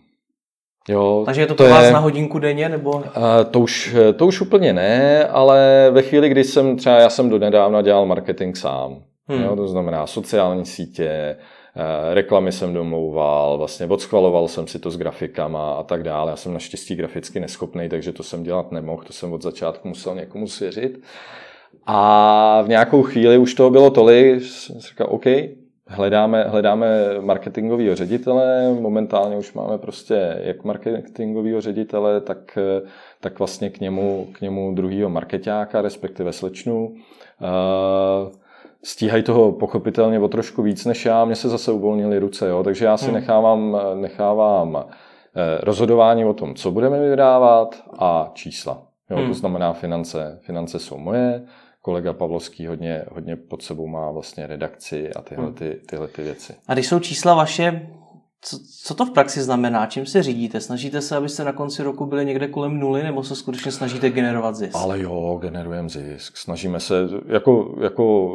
Jo, 0.90 1.24
Takže 1.26 1.42
je 1.42 1.48
to, 1.48 1.56
to 1.56 1.64
pro 1.64 1.74
vás 1.74 1.86
je, 1.86 1.92
na 1.92 2.00
hodinku 2.00 2.40
denně? 2.40 2.70
nebo? 2.70 2.92
Uh, 2.92 3.04
to, 3.52 3.60
už, 3.60 3.96
to 4.16 4.28
už 4.28 4.42
úplně 4.42 4.74
ne, 4.74 5.28
ale 5.28 5.90
ve 5.92 6.02
chvíli, 6.02 6.30
kdy 6.30 6.44
jsem 6.44 6.78
třeba, 6.78 7.00
já 7.00 7.10
jsem 7.10 7.30
do 7.30 7.40
nedávna 7.40 7.82
dělal 7.82 8.06
marketing 8.06 8.56
sám. 8.56 9.04
Hmm. 9.28 9.44
Jo, 9.44 9.56
to 9.56 9.68
znamená 9.68 10.08
sociální 10.08 10.66
sítě, 10.66 11.36
reklamy 12.14 12.52
jsem 12.52 12.74
domlouval, 12.74 13.58
vlastně 13.58 13.86
odschvaloval 13.86 14.48
jsem 14.48 14.68
si 14.68 14.80
to 14.80 14.92
s 14.92 14.98
grafikama 14.98 15.74
a 15.74 15.84
tak 15.84 16.04
dále. 16.04 16.32
Já 16.32 16.36
jsem 16.36 16.54
naštěstí 16.54 16.96
graficky 16.96 17.40
neschopný, 17.40 17.90
takže 17.90 18.14
to 18.14 18.24
jsem 18.24 18.44
dělat 18.44 18.72
nemohl, 18.72 19.04
to 19.04 19.14
jsem 19.14 19.34
od 19.34 19.42
začátku 19.42 19.88
musel 19.88 20.16
někomu 20.16 20.48
svěřit. 20.48 21.02
A 21.86 22.62
v 22.62 22.70
nějakou 22.70 23.04
chvíli 23.04 23.38
už 23.38 23.54
toho 23.54 23.70
bylo 23.70 23.90
tolik, 23.90 24.44
jsem 24.44 24.80
říkal, 24.80 25.08
OK, 25.10 25.26
hledáme, 25.88 26.44
hledáme 26.44 26.88
marketingového 27.22 27.96
ředitele, 27.96 28.74
momentálně 28.80 29.38
už 29.38 29.54
máme 29.54 29.78
prostě 29.78 30.42
jak 30.44 30.64
marketingového 30.64 31.62
ředitele, 31.62 32.22
tak, 32.22 32.58
tak 33.20 33.40
vlastně 33.40 33.70
k 33.70 33.80
němu, 33.80 34.28
k 34.32 34.42
němu 34.42 34.76
druhýho 34.76 35.10
marketáka, 35.10 35.82
respektive 35.82 36.34
slečnu. 36.34 36.96
Uh, 37.42 38.43
stíhají 38.84 39.24
toho 39.24 39.52
pochopitelně 39.52 40.20
o 40.20 40.28
trošku 40.28 40.62
víc 40.62 40.86
než 40.86 41.06
já, 41.06 41.26
mně 41.26 41.36
se 41.36 41.50
zase 41.50 41.72
uvolnily 41.72 42.20
ruce, 42.20 42.50
jo? 42.50 42.64
takže 42.64 42.86
já 42.86 42.98
si 42.98 43.06
hmm. 43.06 43.14
nechávám, 43.14 43.78
nechávám 43.94 44.86
eh, 44.86 44.86
rozhodování 45.62 46.26
o 46.26 46.34
tom, 46.34 46.56
co 46.56 46.72
budeme 46.72 47.10
vydávat 47.10 47.84
a 48.00 48.32
čísla. 48.34 48.82
Jo? 49.10 49.18
Hmm. 49.18 49.28
To 49.28 49.34
znamená, 49.34 49.74
finance, 49.74 50.40
finance 50.42 50.80
jsou 50.80 50.98
moje, 50.98 51.46
kolega 51.82 52.14
Pavlovský 52.14 52.68
hodně, 52.68 53.06
hodně 53.12 53.36
pod 53.36 53.62
sebou 53.62 53.88
má 53.88 54.12
vlastně 54.12 54.48
redakci 54.48 55.14
a 55.14 55.22
tyhle, 55.22 55.46
hmm. 55.46 55.54
ty, 55.54 55.82
tyhle 55.90 56.08
ty 56.08 56.24
věci. 56.24 56.54
A 56.68 56.74
když 56.74 56.88
jsou 56.88 57.00
čísla 57.00 57.34
vaše, 57.36 57.90
co, 58.44 58.60
co 58.84 58.96
to 58.96 59.06
v 59.06 59.12
praxi 59.12 59.42
znamená? 59.42 59.86
Čím 59.86 60.06
se 60.06 60.24
řídíte? 60.24 60.62
Snažíte 60.62 61.02
se, 61.02 61.18
abyste 61.18 61.44
na 61.44 61.52
konci 61.52 61.84
roku 61.84 62.06
byli 62.06 62.26
někde 62.26 62.48
kolem 62.48 62.80
nuly, 62.80 63.04
nebo 63.04 63.24
se 63.24 63.36
skutečně 63.36 63.72
snažíte 63.72 64.10
generovat 64.10 64.56
zisk? 64.56 64.76
Ale 64.76 65.00
jo, 65.00 65.38
generujeme 65.42 65.90
zisk. 65.90 66.38
Snažíme 66.38 66.80
se, 66.80 66.96
jako, 67.28 67.76
jako, 67.82 68.30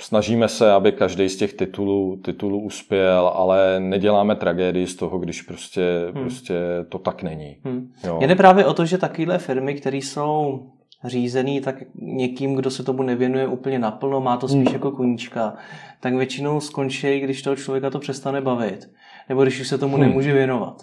snažíme 0.00 0.48
se, 0.48 0.72
aby 0.72 0.92
každý 0.92 1.28
z 1.28 1.36
těch 1.36 1.52
titulů, 1.52 2.16
titulů 2.24 2.60
uspěl, 2.60 3.32
ale 3.34 3.80
neděláme 3.80 4.36
tragédii 4.36 4.86
z 4.86 4.94
toho, 4.94 5.18
když 5.18 5.42
prostě, 5.42 5.82
hmm. 6.14 6.22
prostě 6.22 6.54
to 6.88 6.98
tak 6.98 7.22
není. 7.22 7.56
Hmm. 7.64 7.92
Jo. 8.04 8.18
Jde 8.22 8.34
právě 8.34 8.66
o 8.66 8.74
to, 8.74 8.86
že 8.86 8.98
takovéhle 8.98 9.38
firmy, 9.38 9.74
které 9.74 9.96
jsou 9.96 10.62
řízený 11.04 11.60
tak 11.60 11.76
někým, 11.94 12.54
kdo 12.54 12.70
se 12.70 12.82
tomu 12.82 13.02
nevěnuje 13.02 13.46
úplně 13.46 13.78
naplno, 13.78 14.20
má 14.20 14.36
to 14.36 14.48
spíš 14.48 14.64
hmm. 14.64 14.74
jako 14.74 14.90
koníčka, 14.90 15.54
tak 16.00 16.14
většinou 16.14 16.60
skončí, 16.60 17.20
když 17.20 17.42
toho 17.42 17.56
člověka 17.56 17.90
to 17.90 17.98
přestane 17.98 18.40
bavit 18.40 18.88
nebo 19.28 19.42
když 19.42 19.60
už 19.60 19.68
se 19.68 19.78
tomu 19.78 19.96
hmm. 19.96 20.06
nemůže 20.06 20.32
věnovat. 20.32 20.82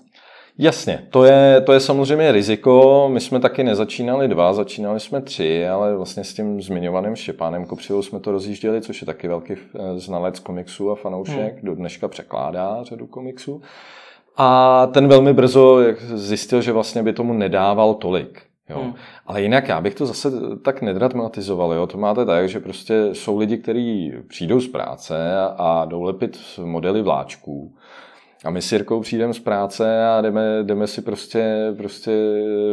Jasně, 0.57 1.07
to 1.09 1.23
je, 1.23 1.61
to 1.61 1.73
je 1.73 1.79
samozřejmě 1.79 2.31
riziko. 2.31 3.09
My 3.13 3.19
jsme 3.19 3.39
taky 3.39 3.63
nezačínali 3.63 4.27
dva, 4.27 4.53
začínali 4.53 4.99
jsme 4.99 5.21
tři, 5.21 5.67
ale 5.67 5.95
vlastně 5.95 6.23
s 6.23 6.33
tím 6.33 6.61
zmiňovaným 6.61 7.15
Štěpánem 7.15 7.65
Kopřivou 7.65 8.01
jsme 8.01 8.19
to 8.19 8.31
rozjížděli, 8.31 8.81
což 8.81 9.01
je 9.01 9.05
taky 9.05 9.27
velký 9.27 9.53
eh, 9.53 9.99
znalec 9.99 10.39
komiksů 10.39 10.91
a 10.91 10.95
fanoušek, 10.95 11.53
hmm. 11.53 11.63
do 11.63 11.75
dneška 11.75 12.07
překládá 12.07 12.83
řadu 12.83 13.07
komiksů. 13.07 13.61
A 14.37 14.87
ten 14.93 15.07
velmi 15.07 15.33
brzo 15.33 15.79
zjistil, 16.13 16.61
že 16.61 16.71
vlastně 16.71 17.03
by 17.03 17.13
tomu 17.13 17.33
nedával 17.33 17.93
tolik. 17.93 18.41
Jo. 18.71 18.81
Hmm. 18.81 18.93
Ale 19.27 19.41
jinak 19.41 19.67
já 19.67 19.81
bych 19.81 19.95
to 19.95 20.05
zase 20.05 20.31
tak 20.63 20.81
nedramatizoval. 20.81 21.73
Jo. 21.73 21.87
To 21.87 21.97
máte 21.97 22.25
tak, 22.25 22.49
že 22.49 22.59
prostě 22.59 23.09
jsou 23.13 23.37
lidi, 23.37 23.57
kteří 23.57 24.13
přijdou 24.27 24.59
z 24.59 24.67
práce 24.67 25.37
a 25.57 25.85
jdou 25.85 26.03
lepit 26.03 26.39
modely 26.63 27.01
vláčků 27.01 27.73
a 28.45 28.49
my 28.49 28.61
s 28.61 28.71
Jirkou 28.71 28.99
přijdeme 28.99 29.33
z 29.33 29.39
práce 29.39 30.05
a 30.05 30.21
jdeme, 30.21 30.63
jdeme 30.63 30.87
si 30.87 31.01
prostě, 31.01 31.73
prostě 31.77 32.11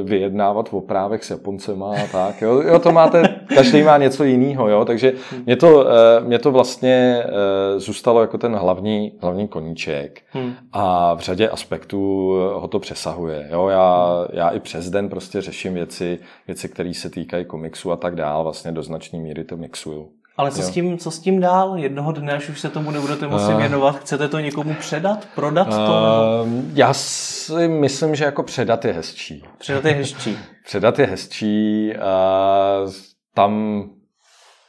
vyjednávat 0.04 0.68
o 0.70 0.80
právech 0.80 1.24
s 1.24 1.30
Japoncema 1.30 1.94
a 1.94 2.06
tak. 2.12 2.42
Jo, 2.42 2.62
jo 2.62 2.78
to 2.78 2.92
máte, 2.92 3.40
každý 3.54 3.82
má 3.82 3.98
něco 3.98 4.24
jiného, 4.24 4.68
jo, 4.68 4.84
takže 4.84 5.12
mě 5.46 5.56
to, 5.56 5.88
eh, 5.88 6.20
mě 6.20 6.38
to 6.38 6.52
vlastně 6.52 7.22
eh, 7.24 7.80
zůstalo 7.80 8.20
jako 8.20 8.38
ten 8.38 8.54
hlavní, 8.54 9.12
hlavní 9.20 9.48
koníček 9.48 10.22
hmm. 10.30 10.54
a 10.72 11.14
v 11.14 11.20
řadě 11.20 11.48
aspektů 11.48 12.32
ho 12.54 12.68
to 12.68 12.78
přesahuje. 12.78 13.48
Jo, 13.52 13.68
já, 13.68 14.26
já 14.32 14.48
i 14.48 14.60
přes 14.60 14.90
den 14.90 15.08
prostě 15.08 15.40
řeším 15.40 15.74
věci, 15.74 16.18
věci, 16.46 16.68
které 16.68 16.94
se 16.94 17.10
týkají 17.10 17.44
komiksu 17.44 17.92
a 17.92 17.96
tak 17.96 18.14
dál, 18.14 18.42
vlastně 18.42 18.72
do 18.72 18.82
značné 18.82 19.18
míry 19.18 19.44
to 19.44 19.56
mixuju. 19.56 20.08
Ale 20.38 20.50
co 20.50 20.62
s, 20.62 20.70
tím, 20.70 20.98
co 20.98 21.10
s 21.10 21.18
tím 21.18 21.40
dál? 21.40 21.78
Jednoho 21.78 22.12
dne, 22.12 22.32
až 22.32 22.48
už 22.48 22.60
se 22.60 22.68
tomu 22.70 22.90
nebudete 22.90 23.26
moci 23.26 23.52
uh, 23.52 23.58
věnovat, 23.58 23.98
chcete 23.98 24.28
to 24.28 24.38
někomu 24.38 24.74
předat, 24.74 25.28
prodat 25.34 25.68
to? 25.68 25.92
Uh, 26.44 26.48
já 26.74 26.94
si 26.94 27.68
myslím, 27.68 28.14
že 28.14 28.24
jako 28.24 28.42
předat 28.42 28.84
je 28.84 28.92
hezčí. 28.92 29.44
Předat 29.58 29.84
je 29.84 29.92
hezčí. 29.92 30.38
předat 30.64 30.98
je 30.98 31.06
hezčí. 31.06 31.92
Uh, 31.94 32.92
tam 33.34 33.84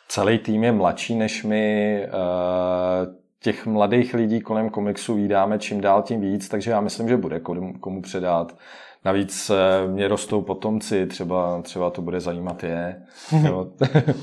celý 0.08 0.38
tým 0.38 0.64
je 0.64 0.72
mladší 0.72 1.16
než 1.16 1.44
my. 1.44 2.06
Uh, 2.08 3.20
těch 3.42 3.66
mladých 3.66 4.14
lidí 4.14 4.42
kolem 4.42 4.70
komiksu 4.70 5.16
vydáme 5.16 5.60
čím 5.60 5.82
dál 5.82 6.02
tím 6.02 6.22
víc, 6.22 6.50
takže 6.50 6.72
já 6.72 6.82
myslím, 6.82 7.10
že 7.10 7.18
bude 7.18 7.40
komu 7.80 8.02
předat. 8.02 8.58
Navíc 9.06 9.50
eh, 9.50 9.88
mě 9.88 10.08
rostou 10.08 10.42
potomci, 10.42 11.08
třeba, 11.08 11.62
třeba 11.62 11.90
to 11.90 12.02
bude 12.02 12.20
zajímat 12.20 12.64
je. 12.64 12.96
Jo. 13.48 13.68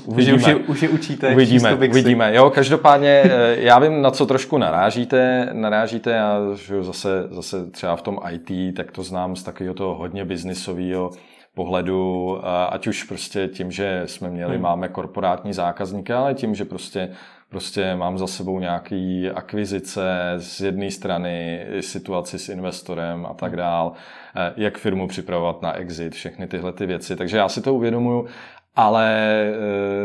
uvidíme. 0.05 0.37
už, 0.37 0.47
je, 0.47 0.55
už 0.55 0.81
je 0.81 0.89
učíte. 0.89 1.33
Uvidíme, 1.33 1.75
uvidíme. 1.75 2.35
Jo, 2.35 2.49
každopádně 2.49 3.21
eh, 3.25 3.55
já 3.59 3.79
vím, 3.79 4.01
na 4.01 4.11
co 4.11 4.25
trošku 4.25 4.57
narážíte. 4.57 5.49
Narážíte, 5.53 6.11
já 6.11 6.39
že 6.55 6.83
zase, 6.83 7.27
zase 7.31 7.71
třeba 7.71 7.95
v 7.95 8.01
tom 8.01 8.19
IT, 8.31 8.75
tak 8.75 8.91
to 8.91 9.03
znám 9.03 9.35
z 9.35 9.43
takového 9.43 9.73
toho 9.73 9.95
hodně 9.95 10.25
biznisového 10.25 11.11
pohledu, 11.53 12.39
ať 12.69 12.87
už 12.87 13.03
prostě 13.03 13.47
tím, 13.47 13.71
že 13.71 14.03
jsme 14.05 14.29
měli, 14.29 14.53
hmm. 14.53 14.63
máme 14.63 14.87
korporátní 14.87 15.53
zákazníky, 15.53 16.13
ale 16.13 16.33
tím, 16.33 16.55
že 16.55 16.65
prostě 16.65 17.09
prostě 17.49 17.95
mám 17.95 18.17
za 18.17 18.27
sebou 18.27 18.59
nějaký 18.59 19.29
akvizice 19.29 20.33
z 20.37 20.61
jedné 20.61 20.91
strany, 20.91 21.65
situaci 21.79 22.39
s 22.39 22.49
investorem 22.49 23.25
a 23.25 23.33
tak 23.33 23.55
dál, 23.55 23.93
eh, 24.35 24.53
jak 24.57 24.77
firmu 24.77 25.07
připravovat 25.07 25.61
na 25.61 25.73
exit, 25.73 26.13
všechny 26.13 26.47
tyhle 26.47 26.73
ty 26.73 26.85
věci. 26.85 27.15
Takže 27.15 27.37
já 27.37 27.49
si 27.49 27.61
to 27.61 27.73
uvědomuju, 27.73 28.27
ale 28.75 29.31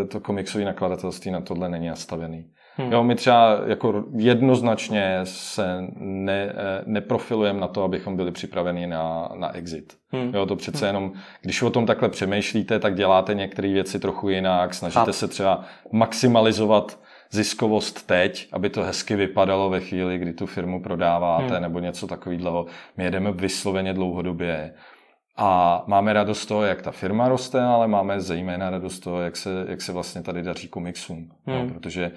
eh, 0.02 0.04
to 0.06 0.20
komiksové 0.20 0.64
nakladatelství 0.64 1.30
na 1.30 1.40
tohle 1.40 1.68
není 1.68 1.88
nastavený. 1.88 2.46
Hmm. 2.76 2.92
Jo, 2.92 3.04
my 3.04 3.14
třeba 3.14 3.58
jako 3.66 4.04
jednoznačně 4.16 5.20
se 5.24 5.84
ne, 5.98 6.52
eh, 6.54 6.82
neprofilujeme 6.86 7.60
na 7.60 7.68
to, 7.68 7.84
abychom 7.84 8.16
byli 8.16 8.32
připraveni 8.32 8.86
na, 8.86 9.28
na 9.34 9.56
exit. 9.56 9.92
Hmm. 10.12 10.34
Jo, 10.34 10.46
to 10.46 10.56
přece 10.56 10.86
hmm. 10.86 10.86
jenom, 10.86 11.12
když 11.42 11.62
o 11.62 11.70
tom 11.70 11.86
takhle 11.86 12.08
přemýšlíte, 12.08 12.78
tak 12.78 12.94
děláte 12.94 13.34
některé 13.34 13.68
věci 13.68 13.98
trochu 13.98 14.28
jinak, 14.28 14.74
snažíte 14.74 15.04
Cháp. 15.04 15.14
se 15.14 15.28
třeba 15.28 15.64
maximalizovat 15.92 16.98
ziskovost 17.32 18.06
teď, 18.06 18.48
aby 18.52 18.70
to 18.70 18.82
hezky 18.82 19.16
vypadalo 19.16 19.70
ve 19.70 19.80
chvíli, 19.80 20.18
kdy 20.18 20.32
tu 20.32 20.46
firmu 20.46 20.82
prodáváte 20.82 21.52
hmm. 21.52 21.62
nebo 21.62 21.78
něco 21.78 22.06
takového. 22.06 22.66
My 22.96 23.04
jedeme 23.04 23.32
vysloveně 23.32 23.92
dlouhodobě 23.92 24.74
a 25.36 25.82
máme 25.86 26.12
radost 26.12 26.40
z 26.40 26.46
toho, 26.46 26.62
jak 26.62 26.82
ta 26.82 26.90
firma 26.90 27.28
roste, 27.28 27.62
ale 27.62 27.88
máme 27.88 28.20
zejména 28.20 28.70
radost 28.70 28.94
z 28.94 29.00
toho, 29.00 29.20
jak 29.20 29.36
se, 29.36 29.66
jak 29.68 29.82
se 29.82 29.92
vlastně 29.92 30.22
tady 30.22 30.42
daří 30.42 30.68
komiksům. 30.68 31.32
Hmm. 31.46 31.58
No, 31.58 31.74
protože 31.74 32.12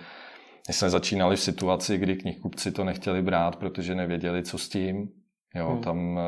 my 0.67 0.73
jsme 0.73 0.89
začínali 0.89 1.35
v 1.35 1.39
situaci, 1.39 1.97
kdy 1.97 2.15
knihkupci 2.15 2.71
to 2.71 2.83
nechtěli 2.83 3.21
brát, 3.21 3.55
protože 3.55 3.95
nevěděli, 3.95 4.43
co 4.43 4.57
s 4.57 4.69
tím. 4.69 5.09
Jo, 5.55 5.69
hmm. 5.69 5.81
tam 5.81 6.19
e, 6.19 6.21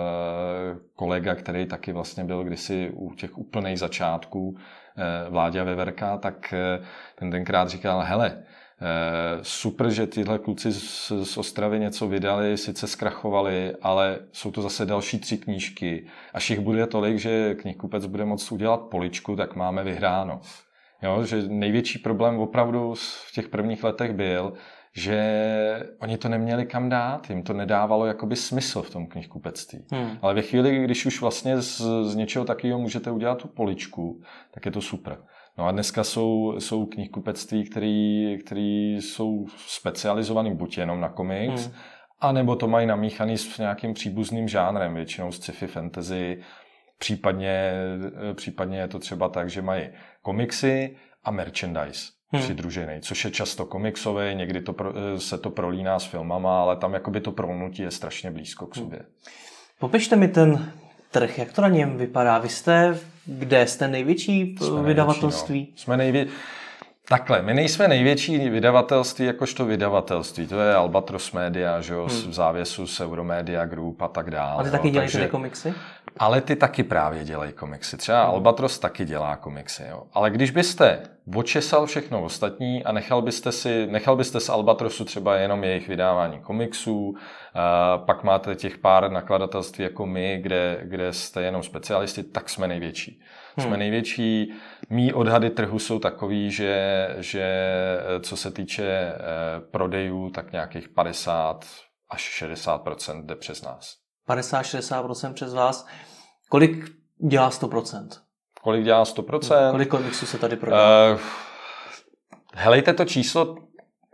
kolega, 0.95 1.35
který 1.35 1.65
taky 1.65 1.91
vlastně 1.91 2.23
byl 2.23 2.43
kdysi 2.43 2.91
u 2.93 3.15
těch 3.15 3.37
úplných 3.37 3.79
začátků 3.79 4.57
e, 4.57 5.29
Vláďa 5.29 5.63
Veverka, 5.63 6.17
tak 6.17 6.53
e, 6.53 6.79
ten 7.15 7.31
tenkrát 7.31 7.69
říkal, 7.69 8.01
hele, 8.01 8.37
Eh, 8.37 8.56
super, 9.41 9.89
že 9.89 10.07
tyhle 10.07 10.39
kluci 10.39 10.71
z, 10.71 11.11
z 11.23 11.37
Ostravy 11.37 11.79
něco 11.79 12.07
vydali, 12.07 12.57
sice 12.57 12.87
zkrachovali, 12.87 13.75
ale 13.81 14.19
jsou 14.31 14.51
to 14.51 14.61
zase 14.61 14.85
další 14.85 15.19
tři 15.19 15.37
knížky. 15.37 16.05
Až 16.33 16.49
jich 16.49 16.59
bude 16.59 16.87
tolik, 16.87 17.17
že 17.17 17.55
knihkupec 17.55 18.05
bude 18.05 18.25
moct 18.25 18.51
udělat 18.51 18.81
poličku, 18.81 19.35
tak 19.35 19.55
máme 19.55 19.83
vyhráno. 19.83 20.41
Jo, 21.03 21.23
že 21.25 21.43
největší 21.47 21.99
problém 21.99 22.39
opravdu 22.39 22.93
v 22.97 23.31
těch 23.33 23.49
prvních 23.49 23.83
letech 23.83 24.13
byl, 24.13 24.53
že 24.93 25.87
oni 25.99 26.17
to 26.17 26.29
neměli 26.29 26.65
kam 26.65 26.89
dát, 26.89 27.29
jim 27.29 27.43
to 27.43 27.53
nedávalo 27.53 28.05
jakoby 28.05 28.35
smysl 28.35 28.81
v 28.81 28.89
tom 28.89 29.07
knihkupectví. 29.07 29.85
Hmm. 29.91 30.17
Ale 30.21 30.33
ve 30.33 30.41
chvíli, 30.41 30.83
když 30.83 31.05
už 31.05 31.21
vlastně 31.21 31.61
z, 31.61 31.81
z 32.03 32.15
něčeho 32.15 32.45
takového 32.45 32.79
můžete 32.79 33.11
udělat 33.11 33.37
tu 33.37 33.47
poličku, 33.47 34.21
tak 34.51 34.65
je 34.65 34.71
to 34.71 34.81
super. 34.81 35.17
No 35.57 35.65
a 35.65 35.71
dneska 35.71 36.03
jsou, 36.03 36.55
jsou 36.59 36.85
knihkupectví, 36.85 37.69
který, 37.69 38.37
který 38.45 38.95
jsou 38.95 39.45
specializovaný 39.67 40.55
buď 40.55 40.77
jenom 40.77 41.01
na 41.01 41.09
komiks, 41.09 41.65
hmm. 41.65 41.75
anebo 42.19 42.55
to 42.55 42.67
mají 42.67 42.87
namíchaný 42.87 43.37
s 43.37 43.57
nějakým 43.57 43.93
příbuzným 43.93 44.47
žánrem, 44.47 44.93
většinou 44.93 45.31
sci-fi 45.31 45.67
fantasy, 45.67 46.41
případně, 46.99 47.73
případně 48.33 48.77
je 48.77 48.87
to 48.87 48.99
třeba 48.99 49.29
tak, 49.29 49.49
že 49.49 49.61
mají 49.61 49.89
komiksy 50.21 50.97
a 51.23 51.31
merchandise 51.31 52.11
hmm. 52.31 52.41
přidružený, 52.41 53.01
což 53.01 53.25
je 53.25 53.31
často 53.31 53.65
komiksové, 53.65 54.33
někdy 54.33 54.61
to 54.61 54.73
pro, 54.73 54.93
se 55.19 55.37
to 55.37 55.49
prolíná 55.49 55.99
s 55.99 56.05
filmama, 56.05 56.61
ale 56.61 56.77
tam 56.77 56.93
jakoby 56.93 57.21
to 57.21 57.31
prolnutí 57.31 57.81
je 57.81 57.91
strašně 57.91 58.31
blízko 58.31 58.67
k 58.67 58.75
hmm. 58.75 58.85
sobě. 58.85 58.99
Hmm. 58.99 59.09
Popište 59.79 60.15
mi 60.15 60.27
ten 60.27 60.71
trh, 61.11 61.37
jak 61.37 61.53
to 61.53 61.61
na 61.61 61.67
něm 61.67 61.97
vypadá? 61.97 62.37
Vy 62.37 62.49
jste 62.49 62.99
kde? 63.27 63.67
Jste 63.67 63.87
největší 63.87 64.55
jsme 64.57 64.83
vydavatelství? 64.83 65.53
Největší, 65.53 65.73
no. 65.75 65.81
Jsme 65.83 65.97
nejvě... 65.97 66.27
Takhle, 67.09 67.41
my 67.41 67.53
nejsme 67.53 67.87
největší 67.87 68.49
vydavatelství 68.49 69.25
jakožto 69.25 69.65
vydavatelství. 69.65 70.47
To 70.47 70.59
je 70.59 70.75
Albatros 70.75 71.31
Media, 71.31 71.81
že 71.81 71.93
jo, 71.93 72.07
hmm. 72.11 72.31
v 72.31 72.33
závěsu 72.33 72.87
s 72.87 72.99
Euromedia 72.99 73.65
Group 73.65 74.01
a 74.01 74.07
tak 74.07 74.31
dále. 74.31 74.61
A 74.61 74.63
ty 74.63 74.71
taky 74.71 74.89
dělají 74.89 75.11
Takže, 75.11 75.27
komiksy? 75.27 75.73
Ale 76.19 76.41
ty 76.41 76.55
taky 76.55 76.83
právě 76.83 77.23
dělají 77.23 77.53
komiksy. 77.53 77.97
Třeba 77.97 78.23
hmm. 78.23 78.31
Albatros 78.31 78.79
taky 78.79 79.05
dělá 79.05 79.35
komiksy. 79.35 79.83
Jo. 79.89 80.03
Ale 80.13 80.29
když 80.29 80.51
byste 80.51 80.99
očesal 81.35 81.85
všechno 81.85 82.23
ostatní 82.23 82.83
a 82.83 82.91
nechal 82.91 83.21
byste, 83.21 83.51
si, 83.51 83.87
nechal 83.87 84.15
byste 84.15 84.39
z 84.39 84.49
Albatrosu 84.49 85.05
třeba 85.05 85.35
jenom 85.35 85.63
jejich 85.63 85.87
vydávání 85.87 86.39
komiksů, 86.39 87.15
a 87.53 87.97
pak 87.97 88.23
máte 88.23 88.55
těch 88.55 88.77
pár 88.77 89.11
nakladatelství 89.11 89.83
jako 89.83 90.05
my, 90.05 90.39
kde, 90.41 90.79
kde 90.83 91.13
jste 91.13 91.41
jenom 91.41 91.63
specialisti, 91.63 92.23
tak 92.23 92.49
jsme 92.49 92.67
největší. 92.67 93.21
Hmm. 93.57 93.67
Jsme 93.67 93.77
největší. 93.77 94.53
Mí 94.89 95.13
odhady 95.13 95.49
trhu 95.49 95.79
jsou 95.79 95.99
takový, 95.99 96.51
že, 96.51 97.07
že 97.17 97.41
eh, 97.41 98.19
co 98.19 98.37
se 98.37 98.51
týče 98.51 98.83
eh, 98.83 99.15
prodejů, 99.71 100.29
tak 100.29 100.51
nějakých 100.51 100.89
50 100.89 101.65
až 102.09 102.43
60% 102.43 103.25
jde 103.25 103.35
přes 103.35 103.61
nás. 103.61 103.95
50-60% 104.29 105.33
přes 105.33 105.53
vás. 105.53 105.87
Kolik 106.49 106.91
dělá 107.29 107.49
100% 107.49 108.07
Kolik 108.61 108.83
dělá 108.83 109.03
100% 109.03 109.71
Kolik 109.71 109.89
komiksů 109.89 110.25
se 110.25 110.37
tady 110.37 110.55
prodá? 110.55 111.13
Uh, 111.13 111.19
helejte 112.53 112.93
to 112.93 113.05
číslo, 113.05 113.57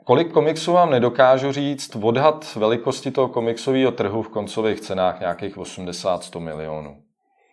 kolik 0.04 0.32
komiksů 0.32 0.74
vám 0.74 0.92
nedokážu 0.92 1.52
říct, 1.52 1.96
odhad 1.96 2.56
velikosti 2.56 3.12
toho 3.12 3.28
komiksového 3.28 3.92
trhu 3.92 4.22
v 4.22 4.30
koncových 4.30 4.82
cenách 4.82 5.20
nějakých 5.20 5.58
80-100 5.58 6.40
milionů. 6.40 7.04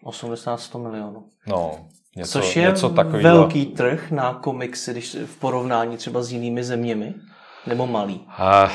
80-100 0.04 0.82
milionů. 0.82 1.28
No, 1.46 1.88
něco, 2.16 2.40
Což 2.40 2.56
je 2.56 2.62
něco 2.62 2.88
takového. 2.88 3.22
velký 3.22 3.66
trh 3.66 4.10
na 4.10 4.34
komiksy, 4.34 4.90
když 4.90 5.14
v 5.14 5.38
porovnání 5.38 5.96
třeba 5.96 6.22
s 6.22 6.32
jinými 6.32 6.64
zeměmi? 6.64 7.14
Nebo 7.66 7.86
malý? 7.86 8.26
Uh, 8.38 8.70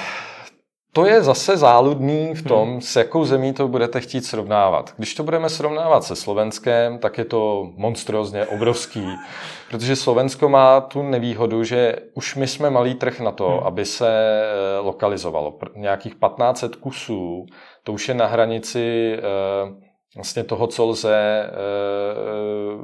to 0.95 1.06
je 1.06 1.24
zase 1.24 1.58
záludný 1.58 2.34
v 2.34 2.43
tom, 2.43 2.69
hmm. 2.69 2.82
s 2.82 2.95
jakou 2.95 3.26
zemí 3.26 3.54
to 3.54 3.67
budete 3.67 4.02
chtít 4.02 4.26
srovnávat. 4.26 4.93
Když 4.98 5.15
to 5.15 5.24
budeme 5.24 5.50
srovnávat 5.50 6.04
se 6.04 6.15
Slovenskem, 6.15 7.00
tak 7.00 7.17
je 7.17 7.26
to 7.26 7.71
monstrózně 7.76 8.45
obrovský, 8.45 9.08
protože 9.69 9.95
Slovensko 9.95 10.50
má 10.50 10.82
tu 10.82 11.04
nevýhodu, 11.04 11.63
že 11.63 11.95
už 12.13 12.36
my 12.36 12.48
jsme 12.48 12.69
malý 12.69 12.95
trh 12.95 13.19
na 13.19 13.32
to, 13.32 13.50
hmm. 13.50 13.60
aby 13.67 13.86
se 13.86 14.10
eh, 14.10 14.80
lokalizovalo. 14.80 15.58
Nějakých 15.76 16.13
1500 16.13 16.76
kusů, 16.76 17.45
to 17.84 17.93
už 17.93 18.08
je 18.08 18.13
na 18.13 18.26
hranici 18.26 19.17
eh, 19.17 19.85
vlastně 20.15 20.43
toho, 20.43 20.67
co 20.67 20.86
lze 20.86 21.15
e, 21.15 21.51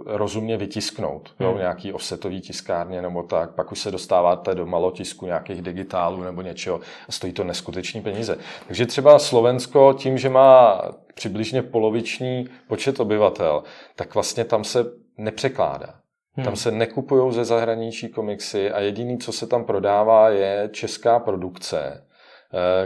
rozumně 0.06 0.58
vytisknout. 0.58 1.34
Hmm. 1.40 1.50
Jo, 1.50 1.58
nějaký 1.58 1.94
offsetový 1.94 2.42
tiskárně 2.42 3.02
nebo 3.02 3.24
tak. 3.24 3.56
Pak 3.56 3.72
už 3.72 3.80
se 3.80 3.92
dostáváte 3.92 4.56
do 4.56 4.66
malotisku 4.66 5.26
nějakých 5.26 5.62
digitálů 5.62 6.24
nebo 6.24 6.42
něčeho 6.42 6.80
a 7.10 7.12
stojí 7.12 7.34
to 7.34 7.44
neskutečný 7.44 8.02
peníze. 8.02 8.38
Takže 8.68 8.86
třeba 8.86 9.20
Slovensko 9.20 9.94
tím, 9.94 10.18
že 10.18 10.30
má 10.30 10.82
přibližně 11.14 11.62
poloviční 11.62 12.48
počet 12.68 13.00
obyvatel, 13.00 13.64
tak 13.96 14.14
vlastně 14.14 14.46
tam 14.46 14.64
se 14.64 14.86
nepřekládá. 15.18 15.94
Hmm. 16.36 16.46
Tam 16.46 16.56
se 16.56 16.72
nekupují 16.72 17.34
ze 17.34 17.46
zahraničí 17.46 18.10
komiksy 18.10 18.72
a 18.72 18.80
jediný, 18.80 19.18
co 19.18 19.32
se 19.32 19.48
tam 19.48 19.64
prodává, 19.64 20.30
je 20.30 20.70
česká 20.72 21.20
produkce 21.20 22.04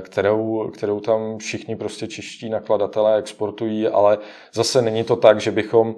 kterou, 0.02 0.72
kterou 0.74 1.00
tam 1.00 1.38
všichni 1.38 1.76
prostě 1.76 2.08
čeští 2.08 2.50
nakladatelé 2.50 3.18
exportují, 3.18 3.88
ale 3.88 4.18
zase 4.54 4.82
není 4.82 5.04
to 5.04 5.16
tak, 5.16 5.42
že 5.42 5.52
bychom 5.52 5.96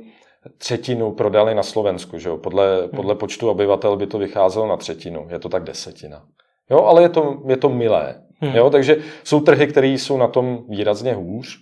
třetinu 0.58 1.12
prodali 1.12 1.56
na 1.56 1.63
Slovensku. 1.63 2.17
Že 2.17 2.30
jo? 2.30 2.38
Podle, 2.38 2.82
hmm. 2.82 2.89
podle 2.89 3.15
počtu 3.15 3.49
obyvatel 3.49 3.97
by 3.97 4.08
to 4.08 4.17
vycházelo 4.17 4.67
na 4.67 4.77
třetinu. 4.77 5.27
Je 5.30 5.39
to 5.39 5.49
tak 5.49 5.63
desetina. 5.63 6.23
Jo, 6.69 6.84
ale 6.84 7.01
je 7.01 7.10
to, 7.10 7.41
je 7.47 7.58
to 7.58 7.69
milé. 7.69 8.21
Hmm. 8.39 8.56
Jo, 8.56 8.69
takže 8.69 8.97
jsou 9.23 9.39
trhy, 9.39 9.67
které 9.67 9.88
jsou 9.88 10.17
na 10.17 10.27
tom 10.27 10.63
výrazně 10.69 11.13
hůř, 11.13 11.60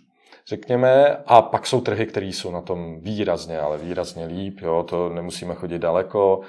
řekněme, 0.48 1.18
a 1.26 1.42
pak 1.42 1.68
jsou 1.68 1.82
trhy, 1.82 2.06
které 2.06 2.26
jsou 2.26 2.52
na 2.52 2.62
tom 2.62 3.00
výrazně, 3.00 3.60
ale 3.60 3.78
výrazně 3.78 4.26
líp. 4.26 4.60
Jo, 4.62 4.84
to 4.84 5.10
nemusíme 5.10 5.56
chodit 5.56 5.80
daleko. 5.80 6.42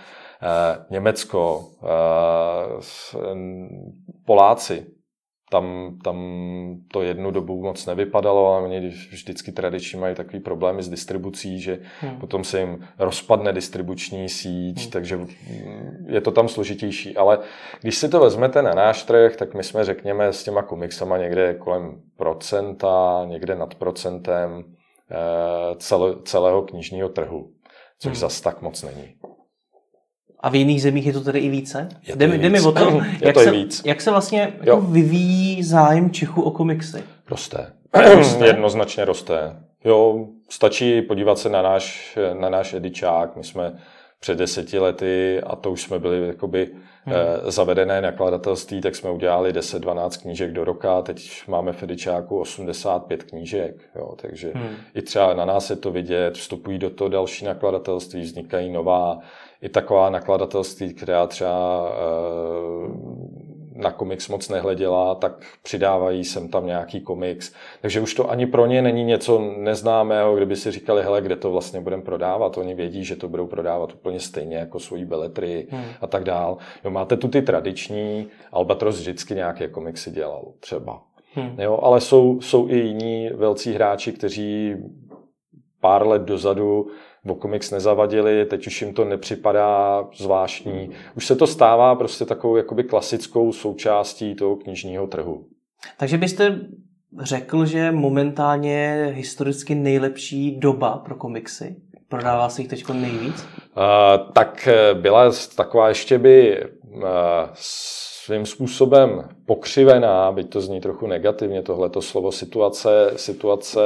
E, 0.42 0.84
Německo, 0.90 1.64
e, 1.82 1.86
Poláci, 4.24 4.86
tam, 5.50 5.98
tam 6.04 6.16
to 6.88 7.02
jednu 7.02 7.30
dobu 7.30 7.62
moc 7.62 7.86
nevypadalo 7.86 8.54
a 8.54 8.58
oni 8.58 8.88
vždycky 8.88 9.52
tradičně 9.52 10.00
mají 10.00 10.14
takový 10.14 10.40
problémy 10.40 10.82
s 10.82 10.88
distribucí, 10.88 11.60
že 11.60 11.78
hmm. 12.00 12.20
potom 12.20 12.44
se 12.44 12.60
jim 12.60 12.88
rozpadne 12.98 13.52
distribuční 13.52 14.28
síť, 14.28 14.82
hmm. 14.82 14.90
takže 14.90 15.20
je 16.06 16.20
to 16.20 16.30
tam 16.30 16.48
složitější. 16.48 17.16
Ale 17.16 17.38
když 17.80 17.98
si 17.98 18.08
to 18.08 18.20
vezmete 18.20 18.62
na 18.62 18.74
náš 18.74 19.02
trh, 19.02 19.36
tak 19.36 19.54
my 19.54 19.64
jsme, 19.64 19.84
řekněme, 19.84 20.32
s 20.32 20.44
těma 20.44 20.62
komiksama 20.62 21.18
někde 21.18 21.54
kolem 21.54 22.00
procenta, 22.16 23.24
někde 23.28 23.54
nad 23.54 23.74
procentem 23.74 24.64
eh, 25.10 25.76
celého 26.24 26.62
knižního 26.62 27.08
trhu, 27.08 27.50
což 27.98 28.12
hmm. 28.12 28.20
zas 28.20 28.40
tak 28.40 28.62
moc 28.62 28.82
není. 28.82 29.14
A 30.40 30.48
v 30.48 30.54
jiných 30.54 30.82
zemích 30.82 31.06
je 31.06 31.12
to 31.12 31.20
tedy 31.20 31.38
i 31.38 31.48
více? 31.48 31.88
Je 32.02 32.16
jde, 32.16 32.38
jde 32.38 32.48
mi 32.48 32.60
o 32.60 32.72
to, 32.72 33.00
jak, 33.20 33.34
to 33.34 33.40
se, 33.40 33.50
víc. 33.50 33.82
jak 33.84 34.00
se 34.00 34.10
vlastně 34.10 34.52
jako 34.60 34.80
vyvíjí 34.80 35.62
zájem 35.62 36.10
Čechu 36.10 36.42
o 36.42 36.50
komiksy? 36.50 37.02
Roste. 37.30 37.72
Jednoznačně 38.44 39.04
roste. 39.04 39.56
Jo, 39.84 40.26
stačí 40.48 41.02
podívat 41.02 41.38
se 41.38 41.48
na 41.48 41.62
náš, 41.62 42.18
na 42.40 42.48
náš 42.48 42.74
edičák. 42.74 43.36
My 43.36 43.44
jsme 43.44 43.72
před 44.20 44.38
deseti 44.38 44.78
lety, 44.78 45.40
a 45.40 45.56
to 45.56 45.70
už 45.70 45.82
jsme 45.82 45.98
byli 45.98 46.26
jakoby 46.26 46.70
hmm. 47.04 47.16
eh, 47.16 47.50
zavedené 47.50 48.00
nakladatelství, 48.00 48.80
tak 48.80 48.96
jsme 48.96 49.10
udělali 49.10 49.52
10-12 49.52 50.22
knížek 50.22 50.52
do 50.52 50.64
roka, 50.64 51.02
teď 51.02 51.42
máme 51.48 51.72
v 51.72 51.82
Edičáku 51.82 52.40
85 52.40 53.22
knížek, 53.22 53.74
jo, 53.96 54.14
takže 54.16 54.52
hmm. 54.54 54.76
i 54.94 55.02
třeba 55.02 55.34
na 55.34 55.44
nás 55.44 55.70
je 55.70 55.76
to 55.76 55.90
vidět, 55.90 56.34
vstupují 56.34 56.78
do 56.78 56.90
toho 56.90 57.08
další 57.08 57.44
nakladatelství, 57.44 58.20
vznikají 58.20 58.72
nová, 58.72 59.18
i 59.62 59.68
taková 59.68 60.10
nakladatelství, 60.10 60.94
která 60.94 61.26
třeba 61.26 61.88
eh, 61.90 63.35
na 63.76 63.90
komiks 63.90 64.28
moc 64.28 64.48
nehleděla, 64.48 65.14
tak 65.14 65.44
přidávají 65.62 66.24
sem 66.24 66.48
tam 66.48 66.66
nějaký 66.66 67.00
komiks. 67.00 67.52
Takže 67.80 68.00
už 68.00 68.14
to 68.14 68.30
ani 68.30 68.46
pro 68.46 68.66
ně 68.66 68.82
není 68.82 69.04
něco 69.04 69.52
neznámého, 69.58 70.36
kdyby 70.36 70.56
si 70.56 70.70
říkali, 70.70 71.02
hele, 71.02 71.22
kde 71.22 71.36
to 71.36 71.50
vlastně 71.50 71.80
budeme 71.80 72.02
prodávat. 72.02 72.58
Oni 72.58 72.74
vědí, 72.74 73.04
že 73.04 73.16
to 73.16 73.28
budou 73.28 73.46
prodávat 73.46 73.94
úplně 73.94 74.20
stejně 74.20 74.56
jako 74.56 74.78
svoji 74.80 75.04
beletry 75.04 75.66
hmm. 75.70 75.84
a 76.00 76.06
tak 76.06 76.24
dál. 76.24 76.56
Jo, 76.84 76.90
máte 76.90 77.16
tu 77.16 77.28
ty 77.28 77.42
tradiční, 77.42 78.26
Albatros 78.52 79.00
vždycky 79.00 79.34
nějaké 79.34 79.68
komiksy 79.68 80.10
dělal 80.10 80.44
třeba. 80.60 81.02
Hmm. 81.34 81.60
Jo, 81.60 81.78
ale 81.82 82.00
jsou, 82.00 82.40
jsou 82.40 82.68
i 82.68 82.76
jiní 82.76 83.30
velcí 83.34 83.72
hráči, 83.72 84.12
kteří 84.12 84.74
pár 85.80 86.06
let 86.06 86.22
dozadu 86.22 86.86
o 87.28 87.34
komiks 87.34 87.70
nezavadili, 87.70 88.46
teď 88.46 88.66
už 88.66 88.82
jim 88.82 88.94
to 88.94 89.04
nepřipadá 89.04 90.04
zvláštní. 90.16 90.90
Už 91.16 91.26
se 91.26 91.36
to 91.36 91.46
stává 91.46 91.94
prostě 91.94 92.24
takovou 92.24 92.56
jakoby 92.56 92.84
klasickou 92.84 93.52
součástí 93.52 94.34
toho 94.34 94.56
knižního 94.56 95.06
trhu. 95.06 95.46
Takže 95.98 96.18
byste 96.18 96.60
řekl, 97.22 97.66
že 97.66 97.92
momentálně 97.92 98.72
je 98.72 99.06
historicky 99.06 99.74
nejlepší 99.74 100.58
doba 100.58 100.98
pro 100.98 101.14
komiksy? 101.14 101.76
Prodává 102.08 102.48
se 102.48 102.60
jich 102.62 102.68
teď 102.68 102.88
nejvíc? 102.88 103.46
Uh, 103.76 104.32
tak 104.32 104.68
eh, 104.68 104.94
byla 104.94 105.32
taková 105.56 105.88
ještě 105.88 106.18
by 106.18 106.64
uh, 106.82 107.02
svým 108.26 108.46
způsobem 108.46 109.28
pokřivená, 109.46 110.32
byť 110.32 110.50
to 110.50 110.60
zní 110.60 110.80
trochu 110.80 111.06
negativně, 111.06 111.62
tohleto 111.62 112.02
slovo, 112.02 112.32
situace, 112.32 113.10
situace 113.16 113.80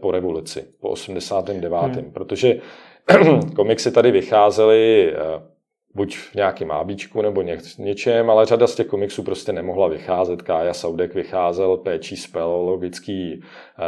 po 0.00 0.10
revoluci, 0.10 0.64
po 0.80 0.88
89. 0.88 1.80
Hmm. 1.82 2.10
Protože 2.12 2.58
komiksy 3.56 3.90
tady 3.90 4.10
vycházely 4.10 5.12
eh, 5.12 5.42
buď 5.94 6.16
v 6.16 6.34
nějakém 6.34 6.70
ábíčku 6.70 7.22
nebo 7.22 7.42
ně, 7.42 7.58
něčem, 7.78 8.30
ale 8.30 8.46
řada 8.46 8.66
z 8.66 8.74
těch 8.74 8.86
komiksů 8.86 9.22
prostě 9.22 9.52
nemohla 9.52 9.88
vycházet. 9.88 10.42
Kája 10.42 10.74
Saudek 10.74 11.14
vycházel 11.14 11.76
péčí 11.76 12.16
speleologický, 12.16 13.42
eh, 13.78 13.82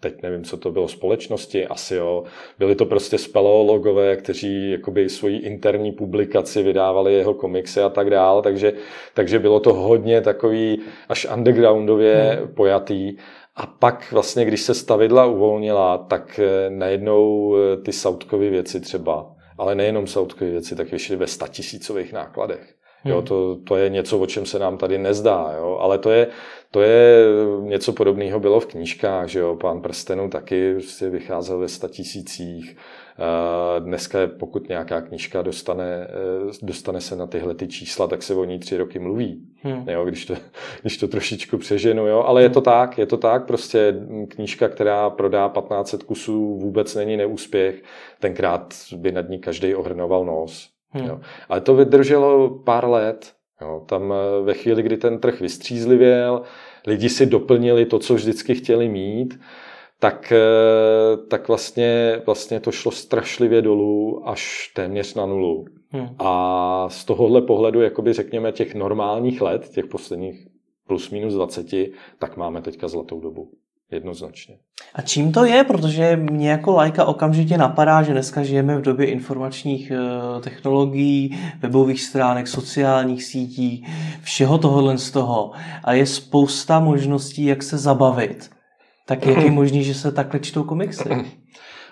teď 0.00 0.22
nevím, 0.22 0.44
co 0.44 0.56
to 0.56 0.70
bylo, 0.70 0.88
společnosti, 0.88 1.66
asi 1.66 1.94
jo. 1.94 2.24
Byli 2.58 2.74
to 2.74 2.86
prostě 2.86 3.18
speleologové, 3.18 4.16
kteří 4.16 4.70
jakoby 4.70 5.08
svoji 5.08 5.36
interní 5.36 5.92
publikaci 5.92 6.62
vydávali 6.62 7.14
jeho 7.14 7.34
komiksy 7.34 7.80
a 7.80 7.88
tak 7.88 8.10
dále, 8.10 8.42
takže, 8.42 8.72
takže 9.14 9.38
bylo 9.38 9.60
to 9.60 9.74
hodně 9.74 10.20
takový 10.20 10.80
až 11.08 11.26
undergroundově 11.34 12.38
hmm. 12.40 12.54
pojatý. 12.54 13.16
A 13.56 13.66
pak 13.66 14.12
vlastně, 14.12 14.44
když 14.44 14.62
se 14.62 14.74
stavidla 14.74 15.26
uvolnila, 15.26 15.98
tak 15.98 16.40
eh, 16.42 16.70
najednou 16.70 17.56
eh, 17.56 17.76
ty 17.76 17.92
Saudkovy 17.92 18.50
věci 18.50 18.80
třeba 18.80 19.34
ale 19.58 19.74
nejenom 19.74 20.06
Southkové 20.06 20.50
věci, 20.50 20.76
tak 20.76 20.92
vyšly 20.92 21.16
ve 21.16 21.26
statisícových 21.26 22.12
nákladech. 22.12 22.74
Jo, 23.04 23.16
hmm. 23.16 23.26
to, 23.26 23.56
to 23.64 23.76
je 23.76 23.88
něco, 23.88 24.18
o 24.18 24.26
čem 24.26 24.46
se 24.46 24.58
nám 24.58 24.78
tady 24.78 24.98
nezdá, 24.98 25.54
jo? 25.58 25.78
ale 25.80 25.98
to 25.98 26.10
je, 26.10 26.26
to 26.70 26.80
je 26.82 27.26
něco 27.60 27.92
podobného 27.92 28.40
bylo 28.40 28.60
v 28.60 28.66
knížkách, 28.66 29.28
že 29.28 29.38
jo? 29.38 29.56
Pán 29.56 29.80
prstenů 29.80 30.30
taky 30.30 30.74
prostě 30.74 31.10
vycházel 31.10 31.58
ve 31.58 31.68
statisících, 31.68 32.76
Dneska, 33.78 34.18
pokud 34.38 34.68
nějaká 34.68 35.00
knižka 35.00 35.42
dostane, 35.42 36.08
dostane 36.62 37.00
se 37.00 37.16
na 37.16 37.26
tyhle 37.26 37.54
ty 37.54 37.68
čísla, 37.68 38.06
tak 38.06 38.22
se 38.22 38.34
o 38.34 38.44
ní 38.44 38.58
tři 38.58 38.76
roky 38.76 38.98
mluví. 38.98 39.42
Hmm. 39.62 39.88
Jo, 39.88 40.04
když, 40.04 40.26
to, 40.26 40.34
když 40.80 40.96
to 40.96 41.08
trošičku 41.08 41.58
přeženu, 41.58 42.06
jo. 42.06 42.24
Ale 42.26 42.42
je 42.42 42.50
to 42.50 42.60
tak, 42.60 42.98
je 42.98 43.06
to 43.06 43.16
tak, 43.16 43.46
prostě 43.46 43.94
knížka, 44.28 44.68
která 44.68 45.10
prodá 45.10 45.48
1500 45.48 46.02
kusů, 46.02 46.58
vůbec 46.58 46.94
není 46.94 47.16
neúspěch. 47.16 47.82
Tenkrát 48.20 48.74
by 48.96 49.12
nad 49.12 49.28
ní 49.28 49.38
každý 49.38 49.74
ohrnoval 49.74 50.24
nos. 50.24 50.68
Hmm. 50.90 51.06
Jo. 51.06 51.20
Ale 51.48 51.60
to 51.60 51.74
vydrželo 51.74 52.50
pár 52.50 52.88
let. 52.88 53.32
Jo. 53.60 53.82
Tam 53.86 54.12
eh, 54.12 54.44
ve 54.44 54.54
chvíli, 54.54 54.82
kdy 54.82 54.96
ten 54.96 55.18
trh 55.18 55.40
vystřízlivěl, 55.40 56.42
lidi 56.86 57.08
si 57.08 57.26
doplnili 57.26 57.86
to, 57.86 57.98
co 57.98 58.14
vždycky 58.14 58.54
chtěli 58.54 58.88
mít, 58.88 59.40
tak, 60.02 60.32
eh, 60.32 61.16
tak 61.28 61.48
vlastně, 61.48 62.20
vlastně 62.26 62.60
to 62.60 62.72
šlo 62.72 62.92
strašlivě 62.92 63.62
dolů 63.62 64.28
až 64.28 64.72
téměř 64.74 65.14
na 65.14 65.26
nulu. 65.26 65.64
Hmm. 65.90 66.08
A 66.18 66.86
z 66.88 67.04
tohohle 67.04 67.42
pohledu, 67.42 67.80
jakoby 67.80 68.12
řekněme, 68.12 68.52
těch 68.52 68.74
normálních 68.74 69.40
let, 69.40 69.68
těch 69.68 69.86
posledních 69.86 70.46
plus 70.86 71.10
minus 71.10 71.34
20, 71.34 71.66
tak 72.18 72.36
máme 72.36 72.62
teďka 72.62 72.88
zlatou 72.88 73.20
dobu. 73.20 73.50
Jednoznačně. 73.90 74.58
A 74.94 75.02
čím 75.02 75.32
to 75.32 75.44
je? 75.44 75.64
Protože 75.64 76.16
mě 76.16 76.50
jako 76.50 76.72
lajka 76.72 77.04
okamžitě 77.04 77.58
napadá, 77.58 78.02
že 78.02 78.12
dneska 78.12 78.42
žijeme 78.42 78.78
v 78.78 78.82
době 78.82 79.06
informačních 79.06 79.90
eh, 79.90 80.40
technologií, 80.40 81.38
webových 81.60 82.02
stránek, 82.02 82.48
sociálních 82.48 83.24
sítí, 83.24 83.86
všeho 84.22 84.58
tohohle 84.58 84.98
z 84.98 85.10
toho. 85.10 85.52
A 85.84 85.92
je 85.92 86.06
spousta 86.06 86.80
možností, 86.80 87.44
jak 87.44 87.62
se 87.62 87.78
zabavit. 87.78 88.50
Tak 89.12 89.26
jak 89.26 89.44
je 89.44 89.50
možný, 89.50 89.84
že 89.84 89.94
se 89.94 90.12
takhle 90.12 90.40
čtou 90.40 90.64
komiksy? 90.64 91.08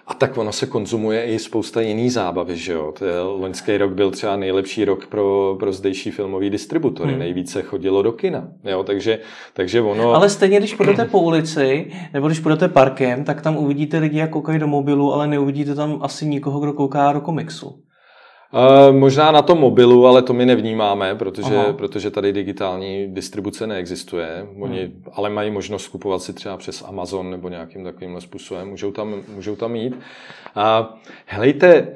A 0.06 0.14
tak 0.14 0.38
ono 0.38 0.52
se 0.52 0.66
konzumuje 0.66 1.24
i 1.24 1.38
spousta 1.38 1.80
jiný 1.80 2.10
zábavy, 2.10 2.56
že 2.56 2.72
jo. 2.72 2.94
Loňský 3.38 3.78
rok 3.78 3.92
byl 3.92 4.10
třeba 4.10 4.36
nejlepší 4.36 4.84
rok 4.84 5.06
pro, 5.06 5.56
pro 5.58 5.72
zdejší 5.72 6.10
filmový 6.10 6.50
distributory. 6.50 7.10
Hmm. 7.10 7.18
Nejvíce 7.18 7.62
chodilo 7.62 8.02
do 8.02 8.12
kina, 8.12 8.48
jo, 8.64 8.82
takže, 8.82 9.18
takže 9.52 9.80
ono... 9.80 10.14
Ale 10.14 10.30
stejně, 10.30 10.58
když 10.58 10.74
půjdete 10.74 11.04
po 11.04 11.20
ulici, 11.20 11.92
nebo 12.12 12.26
když 12.26 12.40
půjdete 12.40 12.68
parkem, 12.68 13.24
tak 13.24 13.42
tam 13.42 13.56
uvidíte 13.56 13.98
lidi, 13.98 14.18
jak 14.18 14.30
koukají 14.30 14.58
do 14.58 14.66
mobilu, 14.66 15.14
ale 15.14 15.26
neuvidíte 15.26 15.74
tam 15.74 15.98
asi 16.02 16.26
nikoho, 16.26 16.60
kdo 16.60 16.72
kouká 16.72 17.12
do 17.12 17.20
komiksu. 17.20 17.82
Uh, 18.52 18.96
možná 18.96 19.32
na 19.32 19.42
tom 19.42 19.58
mobilu, 19.58 20.06
ale 20.06 20.22
to 20.22 20.32
my 20.32 20.46
nevnímáme, 20.46 21.14
protože, 21.14 21.56
protože 21.72 22.10
tady 22.10 22.32
digitální 22.32 23.14
distribuce 23.14 23.66
neexistuje. 23.66 24.46
Oni 24.60 24.80
hmm. 24.80 25.04
ale 25.12 25.30
mají 25.30 25.50
možnost 25.50 25.88
kupovat 25.88 26.22
si 26.22 26.32
třeba 26.32 26.56
přes 26.56 26.82
Amazon 26.82 27.30
nebo 27.30 27.48
nějakým 27.48 27.84
takovým 27.84 28.20
způsobem. 28.20 28.68
Můžou 28.68 28.92
tam, 28.92 29.14
můžou 29.34 29.56
tam 29.56 29.76
jít. 29.76 29.94
Uh, 29.94 30.86
helejte, 31.26 31.88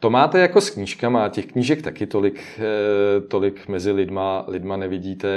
to 0.00 0.10
máte 0.10 0.38
jako 0.38 0.60
s 0.60 0.70
knížkama, 0.70 1.28
těch 1.28 1.46
knížek 1.46 1.82
taky 1.82 2.06
tolik, 2.06 2.40
eh, 2.58 3.20
tolik 3.20 3.68
mezi 3.68 3.92
lidma, 3.92 4.44
lidma 4.48 4.76
nevidíte. 4.76 5.28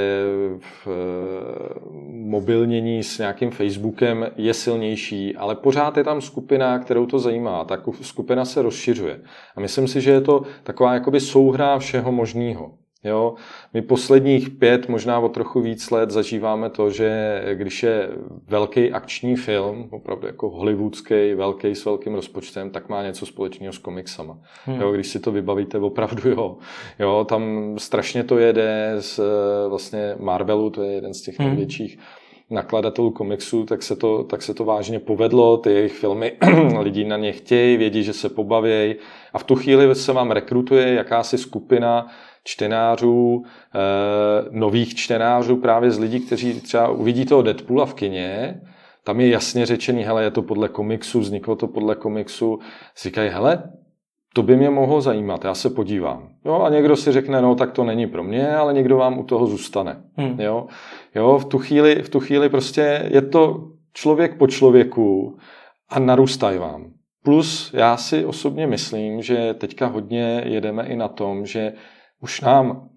V 0.60 0.88
eh, 0.88 1.80
mobilnění 2.12 3.04
s 3.04 3.17
nějakým 3.17 3.52
Facebookem 3.52 4.28
je 4.36 4.54
silnější, 4.54 5.36
ale 5.36 5.56
pořád 5.56 5.98
je 5.98 6.04
tam 6.04 6.22
skupina, 6.22 6.80
kterou 6.80 7.06
to 7.06 7.19
zajímá. 7.19 7.65
Ta 7.65 7.84
skupina 8.02 8.45
se 8.45 8.62
rozšiřuje. 8.62 9.22
A 9.56 9.60
myslím 9.60 9.88
si, 9.88 10.02
že 10.02 10.12
je 10.12 10.22
to 10.22 10.41
taková 10.63 10.93
jakoby 10.93 11.19
souhra 11.19 11.80
všeho 11.80 12.12
možného. 12.12 12.79
Jo, 13.04 13.36
my 13.74 13.82
posledních 13.82 14.50
pět, 14.50 14.90
možná 14.90 15.20
o 15.20 15.30
trochu 15.30 15.62
víc 15.62 15.92
let 15.92 16.12
zažíváme 16.12 16.70
to, 16.70 16.90
že 16.90 17.42
když 17.54 17.84
je 17.84 18.10
velký 18.48 18.92
akční 18.92 19.36
film, 19.36 19.88
opravdu 19.92 20.28
jako 20.28 20.50
hollywoodský, 20.50 21.34
velký 21.34 21.76
s 21.76 21.86
velkým 21.86 22.16
rozpočtem, 22.16 22.70
tak 22.70 22.90
má 22.90 23.04
něco 23.04 23.26
společného 23.26 23.74
s 23.74 23.78
komiksama. 23.78 24.38
Hmm. 24.66 24.82
Jo, 24.82 24.92
když 24.92 25.08
si 25.08 25.20
to 25.20 25.32
vybavíte, 25.32 25.78
opravdu 25.78 26.30
jo. 26.30 26.58
jo. 27.00 27.26
Tam 27.30 27.74
strašně 27.78 28.24
to 28.24 28.38
jede 28.38 28.96
z 29.00 29.20
vlastně 29.70 30.16
Marvelu, 30.20 30.70
to 30.70 30.84
je 30.84 30.92
jeden 30.92 31.14
z 31.14 31.22
těch 31.22 31.40
hmm. 31.40 31.48
největších 31.48 32.00
nakladatelů 32.50 33.12
komiksů, 33.12 33.66
tak 33.66 33.84
se, 33.84 33.96
to, 33.96 34.24
tak 34.24 34.42
se 34.42 34.54
to 34.54 34.66
vážně 34.66 35.00
povedlo, 35.00 35.58
ty 35.58 35.72
jejich 35.72 35.94
filmy, 35.94 36.32
lidi 36.80 37.04
na 37.04 37.18
ně 37.18 37.32
chtějí, 37.32 37.78
vědí, 37.78 38.04
že 38.04 38.14
se 38.14 38.30
pobavějí 38.30 38.96
a 39.34 39.40
v 39.40 39.44
tu 39.44 39.56
chvíli 39.56 39.96
se 39.96 40.14
vám 40.14 40.32
rekrutuje 40.32 40.94
jakási 40.94 41.38
skupina 41.38 42.08
čtenářů, 42.50 43.44
eh, 43.46 43.80
nových 44.52 44.96
čtenářů 44.96 45.58
právě 45.58 45.92
z 45.92 46.00
lidí, 46.00 46.20
kteří 46.20 46.62
třeba 46.62 46.88
uvidí 46.90 47.26
toho 47.26 47.42
Deadpoola 47.42 47.86
v 47.86 47.94
kině, 47.94 48.62
tam 49.04 49.20
je 49.20 49.30
jasně 49.30 49.66
řečený, 49.66 50.04
hele, 50.04 50.24
je 50.24 50.32
to 50.32 50.42
podle 50.42 50.70
komiksu, 50.70 51.20
vzniklo 51.20 51.56
to 51.56 51.68
podle 51.68 51.96
komiksu, 51.96 52.60
říkají, 53.04 53.30
hele, 53.30 53.64
to 54.34 54.44
by 54.44 54.56
mě 54.56 54.70
mohlo 54.70 55.02
zajímat, 55.02 55.46
já 55.46 55.54
se 55.54 55.70
podívám. 55.70 56.30
Jo, 56.46 56.62
a 56.62 56.70
někdo 56.70 56.96
si 56.96 57.12
řekne, 57.12 57.42
no 57.42 57.56
tak 57.56 57.72
to 57.72 57.84
není 57.84 58.08
pro 58.08 58.24
mě, 58.24 58.56
ale 58.56 58.74
někdo 58.74 58.98
vám 58.98 59.20
u 59.20 59.24
toho 59.24 59.48
zůstane. 59.48 60.02
Hmm. 60.18 60.40
Jo, 60.40 60.68
jo 61.16 61.38
v, 61.38 61.46
tu 61.46 61.58
chvíli, 61.58 62.02
v 62.02 62.10
tu 62.10 62.20
chvíli 62.20 62.50
prostě 62.50 63.10
je 63.12 63.22
to 63.22 63.68
člověk 63.94 64.38
po 64.38 64.48
člověku 64.48 65.38
a 65.90 66.00
narůstají 66.00 66.58
vám. 66.58 66.92
Plus 67.24 67.72
já 67.74 67.98
si 67.98 68.26
osobně 68.26 68.68
myslím, 68.68 69.22
že 69.22 69.54
teďka 69.54 69.88
hodně 69.88 70.42
jedeme 70.46 70.88
i 70.88 70.96
na 70.96 71.08
tom, 71.08 71.46
že 71.46 71.74
už 72.22 72.42
nám 72.42 72.90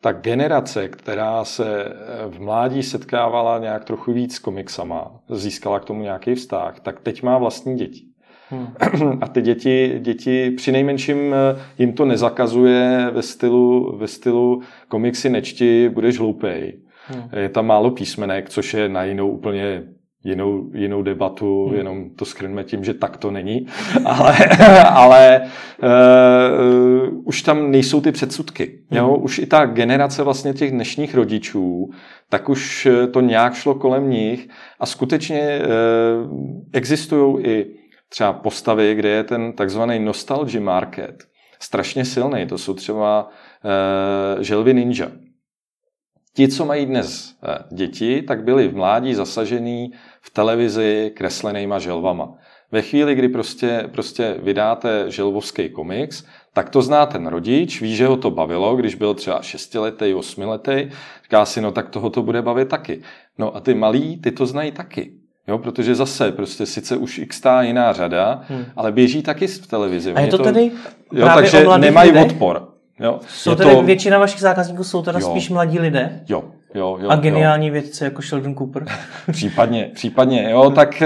ta 0.00 0.12
generace, 0.12 0.88
která 0.88 1.44
se 1.44 1.84
eh, 1.84 1.92
v 2.28 2.40
mládí 2.40 2.82
setkávala 2.82 3.58
nějak 3.58 3.84
trochu 3.84 4.12
víc 4.12 4.34
s 4.34 4.38
komiksama, 4.38 5.20
získala 5.30 5.80
k 5.80 5.84
tomu 5.84 6.02
nějaký 6.02 6.34
vztah, 6.34 6.80
tak 6.80 7.00
teď 7.00 7.22
má 7.22 7.38
vlastní 7.38 7.76
děti. 7.76 8.02
Hmm. 8.50 8.68
A 9.20 9.28
ty 9.28 9.42
děti, 9.42 9.98
děti 10.00 10.50
při 10.50 10.72
nejmenším 10.72 11.34
eh, 11.34 11.62
jim 11.78 11.92
to 11.92 12.04
nezakazuje 12.04 13.10
ve 13.10 13.22
stylu, 13.22 13.96
ve 13.96 14.08
stylu 14.08 14.62
komiksy 14.88 15.30
nečti, 15.30 15.88
budeš 15.88 16.18
hloupej. 16.18 16.80
Hmm. 17.06 17.28
Je 17.32 17.48
tam 17.48 17.66
málo 17.66 17.90
písmenek, 17.90 18.48
což 18.48 18.74
je 18.74 18.88
na 18.88 19.04
jinou 19.04 19.30
úplně 19.30 19.82
jinou, 20.24 20.70
jinou 20.74 21.02
debatu, 21.02 21.66
hmm. 21.66 21.76
jenom 21.76 22.10
to 22.10 22.24
schrneme 22.24 22.64
tím, 22.64 22.84
že 22.84 22.94
tak 22.94 23.16
to 23.16 23.30
není, 23.30 23.66
ale, 24.04 24.36
ale 24.84 25.40
uh, 25.82 27.20
už 27.24 27.42
tam 27.42 27.70
nejsou 27.70 28.00
ty 28.00 28.12
předsudky. 28.12 28.78
Hmm. 28.90 28.98
Jo? 28.98 29.16
Už 29.16 29.38
i 29.38 29.46
ta 29.46 29.66
generace 29.66 30.22
vlastně 30.22 30.52
těch 30.52 30.70
dnešních 30.70 31.14
rodičů, 31.14 31.90
tak 32.30 32.48
už 32.48 32.88
to 33.12 33.20
nějak 33.20 33.54
šlo 33.54 33.74
kolem 33.74 34.10
nich 34.10 34.48
a 34.80 34.86
skutečně 34.86 35.60
uh, 35.60 36.32
existují 36.72 37.44
i 37.44 37.66
třeba 38.08 38.32
postavy, 38.32 38.94
kde 38.94 39.08
je 39.08 39.24
ten 39.24 39.52
takzvaný 39.52 39.98
nostalgy 39.98 40.60
market 40.60 41.24
strašně 41.60 42.04
silný. 42.04 42.46
To 42.46 42.58
jsou 42.58 42.74
třeba 42.74 43.28
uh, 43.28 44.42
želvy 44.42 44.74
ninja. 44.74 45.10
Ti, 46.36 46.48
co 46.48 46.64
mají 46.64 46.86
dnes 46.86 47.34
děti, 47.70 48.22
tak 48.22 48.44
byli 48.44 48.68
v 48.68 48.76
mládí 48.76 49.14
zasažený 49.14 49.92
v 50.20 50.30
televizi 50.30 51.12
kreslenýma 51.16 51.78
želvama. 51.78 52.34
Ve 52.72 52.82
chvíli, 52.82 53.14
kdy 53.14 53.28
prostě, 53.28 53.88
prostě 53.92 54.36
vydáte 54.42 55.10
želvovský 55.10 55.68
komiks, 55.68 56.24
tak 56.52 56.70
to 56.70 56.82
zná 56.82 57.06
ten 57.06 57.26
rodič, 57.26 57.80
ví, 57.80 57.96
že 57.96 58.06
ho 58.06 58.16
to 58.16 58.30
bavilo, 58.30 58.76
když 58.76 58.94
byl 58.94 59.14
třeba 59.14 59.42
šestiletý, 59.42 60.14
osmiletý, 60.14 60.90
říká 61.24 61.44
si, 61.44 61.60
no 61.60 61.72
tak 61.72 61.88
toho 61.88 62.10
to 62.10 62.22
bude 62.22 62.42
bavit 62.42 62.68
taky. 62.68 63.02
No 63.38 63.56
a 63.56 63.60
ty 63.60 63.74
malí, 63.74 64.20
ty 64.20 64.30
to 64.30 64.46
znají 64.46 64.72
taky. 64.72 65.12
Jo, 65.48 65.58
protože 65.58 65.94
zase, 65.94 66.32
prostě 66.32 66.66
sice 66.66 66.96
už 66.96 67.18
x 67.18 67.42
jiná 67.60 67.92
řada, 67.92 68.42
hmm. 68.48 68.64
ale 68.76 68.92
běží 68.92 69.22
taky 69.22 69.46
v 69.46 69.66
televizi. 69.66 70.12
A 70.12 70.20
je 70.20 70.26
to, 70.26 70.38
to 70.38 70.44
tedy 70.44 70.70
jo, 71.12 71.28
takže 71.34 71.64
nemají 71.78 72.10
lidech? 72.10 72.32
odpor. 72.32 72.75
Jo. 73.00 73.20
Jsou 73.28 73.54
tedy 73.54 73.70
to... 73.70 73.82
většina 73.82 74.18
vašich 74.18 74.40
zákazníků 74.40 74.84
jsou 74.84 75.02
teda 75.02 75.18
jo. 75.18 75.30
spíš 75.30 75.50
mladí 75.50 75.78
lidé? 75.78 76.20
Jo, 76.28 76.44
Jo, 76.76 76.98
jo, 77.00 77.08
a 77.10 77.16
geniální 77.16 77.66
jo. 77.66 77.72
vědce 77.72 78.04
jako 78.04 78.22
Sheldon 78.22 78.54
Cooper. 78.54 78.86
případně, 79.32 79.90
případně, 79.94 80.50
jo, 80.50 80.70
tak 80.70 81.02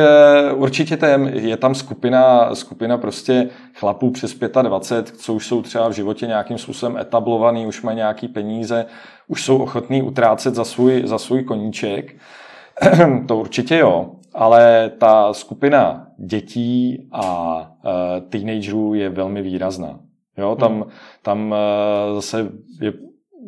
uh, 0.53 0.63
určitě 0.63 0.97
tém, 0.97 1.29
je 1.29 1.57
tam 1.57 1.75
skupina, 1.75 2.55
skupina 2.55 2.99
prostě 2.99 3.49
chlapů 3.75 4.11
přes 4.11 4.39
25, 4.63 5.17
co 5.17 5.35
už 5.35 5.47
jsou 5.47 5.63
třeba 5.63 5.89
v 5.89 5.93
životě 5.93 6.27
nějakým 6.27 6.59
způsobem 6.59 6.97
etablovaný, 6.97 7.67
už 7.67 7.83
mají 7.83 7.97
nějaký 7.97 8.29
peníze, 8.29 8.87
už 9.29 9.45
jsou 9.45 9.59
ochotní 9.59 10.03
utrácet 10.03 10.55
za 10.55 10.65
svůj, 10.65 11.03
za 11.05 11.19
svůj 11.19 11.45
koníček. 11.45 12.17
to 13.29 13.37
určitě 13.37 13.77
jo, 13.77 14.11
ale 14.35 14.91
ta 14.99 15.33
skupina 15.33 16.07
dětí 16.19 17.09
a 17.13 17.57
uh, 17.85 17.91
teenagerů 18.29 18.95
je 18.95 19.09
velmi 19.09 19.43
výrazná. 19.43 19.99
Jo, 20.41 20.57
tam, 20.57 20.73
hmm. 20.73 20.91
tam 21.23 21.51
uh, 21.51 22.15
zase 22.15 22.53
je 22.81 22.93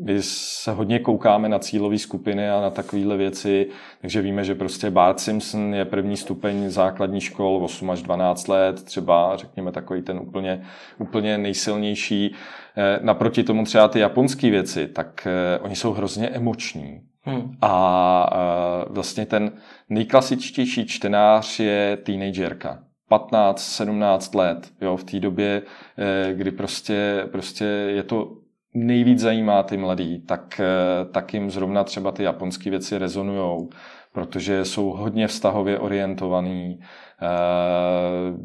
my 0.01 0.23
se 0.23 0.73
hodně 0.73 0.99
koukáme 0.99 1.49
na 1.49 1.59
cílové 1.59 1.99
skupiny 1.99 2.51
a 2.51 2.61
na 2.61 2.71
takovéhle 2.71 3.17
věci, 3.17 3.69
takže 4.01 4.23
víme, 4.23 4.45
že 4.45 4.55
prostě 4.55 4.91
Bart 4.91 5.21
Simpson 5.21 5.75
je 5.75 5.85
první 5.85 6.17
stupeň 6.17 6.71
základní 6.71 7.21
škol 7.21 7.65
8 7.65 7.91
až 7.91 8.03
12 8.03 8.49
let, 8.49 8.85
třeba 8.85 9.37
řekněme 9.37 9.73
takový 9.73 10.03
ten 10.03 10.19
úplně, 10.19 10.63
úplně 10.99 11.39
nejsilnější. 11.39 12.35
Eh, 12.77 12.99
naproti 13.03 13.43
tomu 13.43 13.65
třeba 13.65 13.89
ty 13.89 13.99
japonské 13.99 14.51
věci, 14.51 14.89
tak 14.89 15.27
eh, 15.27 15.59
oni 15.59 15.77
jsou 15.77 15.93
hrozně 15.93 16.29
emoční. 16.29 17.01
Hmm. 17.23 17.57
A 17.61 18.31
eh, 18.33 18.85
vlastně 18.89 19.27
ten 19.27 19.53
nejklasičtější 19.89 20.87
čtenář 20.87 21.61
je 21.61 21.99
teenagerka 22.03 22.79
15-17 23.19 24.39
let, 24.39 24.73
jo, 24.81 24.97
v 24.97 25.05
té 25.05 25.21
době, 25.21 25.63
eh, 25.99 26.35
kdy 26.35 26.51
prostě, 26.51 27.29
prostě 27.33 27.65
je 27.65 28.03
to 28.03 28.33
nejvíc 28.75 29.19
zajímá 29.21 29.63
ty 29.63 29.77
mladý, 29.77 30.21
tak, 30.21 30.61
eh, 30.61 31.05
tak 31.13 31.35
jim 31.35 31.51
zrovna 31.51 31.85
třeba 31.85 32.13
ty 32.13 32.23
japonské 32.23 32.71
věci 32.71 32.99
rezonujou, 32.99 33.69
protože 34.13 34.65
jsou 34.65 34.91
hodně 34.91 35.27
vztahově 35.27 35.79
orientovaný, 35.79 36.81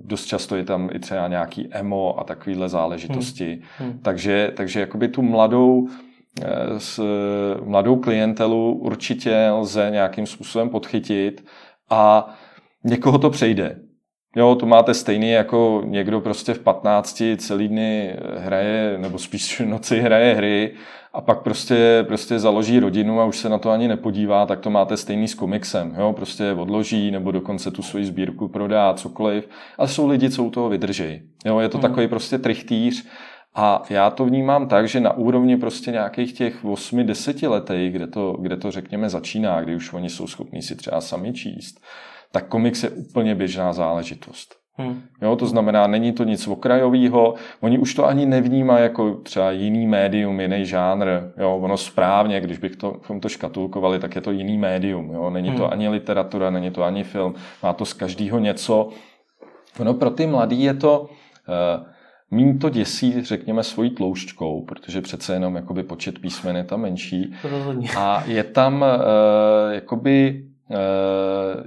dost 0.04 0.26
často 0.26 0.56
je 0.56 0.64
tam 0.64 0.90
i 0.94 1.00
třeba 1.00 1.28
nějaký 1.28 1.70
emo 1.72 2.20
a 2.20 2.24
takovéhle 2.24 2.70
záležitosti. 2.70 3.62
Hmm. 3.78 3.90
Hmm. 3.90 4.00
Takže, 4.00 4.52
takže 4.56 4.80
jakoby 4.80 5.08
tu 5.08 5.22
mladou, 5.22 5.88
s 6.78 7.04
mladou 7.64 7.96
klientelu 7.96 8.74
určitě 8.74 9.50
lze 9.52 9.90
nějakým 9.92 10.26
způsobem 10.26 10.70
podchytit 10.70 11.46
a 11.90 12.34
někoho 12.84 13.18
to 13.18 13.30
přejde. 13.30 13.80
Jo, 14.36 14.56
to 14.56 14.66
máte 14.66 14.94
stejný 14.94 15.32
jako 15.32 15.82
někdo 15.86 16.22
prostě 16.22 16.54
v 16.54 16.60
15 16.60 17.24
celý 17.38 17.68
dny 17.68 18.16
hraje, 18.38 18.98
nebo 18.98 19.18
spíš 19.18 19.60
v 19.60 19.66
noci 19.66 20.00
hraje 20.00 20.36
hry 20.36 20.74
a 21.14 21.22
pak 21.22 21.44
prostě, 21.44 22.06
prostě 22.08 22.40
založí 22.40 22.80
rodinu 22.80 23.22
a 23.22 23.26
už 23.26 23.38
se 23.38 23.50
na 23.50 23.58
to 23.58 23.70
ani 23.70 23.88
nepodívá, 23.88 24.46
tak 24.46 24.60
to 24.60 24.70
máte 24.70 24.98
stejný 24.98 25.28
s 25.28 25.34
komiksem. 25.34 25.96
Jo? 25.98 26.14
Prostě 26.14 26.52
odloží 26.52 27.12
nebo 27.12 27.32
dokonce 27.32 27.72
tu 27.72 27.82
svoji 27.82 28.06
sbírku 28.06 28.48
prodá, 28.48 28.94
cokoliv. 28.94 29.50
Ale 29.78 29.88
jsou 29.88 30.08
lidi, 30.08 30.30
co 30.30 30.44
u 30.44 30.50
toho 30.50 30.70
vydrží. 30.70 31.22
Jo? 31.46 31.60
Je 31.60 31.70
to 31.70 31.78
hmm. 31.78 31.88
takový 31.88 32.08
prostě 32.08 32.38
trichtýř 32.38 33.06
a 33.56 33.84
já 33.90 34.10
to 34.10 34.26
vnímám 34.26 34.68
tak, 34.68 34.88
že 34.88 35.00
na 35.00 35.14
úrovni 35.14 35.58
prostě 35.58 35.92
nějakých 35.92 36.34
těch 36.34 36.64
8-10 36.64 37.50
letech, 37.50 37.94
kde 37.94 38.08
to, 38.08 38.38
kde 38.40 38.58
to 38.58 38.72
řekněme 38.72 39.10
začíná, 39.10 39.62
kdy 39.62 39.76
už 39.76 39.94
oni 39.94 40.10
jsou 40.10 40.28
schopni 40.28 40.62
si 40.62 40.76
třeba 40.76 41.02
sami 41.02 41.34
číst, 41.34 41.82
tak 42.32 42.48
komiks 42.48 42.84
je 42.84 42.90
úplně 42.90 43.36
běžná 43.36 43.74
záležitost. 43.74 44.56
Hmm. 44.80 45.02
Jo, 45.22 45.36
to 45.36 45.46
znamená, 45.46 45.88
není 45.88 46.12
to 46.12 46.24
nic 46.24 46.48
okrajového, 46.48 47.34
oni 47.62 47.78
už 47.78 47.94
to 47.94 48.06
ani 48.06 48.26
nevnímají 48.26 48.84
jako 48.84 49.16
třeba 49.16 49.52
jiný 49.52 49.88
médium, 49.88 50.40
jiný 50.40 50.66
žánr. 50.66 51.08
Jo, 51.38 51.58
ono 51.62 51.78
správně, 51.78 52.42
když 52.42 52.58
bych 52.58 52.76
to, 52.76 53.00
to 53.22 53.30
škatulkovali, 53.30 54.00
tak 54.00 54.16
je 54.16 54.22
to 54.22 54.32
jiný 54.32 54.58
médium. 54.58 55.12
Jo. 55.14 55.30
Není 55.30 55.50
hmm. 55.50 55.58
to 55.58 55.72
ani 55.72 55.90
literatura, 55.90 56.50
není 56.50 56.72
to 56.72 56.84
ani 56.84 57.04
film, 57.04 57.36
má 57.64 57.74
to 57.74 57.86
z 57.86 57.94
každého 57.94 58.40
něco. 58.40 58.90
Ono 59.80 59.94
pro 59.94 60.10
ty 60.10 60.28
mladý 60.28 60.64
je 60.64 60.74
to, 60.74 61.02
uh, 61.02 61.88
Mín 62.32 62.60
to 62.60 62.70
děsí, 62.70 63.24
řekněme, 63.24 63.64
svojí 63.64 63.90
tloušťkou, 63.90 64.66
protože 64.66 65.02
přece 65.02 65.34
jenom 65.34 65.56
jakoby 65.56 65.84
počet 65.84 66.20
písmen 66.20 66.56
je 66.56 66.64
tam 66.64 66.82
menší. 66.82 67.34
Rozhodně. 67.44 67.90
A 67.98 68.24
je 68.26 68.44
tam 68.44 68.82
uh, 68.82 68.88
jakoby 69.72 70.44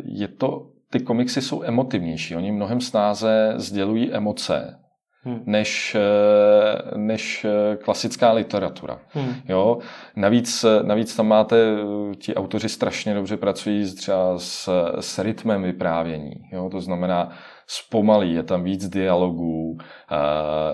je 0.05 0.29
to, 0.29 0.67
ty 0.91 1.01
komiksy 1.01 1.43
jsou 1.43 1.63
emotivnější, 1.63 2.37
oni 2.37 2.53
mnohem 2.53 2.81
snáze 2.81 3.53
sdělují 3.57 4.13
emoce, 4.13 4.77
Hmm. 5.25 5.43
než, 5.47 5.97
eh, 6.01 6.99
než 6.99 7.45
eh, 7.45 7.77
klasická 7.77 8.33
literatura. 8.33 9.01
Hmm. 9.09 9.35
Jo? 9.49 9.79
Navíc, 10.17 10.65
navíc 10.83 11.17
tam 11.17 11.29
máte, 11.29 11.77
ti 12.19 12.35
autoři 12.35 12.69
strašně 12.69 13.15
dobře 13.15 13.37
pracují 13.37 13.95
třeba 13.95 14.39
s, 14.39 14.69
s 15.01 15.19
rytmem 15.19 15.63
vyprávění. 15.63 16.33
Jo? 16.53 16.69
To 16.71 16.81
znamená, 16.81 17.31
zpomalí, 17.73 18.35
je 18.35 18.43
tam 18.43 18.65
víc 18.65 18.89
dialogů, 18.89 19.79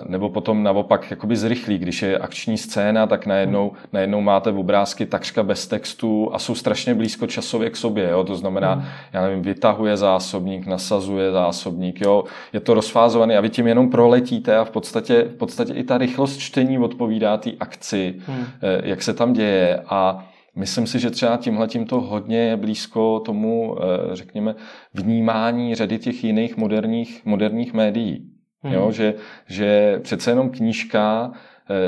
nebo 0.05 0.29
potom 0.29 0.63
naopak 0.63 1.11
jakoby 1.11 1.37
zrychlí, 1.37 1.77
když 1.77 2.01
je 2.01 2.17
akční 2.17 2.57
scéna, 2.57 3.07
tak 3.07 3.25
najednou, 3.25 3.71
najednou 3.93 4.21
máte 4.21 4.49
obrázky 4.49 5.05
takřka 5.05 5.43
bez 5.43 5.67
textu 5.67 6.29
a 6.33 6.39
jsou 6.39 6.55
strašně 6.55 6.95
blízko 6.95 7.27
časově 7.27 7.69
k 7.69 7.75
sobě, 7.75 8.09
jo? 8.09 8.23
to 8.23 8.35
znamená, 8.35 8.73
hmm. 8.73 8.85
já 9.13 9.21
nevím, 9.21 9.41
vytahuje 9.41 9.97
zásobník, 9.97 10.65
nasazuje 10.65 11.31
zásobník, 11.31 12.01
jo? 12.01 12.23
je 12.53 12.59
to 12.59 12.73
rozfázovaný 12.73 13.35
a 13.35 13.41
vy 13.41 13.49
tím 13.49 13.67
jenom 13.67 13.89
proletíte 13.89 14.57
a 14.57 14.63
v 14.63 14.71
podstatě, 14.71 15.23
v 15.23 15.35
podstatě 15.35 15.73
i 15.73 15.83
ta 15.83 15.97
rychlost 15.97 16.37
čtení 16.37 16.79
odpovídá 16.79 17.37
té 17.37 17.51
akci, 17.59 18.15
hmm. 18.27 18.45
Eh, 18.61 18.81
jak 18.83 19.03
se 19.03 19.13
tam 19.13 19.33
děje 19.33 19.83
a 19.89 20.27
Myslím 20.57 20.87
si, 20.87 20.99
že 20.99 21.09
třeba 21.09 21.37
tímhle 21.37 21.67
to 21.67 22.01
hodně 22.01 22.37
je 22.37 22.57
blízko 22.57 23.19
tomu, 23.19 23.77
eh, 23.79 24.15
řekněme, 24.15 24.55
vnímání 24.93 25.75
řady 25.75 25.99
těch 25.99 26.23
jiných 26.23 26.57
moderních, 26.57 27.21
moderních 27.25 27.73
médií. 27.73 28.31
Hmm. 28.61 28.73
Jo, 28.73 28.91
že, 28.91 29.13
že 29.47 29.99
přece 30.03 30.31
jenom 30.31 30.49
knížka, 30.49 31.31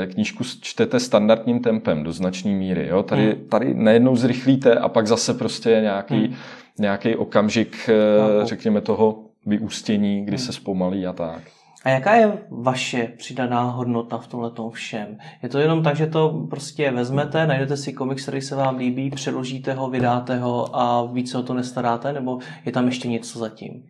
eh, 0.02 0.06
knížku 0.06 0.44
čtete 0.60 1.00
standardním 1.00 1.60
tempem 1.60 2.02
do 2.02 2.12
značné 2.12 2.50
míry. 2.50 2.86
Jo? 2.88 3.02
Tady, 3.02 3.22
hmm. 3.22 3.48
tady 3.48 3.74
najednou 3.74 4.16
zrychlíte 4.16 4.74
a 4.74 4.88
pak 4.88 5.06
zase 5.06 5.34
prostě 5.34 5.78
nějaký, 5.82 6.26
hmm. 6.26 6.34
nějaký 6.78 7.16
okamžik, 7.16 7.76
eh, 7.88 8.46
řekněme, 8.46 8.80
toho 8.80 9.24
vyústění, 9.46 10.24
kdy 10.24 10.36
hmm. 10.36 10.46
se 10.46 10.52
zpomalí 10.52 11.06
a 11.06 11.12
tak. 11.12 11.42
A 11.84 11.90
jaká 11.90 12.14
je 12.14 12.38
vaše 12.50 13.08
přidaná 13.18 13.62
hodnota 13.62 14.18
v 14.18 14.26
tomhle 14.26 14.50
všem? 14.72 15.18
Je 15.42 15.48
to 15.48 15.58
jenom 15.58 15.82
tak, 15.82 15.96
že 15.96 16.06
to 16.06 16.46
prostě 16.50 16.90
vezmete, 16.90 17.46
najdete 17.46 17.76
si 17.76 17.92
komiks, 17.92 18.22
který 18.22 18.40
se 18.40 18.56
vám 18.56 18.76
líbí, 18.76 19.10
přeložíte 19.10 19.72
ho, 19.72 19.90
vydáte 19.90 20.38
ho 20.38 20.76
a 20.76 21.06
více 21.12 21.38
o 21.38 21.42
to 21.42 21.54
nestaráte, 21.54 22.12
nebo 22.12 22.38
je 22.64 22.72
tam 22.72 22.86
ještě 22.86 23.08
něco 23.08 23.38
zatím? 23.38 23.82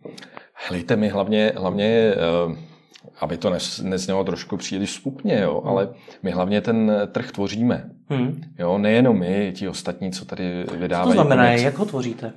Hlejte 0.67 0.95
mi 0.95 1.09
hlavně, 1.09 1.51
hlavně 1.55 1.85
eh, 1.85 2.71
aby 3.19 3.37
to 3.37 3.53
neznělo 3.81 4.23
trošku 4.23 4.57
příliš 4.57 4.91
spupně, 4.91 5.39
jo, 5.39 5.61
ale 5.65 5.89
my 6.23 6.31
hlavně 6.31 6.61
ten 6.61 6.91
trh 7.11 7.31
tvoříme. 7.31 7.89
Hmm. 8.09 8.41
Jo, 8.59 8.77
nejenom 8.77 9.19
my, 9.19 9.53
ti 9.55 9.67
ostatní, 9.67 10.11
co 10.11 10.25
tady 10.25 10.65
vydávají. 10.77 11.11
Co 11.11 11.23
to 11.23 11.27
znamená, 11.27 11.43
komiks. 11.45 11.63
jak 11.63 11.77
ho 11.77 11.85
tvoříte? 11.85 12.33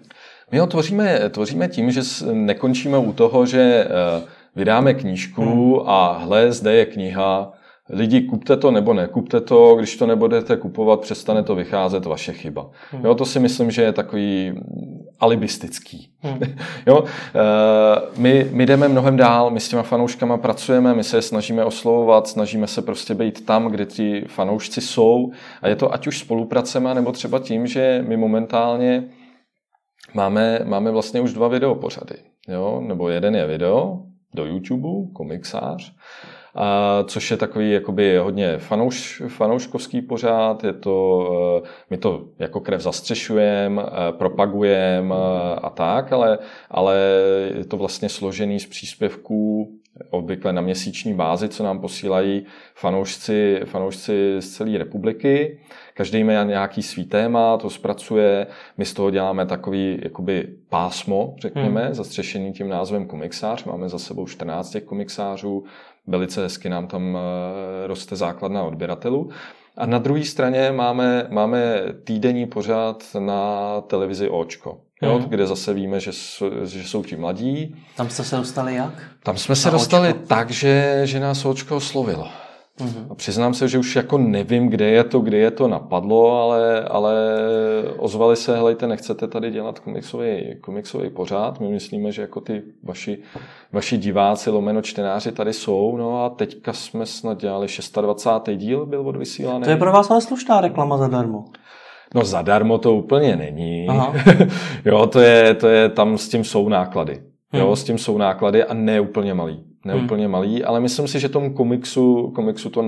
My 0.53 0.59
ho 0.59 0.67
tvoříme, 0.67 1.31
tvoříme 1.31 1.69
tím, 1.69 1.91
že 1.91 2.01
nekončíme 2.33 2.99
u 2.99 3.13
toho, 3.13 3.47
že 3.47 3.87
uh, 4.19 4.29
vydáme 4.57 4.95
knížku 4.95 5.43
hmm. 5.43 5.89
a 5.89 6.13
hle, 6.13 6.53
zde 6.53 6.75
je 6.75 6.87
kniha, 6.87 7.53
lidi 7.91 8.21
kupte 8.21 8.57
to 8.57 8.71
nebo 8.71 8.95
nekupte 8.95 9.41
to, 9.41 9.75
když 9.77 9.97
to 9.97 10.07
nebudete 10.07 10.57
kupovat, 10.57 11.01
přestane 11.01 11.43
to 11.43 11.55
vycházet, 11.55 12.07
vaše 12.07 12.33
chyba. 12.33 12.71
Hmm. 12.91 13.05
Jo, 13.05 13.15
to 13.15 13.25
si 13.25 13.41
myslím, 13.41 13.71
že 13.71 13.83
je 13.83 13.93
takový 13.93 14.53
alibistický. 15.21 16.09
Hmm. 16.21 16.41
jo, 16.87 17.05
eh, 17.05 18.01
my, 18.17 18.49
my 18.53 18.67
jdeme 18.67 18.89
mnohem 18.89 19.17
dál, 19.17 19.51
my 19.51 19.61
s 19.61 19.69
těma 19.69 19.83
fanouškama 19.83 20.37
pracujeme, 20.37 20.95
my 20.95 21.05
se 21.05 21.17
je 21.17 21.23
snažíme 21.23 21.65
oslovovat, 21.65 22.29
snažíme 22.29 22.67
se 22.67 22.83
prostě 22.83 23.15
být 23.15 23.47
tam, 23.47 23.67
kde 23.67 23.87
ti 23.87 24.25
fanoušci 24.29 24.81
jsou 24.81 25.31
a 25.63 25.69
je 25.69 25.77
to 25.77 25.95
ať 25.95 26.07
už 26.07 26.19
spolupracema, 26.19 26.95
nebo 26.95 27.13
třeba 27.13 27.39
tím, 27.39 27.67
že 27.67 28.05
my 28.09 28.17
momentálně 28.17 29.05
máme, 30.15 30.61
máme 30.65 30.91
vlastně 30.91 31.21
už 31.21 31.33
dva 31.33 31.49
videopořady. 31.49 32.15
Jo? 32.49 32.83
Nebo 32.87 33.09
jeden 33.09 33.37
je 33.37 33.47
video, 33.47 33.99
do 34.35 34.47
YouTube, 34.47 35.13
komiksář, 35.13 35.95
a 36.55 37.05
což 37.07 37.31
je 37.31 37.37
takový 37.37 37.71
jakoby 37.71 38.17
hodně 38.17 38.59
fanouš, 38.59 39.23
fanouškovský 39.29 40.03
pořád, 40.03 40.65
je 40.65 40.73
to, 40.73 41.29
eh, 41.65 41.69
my 41.91 41.97
to 41.97 42.25
jako 42.39 42.61
krev 42.61 42.81
zastřešujeme, 42.81 43.83
eh, 43.83 44.13
propagujeme 44.13 45.15
eh, 45.15 45.55
a 45.63 45.71
tak, 45.71 46.13
ale, 46.13 46.39
ale 46.71 46.97
je 47.57 47.65
to 47.65 47.77
vlastně 47.77 48.09
složený 48.09 48.61
z 48.61 48.67
příspěvků 48.67 49.73
obvykle 50.11 50.53
na 50.53 50.61
měsíční 50.61 51.15
bázi, 51.15 51.49
co 51.49 51.65
nám 51.65 51.81
posílají 51.81 52.47
fanoušci, 52.75 53.61
fanoušci 53.65 54.37
z 54.39 54.51
celé 54.51 54.79
republiky. 54.79 55.59
Každý 55.95 56.25
má 56.25 56.43
nějaký 56.43 56.83
svý 56.83 57.05
téma, 57.05 57.57
to 57.57 57.71
zpracuje. 57.71 58.47
My 58.79 58.85
z 58.85 58.95
toho 58.95 59.11
děláme 59.11 59.47
takový 59.47 59.99
jakoby 60.03 60.49
pásmo, 60.69 61.35
řekněme, 61.39 61.85
hmm. 61.85 61.95
zastřešený 61.95 62.53
tím 62.53 62.69
názvem 62.69 63.07
komiksář. 63.07 63.65
Máme 63.65 63.89
za 63.89 63.99
sebou 63.99 64.27
14 64.27 64.71
těch 64.71 64.85
komiksářů. 64.85 65.65
Velice 66.07 66.43
hezky 66.43 66.69
nám 66.69 66.87
tam 66.87 67.19
eh, 67.19 67.87
roste 67.87 68.17
základna 68.17 68.63
odběratelů. 68.63 69.31
A 69.77 69.87
na 69.87 69.99
druhé 69.99 70.25
straně 70.25 70.73
máme, 70.73 71.27
máme 71.31 71.83
týdenní 72.05 72.47
pořád 72.47 73.05
na 73.19 73.81
televizi 73.81 74.29
Očko 74.29 74.81
jo, 75.05 75.19
hmm. 75.19 75.29
kde 75.29 75.47
zase 75.47 75.75
víme, 75.75 76.01
že, 76.01 76.11
že 76.65 76.89
jsou 76.89 77.05
ti 77.05 77.17
mladí. 77.17 77.77
Tam 77.97 78.11
jste 78.11 78.25
se 78.25 78.37
dostali 78.37 78.75
jak? 78.75 79.03
Tam 79.23 79.37
jsme 79.37 79.57
se 79.57 79.71
dostali 79.71 80.09
očko? 80.09 80.27
tak, 80.27 80.51
že, 80.51 81.01
že 81.05 81.21
nás 81.21 81.45
očko 81.45 81.77
oslovilo. 81.77 82.29
Mm-hmm. 82.81 83.07
A 83.11 83.15
přiznám 83.15 83.55
se, 83.55 83.69
že 83.69 83.79
už 83.79 83.97
jako 83.97 84.19
nevím, 84.19 84.69
kde 84.69 84.91
je 84.91 85.05
to, 85.05 85.21
kde 85.21 85.39
je 85.39 85.51
to 85.51 85.69
napadlo, 85.69 86.43
ale, 86.43 86.85
ale 86.85 87.15
ozvali 87.99 88.37
se, 88.37 88.57
helejte, 88.57 88.87
nechcete 88.87 89.29
tady 89.29 89.51
dělat 89.51 89.79
komiksový, 89.79 90.57
komiksový 90.61 91.11
pořád. 91.11 91.61
My 91.61 91.69
myslíme, 91.69 92.13
že 92.13 92.23
jako 92.23 92.41
ty 92.41 92.63
vaši, 92.83 93.19
vaši 93.73 93.97
diváci, 93.99 94.51
lomeno 94.51 94.83
čtenáři 94.83 95.33
tady 95.33 95.53
jsou. 95.53 95.97
No 95.97 96.25
a 96.25 96.31
teďka 96.31 96.73
jsme 96.73 97.07
snad 97.07 97.39
dělali 97.41 97.67
26. 98.01 98.59
díl, 98.59 98.87
byl 98.87 99.09
odvysílaný. 99.09 99.65
To 99.65 99.71
je 99.71 99.77
pro 99.77 99.93
vás 99.93 100.11
ale 100.11 100.21
slušná 100.21 100.61
reklama 100.61 100.97
zadarmo. 100.97 101.45
No 102.15 102.25
zadarmo 102.25 102.79
to 102.79 102.95
úplně 102.95 103.37
není. 103.37 103.89
Aha. 103.89 104.15
jo, 104.85 105.07
to 105.07 105.21
je, 105.21 105.55
to 105.55 105.69
je, 105.69 105.89
tam 105.89 106.19
s 106.19 106.29
tím 106.29 106.45
jsou 106.45 106.69
náklady. 106.69 107.23
Hmm. 107.53 107.63
Jo, 107.63 107.77
s 107.77 107.85
tím 107.85 107.99
jsou 107.99 108.19
náklady 108.19 108.65
a 108.65 108.75
ne 108.75 109.01
úplně 109.01 109.35
malý. 109.35 109.65
Ne 109.85 109.95
hmm. 109.95 110.05
úplně 110.05 110.29
malý, 110.29 110.65
ale 110.65 110.81
myslím 110.81 111.09
si, 111.09 111.21
že 111.21 111.29
tomu 111.29 111.55
komiksu, 111.55 112.33
komiksu 112.35 112.71
to, 112.71 112.85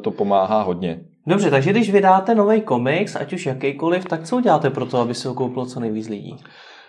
to 0.00 0.10
pomáhá 0.10 0.62
hodně. 0.62 1.00
Dobře, 1.26 1.50
takže 1.50 1.70
když 1.70 1.90
vydáte 1.90 2.34
nový 2.34 2.60
komiks, 2.60 3.16
ať 3.16 3.32
už 3.32 3.46
jakýkoliv, 3.46 4.04
tak 4.04 4.24
co 4.24 4.36
uděláte 4.36 4.70
pro 4.70 4.86
to, 4.86 4.98
aby 4.98 5.14
se 5.14 5.28
ho 5.28 5.34
koupilo 5.34 5.66
co 5.66 5.80
nejvíc 5.80 6.08
lidí? 6.08 6.36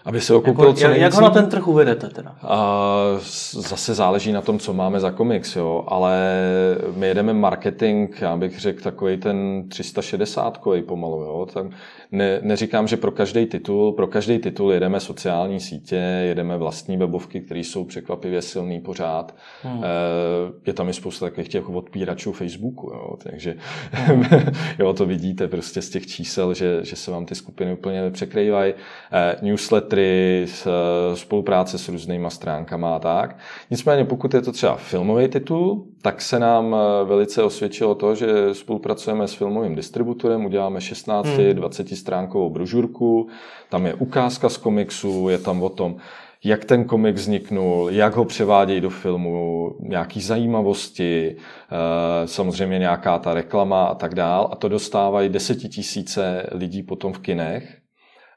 Aby 0.06 0.22
se 0.22 0.34
ho 0.34 0.42
koupil 0.42 0.66
jako, 0.66 0.80
co 0.80 0.88
nejvíc. 0.88 1.02
Jak 1.02 1.14
ho 1.14 1.22
na 1.22 1.30
ten 1.30 1.50
trh 1.50 1.68
uvedete 1.68 2.08
teda? 2.10 2.36
A 2.42 3.06
zase 3.52 3.94
záleží 3.94 4.32
na 4.32 4.42
tom, 4.42 4.60
co 4.60 4.74
máme 4.74 5.00
za 5.00 5.12
komiks, 5.12 5.56
jo, 5.56 5.84
ale 5.88 6.20
my 6.96 7.08
jedeme 7.08 7.34
marketing, 7.34 8.16
já 8.22 8.38
bych 8.38 8.60
řekl 8.60 8.84
takový 8.84 9.18
ten 9.18 9.64
360 9.70 10.62
pomalu, 10.88 11.22
jo. 11.22 11.48
Tak 11.54 11.66
ne, 12.12 12.40
neříkám, 12.42 12.88
že 12.88 12.98
pro 12.98 13.12
každý 13.12 13.46
titul, 13.46 13.92
pro 13.92 14.08
každý 14.08 14.40
titul 14.40 14.74
jedeme 14.74 15.00
sociální 15.00 15.60
sítě, 15.60 15.96
jedeme 15.96 16.58
vlastní 16.58 16.98
webovky, 16.98 17.42
které 17.42 17.60
jsou 17.60 17.84
překvapivě 17.84 18.42
silný 18.42 18.82
pořád. 18.82 19.36
Hmm. 19.64 19.84
Eh, 19.84 19.88
je 20.68 20.74
tam 20.74 20.90
i 20.90 20.94
spousta 20.94 21.26
takových 21.26 21.50
těch 21.50 21.70
odpíračů 21.70 22.32
Facebooku, 22.32 22.88
jo, 22.94 23.18
takže 23.24 23.56
hmm. 23.92 24.26
jo, 24.80 24.94
to 24.94 25.06
vidíte 25.06 25.48
prostě 25.48 25.82
z 25.82 25.90
těch 25.90 26.08
čísel, 26.08 26.54
že, 26.54 26.80
že 26.82 26.96
se 26.96 27.12
vám 27.12 27.26
ty 27.26 27.36
skupiny 27.36 27.74
úplně 27.74 28.12
překrývají. 28.12 28.74
Eh, 29.12 29.36
newslettery, 29.92 30.46
eh, 30.46 31.16
spolupráce 31.16 31.78
s 31.78 31.90
různýma 31.90 32.30
stránkama 32.30 32.96
a 32.96 33.00
tak. 33.00 33.38
Nicméně, 33.72 34.06
pokud 34.06 34.34
je 34.34 34.42
to 34.42 34.52
třeba 34.52 34.76
filmový 34.76 35.28
titul, 35.28 35.86
tak 36.02 36.22
se 36.22 36.40
nám 36.40 36.76
velice 37.06 37.44
osvědčilo 37.44 37.96
to, 37.96 38.16
že 38.16 38.28
spolupracujeme 38.54 39.28
s 39.28 39.34
filmovým 39.34 39.76
distributorem, 39.76 40.46
uděláme 40.46 40.82
16, 40.82 41.28
hmm. 41.28 41.54
20 41.54 41.98
stránkovou 41.98 42.50
brožurku, 42.50 43.28
tam 43.70 43.86
je 43.86 43.94
ukázka 43.94 44.50
z 44.50 44.58
komiksu, 44.58 45.30
je 45.30 45.38
tam 45.38 45.64
o 45.64 45.70
tom, 45.70 45.96
jak 46.44 46.66
ten 46.66 46.84
komik 46.84 47.16
vzniknul, 47.16 47.90
jak 47.92 48.16
ho 48.16 48.26
převádějí 48.26 48.82
do 48.82 48.90
filmu, 48.90 49.72
nějaký 49.80 50.22
zajímavosti, 50.22 51.36
eh, 51.36 52.28
samozřejmě 52.28 52.80
nějaká 52.80 53.20
ta 53.20 53.34
reklama 53.34 53.86
a 53.86 53.96
tak 53.96 54.16
dál. 54.16 54.50
A 54.52 54.56
to 54.56 54.70
dostávají 54.70 55.30
desetitisíce 55.30 56.46
lidí 56.52 56.84
potom 56.84 57.14
v 57.14 57.20
kinech 57.20 57.81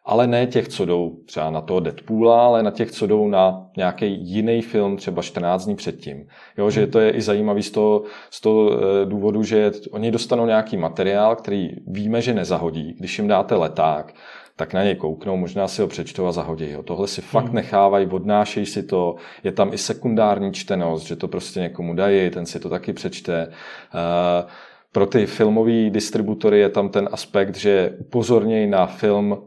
ale 0.04 0.26
ne 0.26 0.46
těch, 0.46 0.68
co 0.68 0.84
jdou 0.84 1.16
třeba 1.24 1.50
na 1.50 1.60
toho 1.60 1.80
Deadpoola, 1.80 2.46
ale 2.46 2.62
na 2.62 2.70
těch, 2.70 2.90
co 2.90 3.06
jdou 3.06 3.28
na 3.28 3.66
nějaký 3.76 4.18
jiný 4.20 4.62
film 4.62 4.96
třeba 4.96 5.22
14 5.22 5.64
dní 5.64 5.76
předtím. 5.76 6.26
Jo, 6.58 6.70
že 6.70 6.86
to 6.86 7.00
je 7.00 7.10
i 7.10 7.22
zajímavý 7.22 7.62
z 7.62 7.70
toho, 7.70 8.02
z 8.30 8.40
toho 8.40 8.70
eh, 8.72 9.06
důvodu, 9.06 9.42
že 9.42 9.72
oni 9.90 10.10
dostanou 10.10 10.46
nějaký 10.46 10.76
materiál, 10.76 11.36
který 11.36 11.70
víme, 11.86 12.22
že 12.22 12.34
nezahodí. 12.34 12.94
Když 12.98 13.18
jim 13.18 13.28
dáte 13.28 13.54
leták, 13.54 14.14
tak 14.56 14.74
na 14.74 14.84
něj 14.84 14.94
kouknou, 14.94 15.36
možná 15.36 15.68
si 15.68 15.82
ho 15.82 15.88
přečtou 15.88 16.26
a 16.26 16.32
zahodí 16.32 16.72
ho. 16.72 16.82
Tohle 16.82 17.08
si 17.08 17.20
fakt 17.20 17.44
hmm. 17.44 17.54
nechávají, 17.54 18.06
odnášejí 18.06 18.66
si 18.66 18.82
to, 18.82 19.16
je 19.44 19.52
tam 19.52 19.72
i 19.72 19.78
sekundární 19.78 20.52
čtenost, 20.52 21.06
že 21.06 21.16
to 21.16 21.28
prostě 21.28 21.60
někomu 21.60 21.94
dají, 21.94 22.30
ten 22.30 22.46
si 22.46 22.60
to 22.60 22.68
taky 22.68 22.92
přečte. 22.92 23.46
Uh, 23.46 24.50
pro 24.92 25.06
ty 25.06 25.26
filmové 25.26 25.90
distributory 25.90 26.60
je 26.60 26.68
tam 26.68 26.88
ten 26.88 27.08
aspekt, 27.12 27.56
že 27.56 27.94
upozornějí 27.98 28.66
na 28.66 28.86
film, 28.86 29.38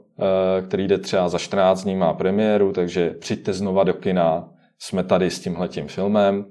který 0.67 0.87
jde 0.87 0.97
třeba 0.97 1.29
za 1.29 1.37
14 1.37 1.83
dní, 1.83 1.95
má 1.95 2.13
premiéru, 2.13 2.73
takže 2.73 3.09
přijďte 3.09 3.53
znova 3.53 3.83
do 3.83 3.93
kina, 3.93 4.49
jsme 4.79 5.03
tady 5.03 5.31
s 5.31 5.39
tímhletím 5.39 5.87
filmem. 5.87 6.45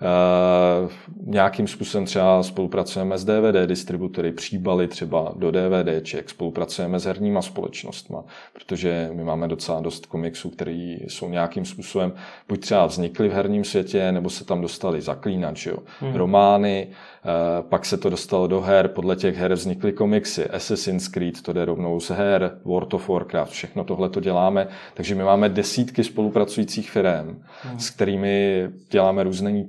Uh, 0.00 0.90
nějakým 1.26 1.66
způsobem 1.66 2.04
třeba 2.04 2.42
spolupracujeme 2.42 3.18
s 3.18 3.24
DVD 3.24 3.66
distributory, 3.66 4.32
příbaly 4.32 4.88
třeba 4.88 5.32
do 5.36 5.50
DVDček, 5.50 6.30
spolupracujeme 6.30 6.98
s 6.98 7.04
herníma 7.04 7.42
společnostma, 7.42 8.24
protože 8.52 9.10
my 9.12 9.24
máme 9.24 9.48
docela 9.48 9.80
dost 9.80 10.06
komiksů, 10.06 10.50
které 10.50 10.96
jsou 11.00 11.28
nějakým 11.28 11.64
způsobem 11.64 12.12
buď 12.48 12.60
třeba 12.60 12.86
vznikly 12.86 13.28
v 13.28 13.32
herním 13.32 13.64
světě, 13.64 14.12
nebo 14.12 14.30
se 14.30 14.44
tam 14.44 14.60
dostali 14.60 15.00
zaklínač, 15.00 15.66
jo. 15.66 15.78
Hmm. 16.00 16.14
romány, 16.14 16.88
Eh, 17.26 17.62
pak 17.62 17.84
se 17.84 17.96
to 17.96 18.10
dostalo 18.10 18.46
do 18.46 18.60
her, 18.60 18.88
podle 18.88 19.16
těch 19.16 19.36
her 19.36 19.54
vznikly 19.54 19.92
komiksy, 19.92 20.46
Assassin's 20.46 21.08
Creed, 21.08 21.42
to 21.42 21.52
jde 21.52 21.64
rovnou 21.64 22.00
z 22.00 22.10
her, 22.10 22.58
World 22.64 22.94
of 22.94 23.08
Warcraft, 23.08 23.52
všechno 23.52 23.84
tohle 23.84 24.08
to 24.08 24.20
děláme, 24.20 24.68
takže 24.94 25.14
my 25.14 25.24
máme 25.24 25.48
desítky 25.48 26.04
spolupracujících 26.04 26.90
firm, 26.90 27.42
hmm. 27.62 27.78
s 27.78 27.90
kterými 27.90 28.68
děláme 28.90 29.22
různé 29.22 29.64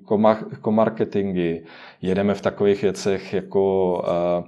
komarketingy, 0.61 1.63
jedeme 2.01 2.33
v 2.33 2.41
takových 2.41 2.81
věcech 2.81 3.33
jako 3.33 3.93
uh, 3.93 4.47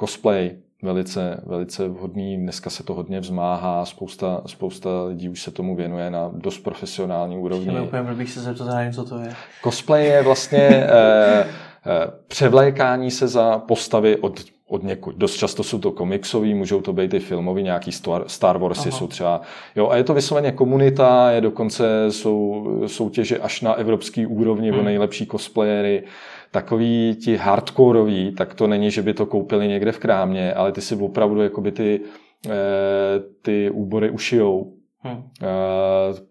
cosplay, 0.00 0.56
velice, 0.82 1.40
velice 1.46 1.88
vhodný. 1.88 2.36
Dneska 2.36 2.70
se 2.70 2.82
to 2.82 2.94
hodně 2.94 3.20
vzmáhá, 3.20 3.84
spousta, 3.84 4.42
spousta 4.46 5.04
lidí 5.04 5.28
už 5.28 5.42
se 5.42 5.50
tomu 5.50 5.76
věnuje 5.76 6.10
na 6.10 6.30
dost 6.34 6.58
profesionální 6.58 7.36
úrovni. 7.36 7.66
Ještě 7.66 7.80
úplně 7.80 8.02
bych 8.02 8.30
se 8.30 8.40
zeptat, 8.40 8.94
co 8.94 9.04
to 9.04 9.18
je. 9.18 9.34
Cosplay 9.62 10.06
je 10.06 10.22
vlastně 10.22 10.86
Eh, 11.88 12.10
převlékání 12.28 13.10
se 13.10 13.28
za 13.28 13.58
postavy 13.58 14.16
od, 14.16 14.40
od 14.68 14.82
někud. 14.82 15.16
Dost 15.16 15.34
často 15.34 15.62
jsou 15.62 15.78
to 15.78 15.92
komiksový, 15.92 16.54
můžou 16.54 16.80
to 16.80 16.92
být 16.92 17.14
i 17.14 17.20
filmový, 17.20 17.62
nějaký 17.62 17.92
Star, 18.26 18.58
Warsy 18.58 18.88
Aha. 18.88 18.98
jsou 18.98 19.06
třeba. 19.06 19.40
Jo, 19.76 19.88
a 19.88 19.96
je 19.96 20.04
to 20.04 20.14
vysloveně 20.14 20.52
komunita, 20.52 21.30
je 21.30 21.40
dokonce 21.40 22.06
jsou 22.10 22.66
soutěže 22.86 23.38
až 23.38 23.60
na 23.60 23.74
evropský 23.74 24.26
úrovni 24.26 24.70
hmm. 24.70 24.80
o 24.80 24.82
nejlepší 24.82 25.26
cosplayery. 25.26 26.02
Takový 26.50 27.16
ti 27.24 27.36
hardcoreoví, 27.36 28.34
tak 28.34 28.54
to 28.54 28.66
není, 28.66 28.90
že 28.90 29.02
by 29.02 29.14
to 29.14 29.26
koupili 29.26 29.68
někde 29.68 29.92
v 29.92 29.98
krámě, 29.98 30.54
ale 30.54 30.72
ty 30.72 30.80
si 30.80 30.96
opravdu 30.96 31.42
jakoby 31.42 31.72
ty, 31.72 32.00
eh, 32.46 32.50
ty 33.42 33.70
úbory 33.70 34.10
ušijou 34.10 34.77
Hmm. 35.02 35.22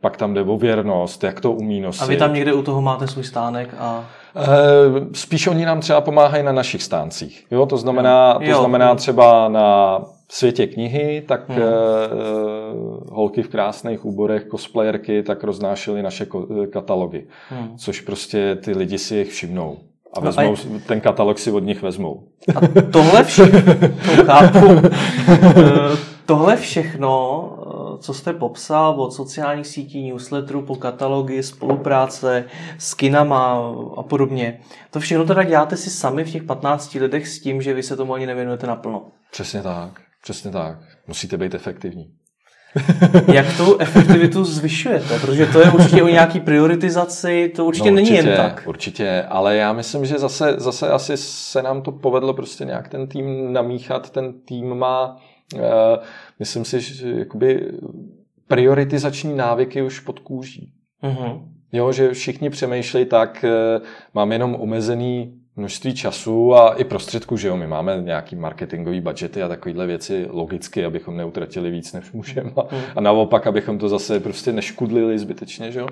pak 0.02 0.18
tam 0.18 0.34
jde 0.34 0.42
o 0.42 0.58
věrnost, 0.58 1.24
jak 1.24 1.42
to 1.42 1.52
umí 1.52 1.82
nosit. 1.82 2.04
A 2.04 2.06
vy 2.06 2.18
tam 2.18 2.34
někde 2.34 2.54
u 2.54 2.62
toho 2.62 2.82
máte 2.82 3.08
svůj 3.08 3.24
stánek 3.24 3.76
a... 3.80 4.06
Eh, 4.36 5.06
spíš 5.14 5.48
oni 5.48 5.66
nám 5.66 5.80
třeba 5.80 6.02
pomáhají 6.02 6.44
na 6.44 6.52
našich 6.52 6.84
stáncích. 6.84 7.46
Jo, 7.52 7.66
to 7.66 7.78
znamená, 7.78 8.34
to 8.34 8.44
jo. 8.44 8.60
znamená 8.60 8.96
třeba 8.96 9.50
na 9.50 10.00
světě 10.30 10.68
knihy, 10.68 11.24
tak 11.28 11.50
hmm. 11.50 11.58
uh, 11.58 11.66
holky 13.12 13.44
v 13.44 13.50
krásných 13.50 14.06
úborech, 14.06 14.48
cosplayerky, 14.52 15.24
tak 15.24 15.44
roznášely 15.44 16.04
naše 16.04 16.28
katalogy. 16.74 17.28
Hmm. 17.50 17.78
Což 17.78 18.02
prostě 18.02 18.56
ty 18.56 18.72
lidi 18.72 18.98
si 18.98 19.16
jich 19.16 19.30
všimnou. 19.30 19.78
A 20.14 20.20
no 20.20 20.26
vezmou, 20.26 20.56
no, 20.74 20.80
ten 20.88 21.02
katalog 21.02 21.40
si 21.40 21.52
od 21.52 21.64
nich 21.64 21.82
vezmou. 21.82 22.24
A 22.56 22.60
tohle 22.92 23.24
všechno, 23.24 23.62
to 24.16 24.24
chápu, 24.26 24.60
tohle 26.26 26.56
všechno 26.56 27.50
co 28.02 28.14
jste 28.14 28.34
popsal 28.34 29.02
od 29.02 29.14
sociálních 29.14 29.68
sítí, 29.68 30.12
newsletterů 30.12 30.62
po 30.62 30.76
katalogy, 30.76 31.44
spolupráce 31.44 32.46
s 32.78 32.94
kinama 32.94 33.72
a 33.98 34.04
podobně, 34.04 34.60
to 34.92 35.00
všechno 35.00 35.26
teda 35.26 35.44
děláte 35.44 35.78
si 35.78 35.90
sami 35.90 36.24
v 36.24 36.32
těch 36.32 36.44
15 36.44 36.94
lidech 36.94 37.28
s 37.28 37.40
tím, 37.40 37.62
že 37.62 37.74
vy 37.74 37.84
se 37.84 37.96
tomu 37.98 38.14
ani 38.14 38.26
nevěnujete 38.26 38.68
naplno. 38.68 39.06
Přesně 39.32 39.62
tak, 39.62 40.02
přesně 40.24 40.52
tak. 40.52 40.78
Musíte 41.08 41.38
být 41.38 41.54
efektivní. 41.54 42.12
Jak 43.34 43.58
tu 43.58 43.78
efektivitu 43.80 44.44
zvyšujete? 44.44 45.20
Protože 45.20 45.46
to 45.46 45.60
je 45.60 45.72
určitě 45.72 46.04
o 46.04 46.08
nějaký 46.08 46.40
prioritizaci, 46.40 47.52
to 47.56 47.66
určitě, 47.66 47.92
no, 47.92 47.98
určitě 47.98 48.14
není 48.14 48.28
jen 48.28 48.38
tak. 48.38 48.64
Určitě, 48.66 49.26
ale 49.30 49.56
já 49.56 49.74
myslím, 49.74 50.06
že 50.06 50.20
zase, 50.20 50.56
zase 50.58 50.90
asi 50.90 51.18
se 51.18 51.62
nám 51.62 51.82
to 51.82 51.92
povedlo 51.92 52.34
prostě 52.34 52.66
nějak 52.66 52.88
ten 52.88 53.08
tým 53.08 53.54
namíchat. 53.54 54.10
Ten 54.10 54.34
tým 54.42 54.76
má 54.76 55.18
myslím 56.40 56.66
si, 56.66 56.82
že 56.82 57.10
jakoby 57.10 57.72
prioritizační 58.48 59.36
návyky 59.36 59.82
už 59.82 60.00
pod 60.00 60.20
kůží. 60.20 60.74
Mm-hmm. 61.04 61.42
Jo, 61.72 61.92
že 61.92 62.14
všichni 62.14 62.50
přemýšlejí 62.50 63.06
tak, 63.06 63.44
eh, 63.44 63.82
mám 64.14 64.32
jenom 64.32 64.56
omezený 64.60 65.34
množství 65.56 65.96
času 65.96 66.56
a 66.56 66.74
i 66.74 66.84
prostředků, 66.84 67.38
že 67.38 67.48
jo, 67.48 67.58
my 67.58 67.68
máme 67.68 68.02
nějaký 68.02 68.36
marketingový 68.36 69.02
budgety 69.02 69.44
a 69.44 69.48
takovéhle 69.48 69.88
věci 69.88 70.28
logicky, 70.30 70.86
abychom 70.86 71.18
neutratili 71.18 71.72
víc, 71.72 71.94
než 71.94 72.12
můžeme 72.12 72.52
a, 72.56 72.76
mhm. 72.76 72.84
a 72.96 73.02
naopak, 73.02 73.48
abychom 73.48 73.78
to 73.78 73.90
zase 73.90 74.20
prostě 74.20 74.52
neškudlili 74.52 75.20
zbytečně, 75.20 75.72
že 75.72 75.80
jo. 75.80 75.88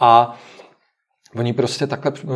A 0.00 0.38
oni 1.36 1.52
prostě 1.52 1.86
takhle, 1.86 2.12
eh, 2.24 2.28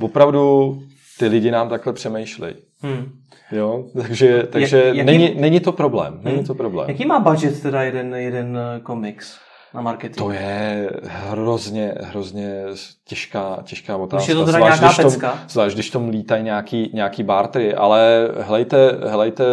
opravdu 0.00 0.78
ty 1.18 1.26
lidi 1.26 1.50
nám 1.50 1.68
takhle 1.68 1.92
přemýšlejí. 1.92 2.54
Hmm. 2.80 3.12
Jo, 3.52 3.84
takže, 4.02 4.42
takže 4.50 4.84
jak, 4.84 4.96
jaký, 4.96 5.06
není, 5.06 5.34
není 5.34 5.60
to 5.60 5.72
problém. 5.72 6.20
Není 6.22 6.36
hmm. 6.36 6.46
to 6.46 6.54
problém. 6.54 6.88
Jaký 6.88 7.06
má 7.06 7.20
budget 7.20 7.62
teda 7.62 7.82
jeden, 7.82 8.14
jeden 8.14 8.58
eh, 8.58 8.80
komiks? 8.80 9.38
na 9.74 9.80
marketing? 9.80 10.18
To 10.18 10.30
je 10.30 10.90
hrozně, 11.04 11.94
hrozně 12.00 12.64
těžká, 13.04 13.58
těžká 13.64 13.96
otázka. 13.96 14.22
Už 14.22 14.28
je 14.28 14.34
to 14.34 14.44
teda 14.44 14.58
zvlášť, 14.58 14.80
nějaká 14.80 14.94
když 14.94 15.06
pecka? 15.06 15.30
Tom, 15.30 15.48
zvlášť, 15.48 15.76
když 15.76 15.90
tom 15.90 16.08
lítají 16.08 16.44
nějaký, 16.44 16.90
nějaký 16.94 17.22
bartery, 17.22 17.74
ale 17.74 18.30
helejte, 18.40 18.98
helejte 19.08 19.44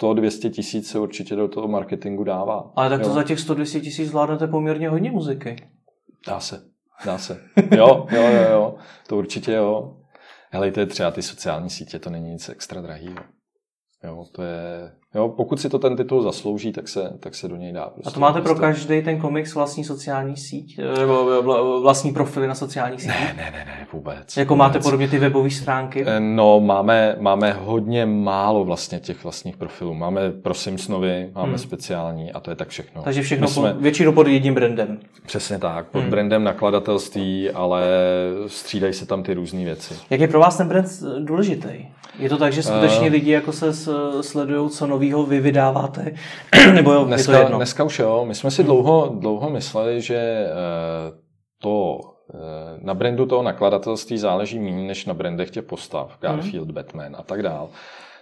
100-200 0.00 0.50
tisíc 0.50 0.90
se 0.90 0.98
určitě 0.98 1.36
do 1.36 1.48
toho 1.48 1.68
marketingu 1.68 2.24
dává. 2.24 2.70
Ale 2.76 2.88
tak 2.88 3.00
to 3.00 3.08
jo. 3.08 3.14
za 3.14 3.22
těch 3.22 3.38
100-200 3.38 3.80
tisíc 3.80 4.08
zvládnete 4.08 4.46
poměrně 4.46 4.88
hodně 4.88 5.10
muziky. 5.10 5.56
Dá 6.28 6.40
se, 6.40 6.62
dá 7.04 7.18
se. 7.18 7.40
Jo, 7.76 8.06
jo, 8.10 8.22
jo, 8.22 8.46
jo. 8.52 8.74
to 9.06 9.16
určitě 9.16 9.52
jo. 9.52 9.96
Helejte, 10.54 10.86
třeba 10.86 11.10
ty 11.10 11.22
sociální 11.22 11.70
sítě, 11.70 11.98
to 11.98 12.10
není 12.10 12.30
nic 12.30 12.48
extra 12.48 12.80
drahýho. 12.80 13.41
Jo, 14.04 14.24
to 14.32 14.42
je 14.42 14.90
Jo, 15.14 15.28
pokud 15.28 15.60
si 15.60 15.68
to 15.68 15.78
ten 15.78 15.96
titul 15.96 16.22
zaslouží, 16.22 16.72
tak 16.72 16.88
se, 16.88 17.12
tak 17.20 17.34
se 17.34 17.48
do 17.48 17.56
něj 17.56 17.72
dá. 17.72 17.86
Prostě 17.86 18.08
a 18.08 18.10
to 18.10 18.20
máte 18.20 18.40
pro 18.40 18.54
každý 18.54 19.02
ten 19.02 19.20
komiks 19.20 19.54
vlastní 19.54 19.84
sociální 19.84 20.36
síť? 20.36 20.80
Nebo 20.98 21.42
vlastní 21.82 22.12
profily 22.12 22.46
na 22.46 22.54
sociálních 22.54 23.00
sítích? 23.00 23.20
Ne, 23.20 23.34
ne, 23.36 23.50
ne, 23.50 23.64
ne 23.64 23.86
vůbec. 23.92 24.36
Jako 24.36 24.54
vůbec. 24.54 24.68
máte 24.68 24.78
podobně 24.78 25.08
ty 25.08 25.18
webové 25.18 25.50
stránky? 25.50 26.04
Eh, 26.06 26.20
no, 26.20 26.60
máme, 26.60 27.16
máme 27.20 27.52
hodně 27.52 28.06
málo 28.06 28.64
vlastně 28.64 29.00
těch 29.00 29.24
vlastních 29.24 29.56
profilů. 29.56 29.94
Máme 29.94 30.30
pro 30.30 30.54
Simpsonovi, 30.54 31.30
máme 31.34 31.48
hmm. 31.48 31.58
speciální 31.58 32.32
a 32.32 32.40
to 32.40 32.50
je 32.50 32.56
tak 32.56 32.68
všechno. 32.68 33.02
Takže 33.02 33.22
všechno 33.22 33.48
jsme... 33.48 33.72
pod, 33.72 33.82
většinou 33.82 34.12
pod 34.12 34.26
jedním 34.26 34.54
brandem. 34.54 34.98
Přesně 35.26 35.58
tak, 35.58 35.86
pod 35.86 36.00
hmm. 36.00 36.10
brandem 36.10 36.44
nakladatelství, 36.44 37.50
ale 37.50 37.82
střídají 38.46 38.92
se 38.92 39.06
tam 39.06 39.22
ty 39.22 39.34
různé 39.34 39.64
věci. 39.64 39.94
Jak 40.10 40.20
je 40.20 40.28
pro 40.28 40.40
vás 40.40 40.56
ten 40.56 40.68
brand 40.68 40.88
důležitý? 41.18 41.68
Je 42.18 42.28
to 42.28 42.38
tak, 42.38 42.52
že 42.52 42.62
skutečně 42.62 43.06
uh, 43.06 43.12
lidi 43.12 43.30
jako 43.30 43.52
se 43.52 43.72
sledují, 44.22 44.70
co 44.70 44.86
novýho 44.86 45.26
vy 45.26 45.40
vydáváte? 45.40 46.14
Nebo 46.74 46.92
jo, 46.92 47.04
dneska, 47.04 47.32
je 47.32 47.38
to 47.38 47.44
jedno? 47.44 47.56
dneska 47.56 47.84
už 47.84 47.98
jo. 47.98 48.24
My 48.28 48.34
jsme 48.34 48.50
si 48.50 48.64
dlouho, 48.64 49.16
dlouho 49.18 49.50
mysleli, 49.50 50.00
že 50.00 50.46
uh, 50.46 51.18
to 51.62 51.98
uh, 51.98 52.40
na 52.80 52.94
brandu 52.94 53.26
toho 53.26 53.42
nakladatelství 53.42 54.18
záleží 54.18 54.58
méně 54.58 54.86
než 54.86 55.06
na 55.06 55.14
brandech 55.14 55.50
těch 55.50 55.64
postav, 55.64 56.18
Garfield, 56.20 56.66
hmm. 56.66 56.74
Batman 56.74 57.16
a 57.18 57.22
tak 57.22 57.42
dál. 57.42 57.68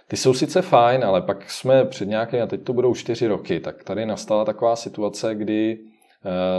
Ty 0.07 0.17
jsou 0.17 0.33
sice 0.33 0.61
fajn, 0.61 1.03
ale 1.03 1.21
pak 1.21 1.51
jsme 1.51 1.85
před 1.85 2.07
nějakým, 2.07 2.43
a 2.43 2.47
teď 2.47 2.63
to 2.63 2.73
budou 2.73 2.95
čtyři 2.95 3.27
roky, 3.27 3.59
tak 3.59 3.83
tady 3.83 4.05
nastala 4.05 4.45
taková 4.45 4.75
situace, 4.75 5.35
kdy 5.35 5.77
Eh, 5.77 5.90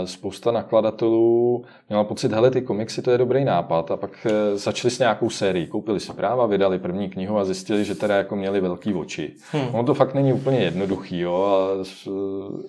spousta 0.05 0.51
nakladatelů 0.51 1.65
měla 1.89 2.03
pocit, 2.03 2.31
hele, 2.31 2.51
ty 2.51 2.61
komiksy, 2.61 3.01
to 3.01 3.11
je 3.11 3.17
dobrý 3.17 3.45
nápad 3.45 3.91
a 3.91 3.97
pak 3.97 4.27
eh, 4.29 4.57
začali 4.57 4.91
s 4.91 4.99
nějakou 4.99 5.29
sérií, 5.29 5.67
koupili 5.67 5.99
si 5.99 6.13
práva, 6.13 6.45
vydali 6.45 6.79
první 6.79 7.09
knihu 7.09 7.37
a 7.37 7.45
zjistili, 7.45 7.85
že 7.85 7.95
teda 7.95 8.15
jako 8.15 8.35
měli 8.35 8.61
velký 8.61 8.93
oči. 8.93 9.35
Hmm. 9.51 9.75
Ono 9.75 9.83
to 9.83 9.93
fakt 9.93 10.13
není 10.13 10.33
úplně 10.33 10.59
jednoduchý, 10.59 11.19
jo, 11.19 11.43
a 11.43 11.83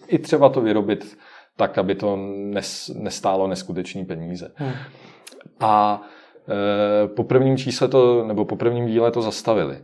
i 0.08 0.18
třeba 0.18 0.48
to 0.48 0.60
vyrobit 0.60 1.18
tak, 1.56 1.78
aby 1.78 1.94
to 1.94 2.16
nes, 2.36 2.90
nestálo 2.94 3.46
neskutečný 3.46 4.04
peníze. 4.04 4.52
Hmm. 4.54 4.72
A 5.60 6.02
e, 7.04 7.08
po 7.08 7.24
prvním 7.24 7.56
čísle 7.56 7.88
to, 7.88 8.24
nebo 8.24 8.44
po 8.44 8.56
prvním 8.56 8.86
díle 8.86 9.10
to 9.10 9.22
zastavili. 9.22 9.78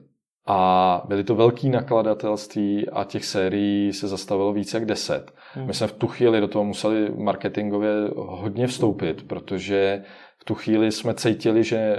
A 0.47 1.03
byly 1.09 1.25
to 1.25 1.35
velký 1.35 1.69
nakladatelství 1.69 2.89
a 2.89 3.05
těch 3.05 3.25
sérií 3.25 3.93
se 3.93 4.09
zastavilo 4.09 4.53
více 4.53 4.77
jak 4.77 4.85
deset. 4.85 5.33
Hmm. 5.53 5.67
My 5.67 5.75
jsme 5.75 5.87
v 5.87 5.93
tu 5.93 6.07
chvíli 6.07 6.41
do 6.41 6.49
toho 6.49 6.65
museli 6.65 7.11
marketingově 7.17 7.91
hodně 8.17 8.67
vstoupit, 8.67 9.29
protože 9.29 10.03
v 10.39 10.45
tu 10.45 10.55
chvíli 10.55 10.93
jsme 10.93 11.15
cítili, 11.15 11.65
že 11.65 11.77
e, 11.77 11.99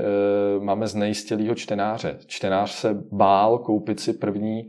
máme 0.59 0.87
znejistělýho 0.87 1.55
čtenáře. 1.55 2.17
Čtenář 2.25 2.71
se 2.71 2.97
bál 3.11 3.57
koupit 3.57 3.99
si 3.99 4.13
první, 4.13 4.67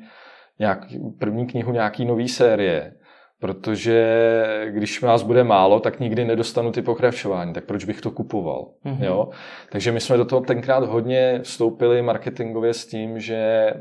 nějak, 0.59 0.87
první 1.19 1.47
knihu 1.47 1.73
nějaký 1.73 2.05
nový 2.05 2.29
série, 2.29 2.95
protože 3.43 4.67
když 4.71 5.01
nás 5.01 5.23
bude 5.23 5.45
málo, 5.45 5.81
tak 5.81 6.01
nikdy 6.01 6.25
nedostanu 6.25 6.73
ty 6.73 6.83
pokračování, 6.83 7.53
tak 7.53 7.65
proč 7.65 7.85
bych 7.85 8.01
to 8.01 8.11
kupoval? 8.11 8.69
Mm-hmm. 8.85 9.05
Jo? 9.05 9.29
Takže 9.71 9.93
my 9.93 10.01
jsme 10.01 10.17
do 10.17 10.25
toho 10.25 10.41
tenkrát 10.41 10.85
hodně 10.85 11.41
vstoupili 11.43 12.03
marketingově 12.03 12.75
s 12.75 12.87
tím, 12.87 13.21
že, 13.21 13.73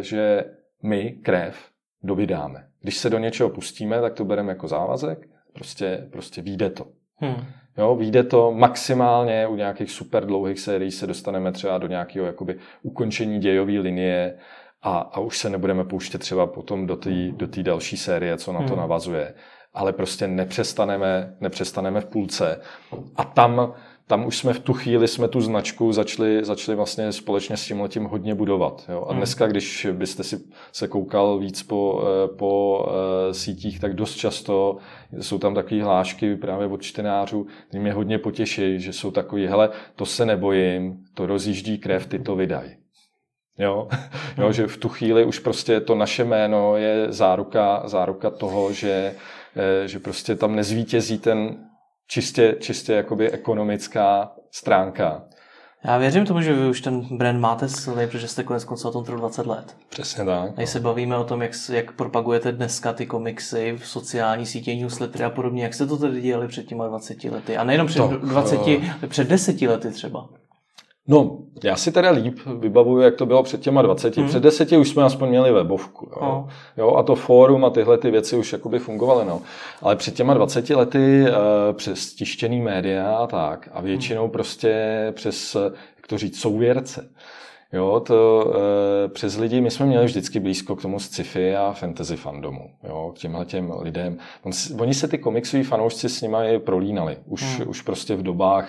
že 0.00 0.44
my 0.82 1.10
krev 1.22 1.56
dovydáme. 2.02 2.64
Když 2.82 2.98
se 2.98 3.10
do 3.10 3.18
něčeho 3.18 3.50
pustíme, 3.50 4.00
tak 4.00 4.14
to 4.14 4.24
bereme 4.24 4.52
jako 4.52 4.68
závazek, 4.68 5.28
prostě, 5.52 6.06
prostě 6.12 6.42
vyjde 6.42 6.70
to. 6.70 6.86
Hmm. 7.16 7.44
Jo, 7.78 7.94
vyjde 7.96 8.22
to 8.22 8.52
maximálně 8.52 9.46
u 9.46 9.56
nějakých 9.56 9.90
super 9.90 10.26
dlouhých 10.26 10.60
sérií 10.60 10.90
se 10.90 11.06
dostaneme 11.06 11.52
třeba 11.52 11.78
do 11.78 11.86
nějakého 11.86 12.26
jakoby 12.26 12.56
ukončení 12.82 13.38
dějové 13.38 13.72
linie 13.72 14.34
a, 14.82 14.98
a 14.98 15.20
už 15.20 15.38
se 15.38 15.50
nebudeme 15.50 15.84
pouštět 15.84 16.18
třeba 16.18 16.46
potom 16.46 16.86
do 16.86 16.96
té 16.96 17.10
do 17.32 17.48
další 17.62 17.96
série, 17.96 18.36
co 18.36 18.52
na 18.52 18.58
to 18.58 18.66
hmm. 18.66 18.78
navazuje. 18.78 19.34
Ale 19.74 19.92
prostě 19.92 20.28
nepřestaneme, 20.28 21.36
nepřestaneme 21.40 22.00
v 22.00 22.06
půlce. 22.06 22.60
A 23.16 23.24
tam, 23.24 23.74
tam 24.06 24.26
už 24.26 24.38
jsme 24.38 24.52
v 24.52 24.60
tu 24.60 24.72
chvíli 24.72 25.08
jsme 25.08 25.28
tu 25.28 25.40
značku 25.40 25.92
začali, 25.92 26.44
začali 26.44 26.76
vlastně 26.76 27.12
společně 27.12 27.56
s 27.56 27.66
tím 27.66 27.80
letím 27.80 28.04
hodně 28.04 28.34
budovat. 28.34 28.84
Jo? 28.88 29.04
A 29.08 29.10
hmm. 29.10 29.16
dneska, 29.16 29.46
když 29.46 29.86
byste 29.92 30.24
si 30.24 30.40
se 30.72 30.88
koukal 30.88 31.38
víc 31.38 31.62
po, 31.62 32.02
eh, 32.02 32.28
po 32.36 32.84
uh, 32.86 33.32
sítích, 33.32 33.80
tak 33.80 33.94
dost 33.94 34.14
často 34.14 34.76
jsou 35.20 35.38
tam 35.38 35.54
takové 35.54 35.82
hlášky 35.82 36.36
právě 36.36 36.66
od 36.66 36.82
čtenářů, 36.82 37.46
které 37.68 37.82
mě 37.82 37.92
hodně 37.92 38.18
potěší, 38.18 38.80
že 38.80 38.92
jsou 38.92 39.10
takový, 39.10 39.46
hele, 39.46 39.70
to 39.96 40.06
se 40.06 40.26
nebojím, 40.26 41.04
to 41.14 41.26
rozjíždí 41.26 41.78
krev, 41.78 42.06
ty 42.06 42.18
to 42.18 42.36
vydají. 42.36 42.87
Jo? 43.58 43.88
jo, 44.38 44.44
hmm. 44.44 44.52
že 44.52 44.66
v 44.66 44.76
tu 44.76 44.88
chvíli 44.88 45.24
už 45.24 45.38
prostě 45.38 45.80
to 45.80 45.94
naše 45.94 46.24
jméno 46.24 46.76
je 46.76 47.12
záruka, 47.12 47.82
záruka 47.84 48.30
toho, 48.30 48.72
že, 48.72 49.14
eh, 49.56 49.88
že 49.88 49.98
prostě 49.98 50.34
tam 50.34 50.56
nezvítězí 50.56 51.18
ten 51.18 51.56
čistě, 52.08 52.56
čistě 52.60 52.92
jakoby 52.92 53.30
ekonomická 53.30 54.32
stránka. 54.50 55.22
Já 55.84 55.98
věřím 55.98 56.26
tomu, 56.26 56.40
že 56.40 56.54
vy 56.54 56.68
už 56.68 56.80
ten 56.80 57.00
brand 57.16 57.40
máte 57.40 57.68
silný, 57.68 58.06
protože 58.06 58.28
jste 58.28 58.42
konec 58.42 58.64
konců 58.64 58.88
o 58.88 58.92
tom 58.92 59.04
trvalo 59.04 59.20
20 59.20 59.46
let. 59.46 59.76
Přesně 59.88 60.24
tak. 60.24 60.58
A 60.58 60.66
se 60.66 60.80
bavíme 60.80 61.16
o 61.16 61.24
tom, 61.24 61.42
jak, 61.42 61.52
jak 61.72 61.92
propagujete 61.92 62.52
dneska 62.52 62.92
ty 62.92 63.06
komiksy 63.06 63.72
v 63.78 63.88
sociální 63.88 64.46
sítě, 64.46 64.74
newslettery 64.74 65.24
a 65.24 65.30
podobně, 65.30 65.62
jak 65.62 65.74
jste 65.74 65.86
to 65.86 65.96
tedy 65.96 66.20
dělali 66.20 66.48
před 66.48 66.66
těma 66.66 66.86
20 66.86 67.24
lety? 67.24 67.56
A 67.56 67.64
nejenom 67.64 67.86
před 67.86 67.98
to, 67.98 68.16
20, 68.16 68.56
uh... 68.56 68.84
před 69.08 69.28
10 69.28 69.62
lety 69.62 69.90
třeba. 69.90 70.28
No, 71.08 71.38
já 71.64 71.76
si 71.76 71.92
teda 71.92 72.10
líp 72.10 72.38
vybavuju, 72.58 73.00
jak 73.00 73.16
to 73.16 73.26
bylo 73.26 73.42
před 73.42 73.60
těma 73.60 73.82
20. 73.82 74.16
Hmm. 74.16 74.28
Před 74.28 74.42
deseti 74.42 74.76
už 74.76 74.88
jsme 74.88 75.02
aspoň 75.02 75.28
měli 75.28 75.52
webovku. 75.52 76.08
Jo. 76.10 76.16
Oh. 76.20 76.50
jo 76.76 76.94
a 76.94 77.02
to 77.02 77.14
fórum 77.14 77.64
a 77.64 77.70
tyhle 77.70 77.98
ty 77.98 78.10
věci 78.10 78.36
už 78.36 78.52
jakoby 78.52 78.78
fungovaly. 78.78 79.24
No. 79.24 79.42
Ale 79.82 79.96
před 79.96 80.14
těma 80.14 80.34
20 80.34 80.70
lety 80.70 81.24
uh, 81.28 81.76
přes 81.76 82.14
tištěný 82.14 82.60
média 82.60 83.16
a 83.16 83.26
tak. 83.26 83.68
A 83.72 83.80
většinou 83.80 84.22
hmm. 84.22 84.30
prostě 84.30 85.12
přes, 85.16 85.54
jak 85.96 86.06
to 86.06 86.18
říct, 86.18 86.40
souvěrce. 86.40 87.08
Jo, 87.72 88.00
to 88.00 88.52
e, 89.04 89.08
přes 89.08 89.36
lidi, 89.36 89.60
my 89.60 89.70
jsme 89.70 89.86
měli 89.86 90.04
vždycky 90.04 90.40
blízko 90.40 90.76
k 90.76 90.82
tomu 90.82 90.98
sci-fi 90.98 91.56
a 91.56 91.72
fantasy 91.72 92.16
fandomu, 92.16 92.70
jo, 92.88 93.12
k 93.16 93.18
těmhle 93.18 93.44
těm 93.44 93.72
lidem. 93.80 94.18
On, 94.42 94.52
oni 94.80 94.94
se 94.94 95.08
ty 95.08 95.18
komiksoví 95.18 95.62
fanoušci 95.62 96.08
s 96.08 96.22
nimi 96.22 96.58
prolínali, 96.58 97.16
už, 97.26 97.58
hmm. 97.58 97.68
už 97.68 97.82
prostě 97.82 98.16
v 98.16 98.22
dobách, 98.22 98.68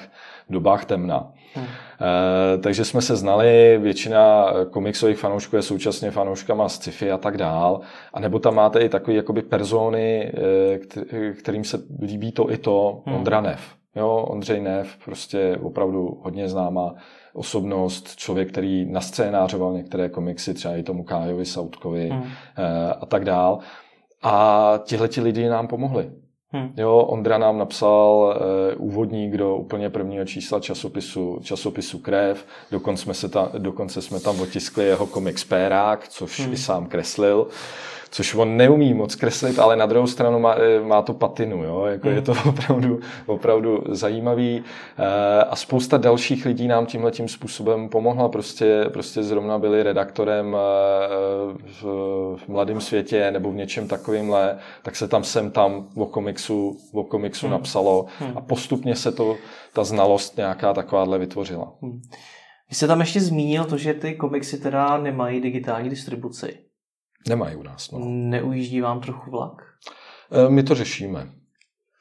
v 0.50 0.54
dobách 0.54 0.86
temna. 0.86 1.32
Hmm. 1.54 1.66
E, 1.66 2.58
takže 2.58 2.86
jsme 2.86 3.02
se 3.02 3.16
znali, 3.16 3.78
většina 3.82 4.54
komiksových 4.72 5.18
fanoušků 5.18 5.56
je 5.56 5.62
současně 5.62 6.12
fanouškama 6.12 6.70
sci-fi 6.70 7.12
a 7.12 7.18
tak 7.18 7.38
dál. 7.38 7.82
A 8.14 8.20
nebo 8.20 8.40
tam 8.40 8.56
máte 8.56 8.80
i 8.80 8.90
takové 8.90 9.18
jakoby 9.18 9.42
persony, 9.42 10.32
e, 11.14 11.34
kterým 11.34 11.64
se 11.64 11.82
líbí 12.02 12.32
to 12.32 12.52
i 12.52 12.58
to, 12.58 13.02
hmm. 13.06 13.16
Ondra 13.16 13.42
Nev. 13.42 13.62
Jo, 13.96 14.26
Ondřej 14.30 14.62
Nev, 14.62 14.98
prostě 15.06 15.58
opravdu 15.62 16.20
hodně 16.24 16.50
známá 16.50 16.96
osobnost, 17.40 18.16
člověk, 18.16 18.52
který 18.52 18.86
nascénářoval 18.86 19.74
některé 19.74 20.10
komiksy, 20.10 20.54
třeba 20.54 20.76
i 20.76 20.84
tomu 20.84 21.04
Kájovi 21.04 21.46
Sautkovi 21.46 22.10
hmm. 22.10 22.24
a 23.02 23.06
tak 23.06 23.26
dál. 23.26 23.60
A 24.24 24.74
tihle 24.84 25.10
lidi 25.22 25.50
nám 25.50 25.68
pomohli. 25.68 26.12
Hmm. 26.52 26.74
Jo, 26.78 26.98
Ondra 26.98 27.38
nám 27.38 27.58
napsal 27.58 28.36
uh, 28.78 28.88
úvodník 28.88 29.38
do 29.38 29.56
úplně 29.56 29.90
prvního 29.90 30.26
čísla 30.26 30.60
časopisu, 30.60 31.40
časopisu 31.44 32.00
Krev, 32.00 32.46
dokonce 32.72 33.04
jsme, 33.04 33.14
se 33.14 33.30
ta, 33.30 33.52
dokonce 33.58 34.02
jsme 34.02 34.20
tam 34.20 34.42
otiskli 34.42 34.86
jeho 34.86 35.08
komiks 35.08 35.44
Pérák, 35.44 36.08
což 36.08 36.40
hmm. 36.40 36.54
i 36.54 36.58
sám 36.58 36.86
kreslil 36.86 37.48
což 38.12 38.36
on 38.36 38.58
neumí 38.58 38.94
moc 38.94 39.16
kreslit, 39.16 39.60
ale 39.60 39.76
na 39.76 39.86
druhou 39.86 40.08
stranu 40.08 40.40
má, 40.40 40.56
eh, 40.56 40.82
má 40.82 41.02
to 41.02 41.14
patinu, 41.14 41.64
jo? 41.64 41.86
Jako 41.86 42.08
hmm. 42.08 42.16
je 42.16 42.22
to 42.22 42.34
opravdu, 42.50 43.00
opravdu 43.26 43.84
zajímavý 43.90 44.64
eh, 44.98 45.44
a 45.44 45.56
spousta 45.56 45.98
dalších 45.98 46.46
lidí 46.46 46.68
nám 46.68 46.86
tímhle 46.86 47.12
tím 47.12 47.28
způsobem 47.28 47.90
pomohla, 47.90 48.30
prostě, 48.30 48.86
prostě 48.94 49.24
zrovna 49.24 49.60
byli 49.60 49.84
redaktorem 49.84 50.56
eh, 50.56 50.60
v, 51.82 51.84
v 52.38 52.48
Mladém 52.48 52.82
světě 52.82 53.32
nebo 53.32 53.52
v 53.52 53.56
něčem 53.56 53.88
takovýmhle, 53.88 54.58
tak 54.84 54.96
se 54.96 55.08
tam 55.08 55.24
sem 55.24 55.52
tam 55.52 55.88
o 55.96 56.06
komiksu, 56.06 56.78
o 56.94 57.04
komiksu 57.04 57.46
hmm. 57.46 57.52
napsalo 57.52 58.06
hmm. 58.20 58.38
a 58.38 58.42
postupně 58.42 58.96
se 58.96 59.12
to, 59.12 59.36
ta 59.74 59.84
znalost 59.84 60.38
nějaká 60.38 60.74
takováhle 60.74 61.18
vytvořila. 61.18 61.74
Hmm. 61.82 62.02
Vy 62.70 62.76
jste 62.76 62.88
tam 62.88 63.00
ještě 63.00 63.22
zmínil 63.22 63.66
to, 63.66 63.78
že 63.78 63.94
ty 63.94 64.16
komiksy 64.16 64.58
teda 64.58 64.98
nemají 64.98 65.42
digitální 65.42 65.90
distribuci. 65.90 66.69
Nemají 67.28 67.56
u 67.56 67.64
nás. 67.64 67.92
No. 67.92 68.00
Neujíždí 68.06 68.82
vám 68.82 69.02
trochu 69.02 69.32
vlak? 69.32 69.62
E, 70.32 70.50
my 70.50 70.64
to 70.64 70.76
řešíme. 70.76 71.30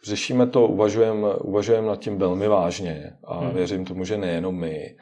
Řešíme 0.05 0.47
to, 0.47 0.67
uvažujeme 0.67 1.35
uvažujem 1.35 1.87
nad 1.87 2.01
tím 2.01 2.19
velmi 2.19 2.49
vážně 2.49 3.17
a 3.25 3.39
hmm. 3.39 3.55
věřím 3.55 3.85
tomu, 3.85 4.05
že 4.05 4.19
nejenom 4.19 4.55
my. 4.55 4.97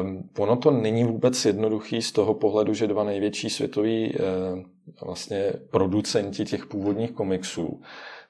Um, 0.00 0.30
ono 0.38 0.56
to 0.56 0.70
není 0.70 1.04
vůbec 1.04 1.44
jednoduchý 1.44 2.02
z 2.02 2.12
toho 2.12 2.34
pohledu, 2.34 2.74
že 2.74 2.86
dva 2.86 3.04
největší 3.04 3.50
světoví 3.50 4.14
uh, 4.14 4.58
vlastně 5.06 5.52
producenti 5.70 6.44
těch 6.44 6.66
původních 6.66 7.12
komiksů 7.12 7.82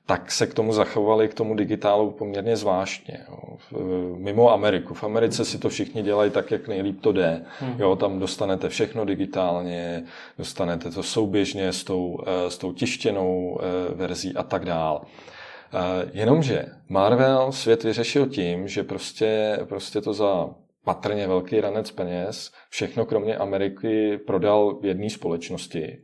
tak 0.06 0.32
se 0.32 0.46
k 0.46 0.54
tomu 0.54 0.72
zachovali, 0.72 1.28
k 1.28 1.34
tomu 1.34 1.54
digitálu 1.54 2.10
poměrně 2.10 2.56
zvláštně. 2.56 3.20
Jo. 3.28 3.56
Mimo 4.16 4.52
Ameriku. 4.52 4.94
V 4.94 5.04
Americe 5.04 5.44
si 5.44 5.58
to 5.58 5.68
všichni 5.68 6.02
dělají 6.02 6.30
tak, 6.30 6.50
jak 6.50 6.68
nejlíp 6.68 7.00
to 7.00 7.12
jde. 7.12 7.44
Hmm. 7.60 7.80
Jo, 7.80 7.96
tam 7.96 8.18
dostanete 8.18 8.68
všechno 8.68 9.04
digitálně, 9.04 10.04
dostanete 10.38 10.90
to 10.90 11.02
souběžně 11.02 11.72
s 11.72 11.84
tou, 11.84 12.18
eh, 12.26 12.50
s 12.50 12.58
tou 12.58 12.72
tištěnou 12.72 13.60
eh, 13.60 13.94
verzí 13.94 14.36
a 14.36 14.42
tak 14.42 14.64
dál. 14.64 15.02
Eh, 15.74 16.10
jenomže 16.12 16.64
Marvel 16.88 17.52
svět 17.52 17.84
vyřešil 17.84 18.26
tím, 18.26 18.68
že 18.68 18.82
prostě, 18.82 19.58
prostě 19.64 20.00
to 20.00 20.14
za 20.14 20.50
patrně 20.84 21.28
velký 21.28 21.60
ranec 21.60 21.90
peněz 21.90 22.52
všechno 22.68 23.06
kromě 23.06 23.36
Ameriky 23.36 24.18
prodal 24.18 24.78
v 24.80 24.84
jedné 24.84 25.10
společnosti 25.10 25.98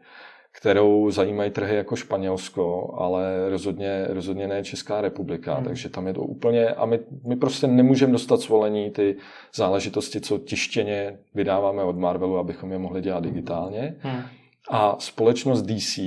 kterou 0.60 1.10
zajímají 1.10 1.50
trhy 1.50 1.76
jako 1.76 1.96
Španělsko, 1.96 2.94
ale 2.98 3.50
rozhodně, 3.50 4.06
rozhodně 4.08 4.48
ne 4.48 4.64
Česká 4.64 5.00
republika, 5.00 5.54
hmm. 5.54 5.64
takže 5.64 5.88
tam 5.88 6.06
je 6.06 6.14
to 6.14 6.20
úplně, 6.20 6.68
a 6.68 6.86
my, 6.86 7.00
my 7.26 7.36
prostě 7.36 7.66
nemůžeme 7.66 8.12
dostat 8.12 8.40
svolení 8.40 8.90
ty 8.90 9.16
záležitosti, 9.54 10.20
co 10.20 10.38
tištěně 10.38 11.18
vydáváme 11.34 11.82
od 11.82 11.96
Marvelu, 11.96 12.38
abychom 12.38 12.72
je 12.72 12.78
mohli 12.78 13.02
dělat 13.02 13.24
digitálně. 13.24 13.96
Hmm. 13.98 14.22
A 14.70 14.96
společnost 14.98 15.62
DC, 15.62 15.98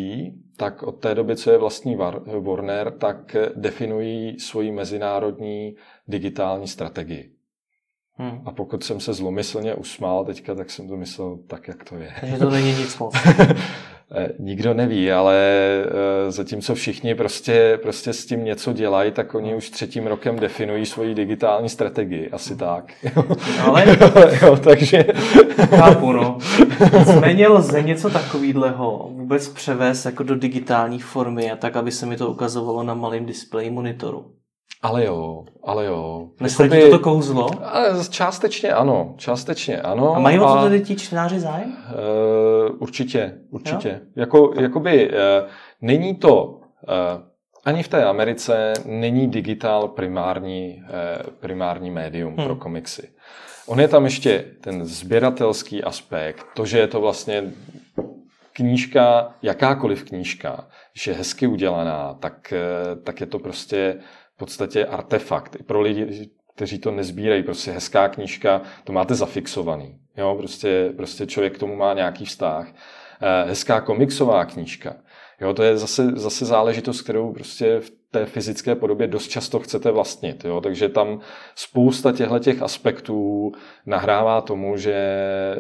tak 0.57 0.83
od 0.83 0.91
té 0.91 1.15
doby, 1.15 1.35
co 1.35 1.51
je 1.51 1.57
vlastní 1.57 1.97
Warner, 2.41 2.91
tak 2.91 3.35
definují 3.55 4.39
svoji 4.39 4.71
mezinárodní 4.71 5.75
digitální 6.07 6.67
strategii. 6.67 7.29
Hmm. 8.15 8.41
A 8.45 8.51
pokud 8.51 8.83
jsem 8.83 8.99
se 8.99 9.13
zlomyslně 9.13 9.75
usmál 9.75 10.25
teďka, 10.25 10.55
tak 10.55 10.69
jsem 10.69 10.87
to 10.87 10.97
myslel 10.97 11.39
tak, 11.47 11.67
jak 11.67 11.83
to 11.83 11.95
je. 11.95 12.13
Takže 12.19 12.37
to 12.37 12.49
není 12.49 12.71
nic 12.71 12.97
moc. 12.97 13.15
Eh, 14.15 14.29
nikdo 14.39 14.73
neví, 14.73 15.11
ale 15.11 15.35
eh, 15.37 16.31
zatímco 16.31 16.75
všichni 16.75 17.15
prostě, 17.15 17.79
prostě 17.81 18.13
s 18.13 18.25
tím 18.25 18.43
něco 18.43 18.73
dělají, 18.73 19.11
tak 19.11 19.35
oni 19.35 19.55
už 19.55 19.69
třetím 19.69 20.07
rokem 20.07 20.39
definují 20.39 20.85
svoji 20.85 21.15
digitální 21.15 21.69
strategii. 21.69 22.29
Asi 22.29 22.55
tak. 22.55 22.93
Ale... 23.63 23.85
jo, 24.41 24.57
takže... 24.57 25.05
Chápu, 25.69 26.11
no. 26.11 26.37
Nicméně 26.99 27.47
lze 27.47 27.81
něco 27.81 28.09
takového 28.09 29.09
vůbec 29.11 29.49
převést 29.49 30.05
jako 30.05 30.23
do 30.23 30.35
digitální 30.35 30.99
formy 30.99 31.51
a 31.51 31.55
tak, 31.55 31.75
aby 31.75 31.91
se 31.91 32.05
mi 32.05 32.17
to 32.17 32.29
ukazovalo 32.29 32.83
na 32.83 32.93
malém 32.93 33.25
displeji 33.25 33.69
monitoru. 33.69 34.42
Ale 34.83 35.05
jo, 35.05 35.45
ale 35.63 35.85
jo. 35.85 36.27
Nestratí 36.39 36.75
Jakoby, 36.75 36.91
to 36.91 36.99
kouzlo? 36.99 37.49
Částečně 38.09 38.73
ano, 38.73 39.13
částečně 39.17 39.81
ano. 39.81 40.15
A 40.15 40.19
mají 40.19 40.39
o 40.39 40.55
to 40.55 40.63
tedy 40.63 40.81
ti 40.81 40.95
čtenáři 40.95 41.39
zájem? 41.39 41.69
Uh, 41.69 42.75
určitě, 42.79 43.33
určitě. 43.49 44.01
Jako, 44.15 44.53
jakoby, 44.59 45.09
uh, 45.09 45.15
není 45.81 46.15
to, 46.15 46.45
uh, 46.45 46.59
ani 47.65 47.83
v 47.83 47.87
té 47.87 48.03
Americe 48.03 48.73
není 48.85 49.27
digitál 49.27 49.87
primární, 49.87 50.83
uh, 50.83 51.33
primární 51.39 51.91
médium 51.91 52.35
hmm. 52.35 52.45
pro 52.45 52.55
komiksy. 52.55 53.09
On 53.67 53.79
je 53.79 53.87
tam 53.87 54.03
ještě 54.03 54.45
ten 54.61 54.85
sběratelský 54.85 55.83
aspekt, 55.83 56.45
to, 56.55 56.65
že 56.65 56.79
je 56.79 56.87
to 56.87 57.01
vlastně 57.01 57.43
knížka, 58.53 59.33
jakákoliv 59.41 60.03
knížka, 60.03 60.67
že 60.93 61.11
je 61.11 61.17
hezky 61.17 61.47
udělaná, 61.47 62.13
tak, 62.19 62.53
tak 63.03 63.21
je 63.21 63.25
to 63.25 63.39
prostě 63.39 63.99
podstatě 64.45 64.85
artefakt. 64.85 65.55
I 65.59 65.63
pro 65.63 65.81
lidi, 65.81 66.29
kteří 66.55 66.79
to 66.79 66.91
nezbírají, 66.91 67.43
prostě 67.43 67.71
hezká 67.71 68.07
knížka, 68.07 68.61
to 68.83 68.93
máte 68.93 69.15
zafixovaný. 69.15 69.99
Jo, 70.17 70.35
prostě, 70.39 70.93
prostě 70.95 71.25
člověk 71.25 71.55
k 71.55 71.59
tomu 71.59 71.75
má 71.75 71.93
nějaký 71.93 72.25
vztah. 72.25 72.67
Eh, 73.21 73.49
hezká 73.49 73.81
komiksová 73.81 74.45
knížka. 74.45 74.95
Jo, 75.41 75.53
to 75.53 75.63
je 75.63 75.77
zase, 75.77 76.11
zase 76.15 76.45
záležitost, 76.45 77.01
kterou 77.01 77.33
prostě 77.33 77.79
v 77.79 77.91
té 78.11 78.25
fyzické 78.25 78.75
podobě 78.75 79.07
dost 79.07 79.27
často 79.27 79.59
chcete 79.59 79.91
vlastnit. 79.91 80.45
Jo? 80.45 80.61
Takže 80.61 80.89
tam 80.89 81.19
spousta 81.55 82.11
těchto 82.11 82.39
těch 82.39 82.61
aspektů 82.61 83.51
nahrává 83.85 84.41
tomu, 84.41 84.77
že, 84.77 84.97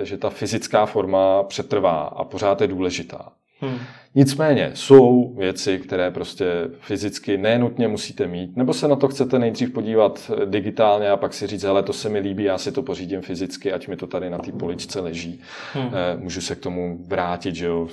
že 0.01 0.17
ta 0.17 0.29
fyzická 0.29 0.85
forma 0.85 1.43
přetrvá 1.43 2.01
a 2.01 2.23
pořád 2.23 2.61
je 2.61 2.67
důležitá. 2.67 3.31
Hmm. 3.61 3.79
Nicméně 4.15 4.71
jsou 4.73 5.35
věci, 5.37 5.79
které 5.79 6.11
prostě 6.11 6.45
fyzicky 6.79 7.37
nenutně 7.37 7.87
musíte 7.87 8.27
mít, 8.27 8.57
nebo 8.57 8.73
se 8.73 8.87
na 8.87 8.95
to 8.95 9.07
chcete 9.07 9.39
nejdřív 9.39 9.73
podívat 9.73 10.31
digitálně 10.45 11.09
a 11.09 11.17
pak 11.17 11.33
si 11.33 11.47
říct, 11.47 11.63
hele, 11.63 11.83
to 11.83 11.93
se 11.93 12.09
mi 12.09 12.19
líbí, 12.19 12.43
já 12.43 12.57
si 12.57 12.71
to 12.71 12.83
pořídím 12.83 13.21
fyzicky, 13.21 13.73
ať 13.73 13.87
mi 13.87 13.95
to 13.95 14.07
tady 14.07 14.29
na 14.29 14.37
té 14.37 14.51
poličce 14.51 14.99
leží. 14.99 15.41
Hmm. 15.73 15.87
Eh, 15.87 16.17
můžu 16.17 16.41
se 16.41 16.55
k 16.55 16.59
tomu 16.59 16.99
vrátit, 17.07 17.55
že 17.55 17.65
jo, 17.65 17.87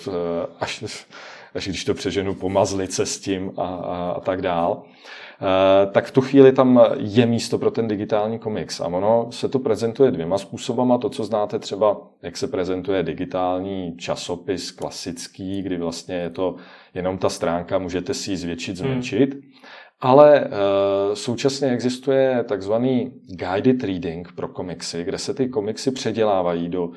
až, 0.61 0.85
až 1.55 1.69
když 1.69 1.85
to 1.85 1.95
přeženu, 1.95 2.35
pomazlice 2.35 3.07
s 3.07 3.21
tím 3.21 3.53
a, 3.57 3.63
a, 3.63 4.15
a 4.17 4.21
tak 4.21 4.43
dál. 4.43 4.83
Eh, 5.43 5.87
tak 5.87 6.05
v 6.05 6.11
tu 6.11 6.21
chvíli 6.21 6.53
tam 6.53 6.81
je 6.97 7.27
místo 7.27 7.59
pro 7.59 7.71
ten 7.71 7.89
digitální 7.89 8.39
komiks. 8.39 8.81
A 8.81 8.87
ono 8.87 9.27
se 9.31 9.49
to 9.49 9.59
prezentuje 9.59 10.11
dvěma 10.11 10.39
způsobama. 10.39 10.99
To, 10.99 11.09
co 11.09 11.25
znáte 11.25 11.59
třeba, 11.59 11.97
jak 12.23 12.37
se 12.37 12.49
prezentuje 12.49 13.03
digitální 13.03 13.97
časopis 13.97 14.71
klasický, 14.71 15.63
kdy 15.63 15.77
vlastně 15.77 16.15
je 16.15 16.31
to 16.31 16.57
jenom 16.95 17.19
ta 17.19 17.29
stránka, 17.29 17.79
můžete 17.79 18.15
si 18.15 18.31
ji 18.31 18.37
zvětšit, 18.37 18.79
hmm. 18.79 18.89
zmenšit. 18.89 19.33
Hmm. 19.33 19.43
Ale 20.03 20.41
uh, 20.41 21.15
současně 21.15 21.71
existuje 21.71 22.45
takzvaný 22.49 23.13
guided 23.27 23.85
reading 23.85 24.33
pro 24.33 24.49
komiksy, 24.49 25.05
kde 25.05 25.19
se 25.19 25.35
ty 25.35 25.49
komiksy 25.49 25.91
předělávají 25.91 26.69
do, 26.69 26.85
uh, 26.85 26.93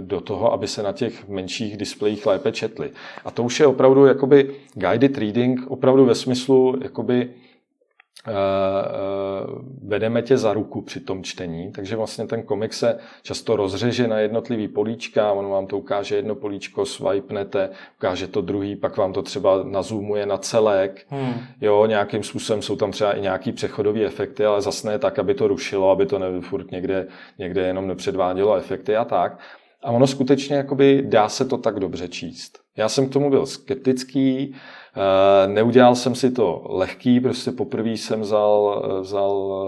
do 0.00 0.20
toho, 0.20 0.52
aby 0.52 0.68
se 0.68 0.82
na 0.82 0.92
těch 0.92 1.28
menších 1.28 1.76
displejích 1.76 2.26
lépe 2.26 2.52
četly. 2.52 2.90
A 3.24 3.30
to 3.30 3.42
už 3.42 3.60
je 3.60 3.66
opravdu 3.66 4.06
jakoby 4.06 4.54
guided 4.74 5.18
reading, 5.18 5.70
opravdu 5.70 6.04
ve 6.04 6.14
smyslu 6.14 6.76
jakoby 6.82 7.30
vedeme 9.82 10.22
tě 10.22 10.38
za 10.38 10.52
ruku 10.52 10.82
při 10.82 11.00
tom 11.00 11.22
čtení, 11.22 11.72
takže 11.72 11.96
vlastně 11.96 12.26
ten 12.26 12.42
komik 12.42 12.72
se 12.72 12.98
často 13.22 13.56
rozřeže 13.56 14.08
na 14.08 14.18
jednotlivý 14.18 14.68
políčka, 14.68 15.32
on 15.32 15.48
vám 15.48 15.66
to 15.66 15.78
ukáže 15.78 16.16
jedno 16.16 16.34
políčko, 16.34 16.86
swipenete, 16.86 17.70
ukáže 17.98 18.26
to 18.26 18.40
druhý, 18.40 18.76
pak 18.76 18.96
vám 18.96 19.12
to 19.12 19.22
třeba 19.22 19.62
nazumuje 19.62 20.26
na 20.26 20.38
celek, 20.38 21.06
hmm. 21.08 21.34
jo, 21.60 21.86
nějakým 21.86 22.22
způsobem 22.22 22.62
jsou 22.62 22.76
tam 22.76 22.90
třeba 22.90 23.12
i 23.12 23.20
nějaký 23.20 23.52
přechodové 23.52 24.04
efekty, 24.04 24.44
ale 24.44 24.62
zase 24.62 24.88
ne 24.88 24.98
tak, 24.98 25.18
aby 25.18 25.34
to 25.34 25.48
rušilo, 25.48 25.90
aby 25.90 26.06
to 26.06 26.18
ne, 26.18 26.40
furt 26.40 26.70
někde, 26.70 27.06
někde 27.38 27.66
jenom 27.66 27.86
nepředvádělo 27.86 28.56
efekty 28.56 28.96
a 28.96 29.04
tak. 29.04 29.38
A 29.82 29.90
ono 29.90 30.06
skutečně 30.06 30.56
jakoby 30.56 31.02
dá 31.06 31.28
se 31.28 31.44
to 31.44 31.58
tak 31.58 31.80
dobře 31.80 32.08
číst. 32.08 32.58
Já 32.76 32.88
jsem 32.88 33.08
k 33.08 33.12
tomu 33.12 33.30
byl 33.30 33.46
skeptický, 33.46 34.54
Eh, 34.96 35.48
neudělal 35.48 35.94
jsem 35.94 36.14
si 36.14 36.30
to 36.30 36.66
lehký, 36.68 37.20
prostě 37.20 37.50
poprvé 37.50 37.90
jsem 37.90 38.20
vzal, 38.20 38.82
vzal 39.00 39.66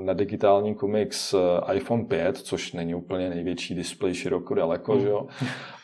eh, 0.00 0.04
na 0.04 0.12
digitální 0.12 0.74
komiks 0.74 1.34
eh, 1.34 1.74
iPhone 1.74 2.04
5, 2.04 2.36
což 2.36 2.72
není 2.72 2.94
úplně 2.94 3.30
největší 3.30 3.74
displej 3.74 4.14
široko 4.14 4.54
daleko, 4.54 4.94
mm. 4.94 5.00
že 5.00 5.08
jo? 5.08 5.26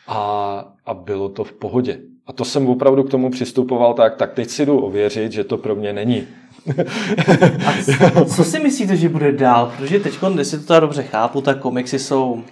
A, 0.07 0.73
a 0.85 0.93
bylo 0.93 1.29
to 1.29 1.43
v 1.43 1.53
pohodě. 1.53 1.99
A 2.27 2.33
to 2.33 2.45
jsem 2.45 2.67
opravdu 2.67 3.03
k 3.03 3.09
tomu 3.09 3.29
přistupoval 3.29 3.93
tak, 3.93 4.15
tak 4.15 4.33
teď 4.33 4.49
si 4.49 4.65
jdu 4.65 4.79
ověřit, 4.79 5.31
že 5.31 5.43
to 5.43 5.57
pro 5.57 5.75
mě 5.75 5.93
není. 5.93 6.27
A 8.15 8.25
co 8.25 8.43
si 8.43 8.59
myslíte, 8.59 8.95
že 8.95 9.09
bude 9.09 9.31
dál? 9.31 9.73
Protože 9.77 9.99
teď, 9.99 10.13
když 10.33 10.47
si 10.47 10.59
to 10.59 10.79
dobře 10.79 11.03
chápu, 11.03 11.41
tak 11.41 11.59
komiksy 11.59 11.99
jsou 11.99 12.43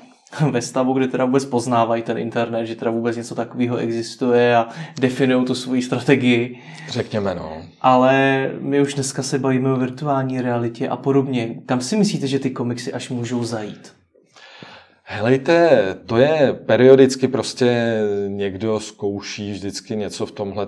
ve 0.51 0.61
stavu, 0.61 0.93
kdy 0.93 1.07
teda 1.07 1.25
vůbec 1.25 1.45
poznávají 1.45 2.03
ten 2.03 2.17
internet, 2.17 2.65
že 2.65 2.75
teda 2.75 2.91
vůbec 2.91 3.17
něco 3.17 3.36
takového 3.36 3.77
existuje 3.77 4.55
a 4.55 4.69
definují 4.99 5.45
tu 5.45 5.55
svoji 5.55 5.81
strategii. 5.81 6.59
Řekněme, 6.89 7.36
no. 7.36 7.61
Ale 7.81 8.49
my 8.59 8.81
už 8.81 8.93
dneska 8.93 9.23
se 9.23 9.39
bavíme 9.39 9.73
o 9.73 9.75
virtuální 9.75 10.41
realitě 10.41 10.89
a 10.89 10.97
podobně. 10.97 11.55
Kam 11.65 11.81
si 11.81 11.97
myslíte, 11.97 12.27
že 12.27 12.39
ty 12.39 12.49
komiksy 12.49 12.93
až 12.93 13.09
můžou 13.09 13.43
zajít? 13.43 13.93
Helejte, 15.06 15.82
to 16.06 16.18
je 16.18 16.60
periodicky 16.66 17.28
prostě 17.28 17.99
někdo 18.28 18.80
zkouší 18.80 19.51
vždycky 19.51 19.95
něco 19.95 20.26
v 20.26 20.32
tomhle 20.32 20.68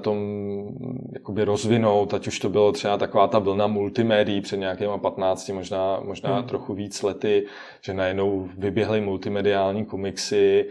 jakoby 1.14 1.44
rozvinout, 1.44 2.14
ať 2.14 2.28
už 2.28 2.40
to 2.40 2.50
bylo 2.50 2.72
třeba 2.72 2.98
taková 2.98 3.28
ta 3.28 3.40
vlna 3.40 3.68
multimédií 3.68 4.42
před 4.42 4.58
nějakýma 4.58 4.98
15, 4.98 5.50
možná, 5.50 6.00
možná 6.00 6.36
hmm. 6.36 6.48
trochu 6.48 6.74
víc 6.74 7.04
lety, 7.04 7.46
že 7.82 7.94
najednou 7.94 8.50
vyběhly 8.58 9.02
multimediální 9.02 9.86
komiksy, 9.86 10.66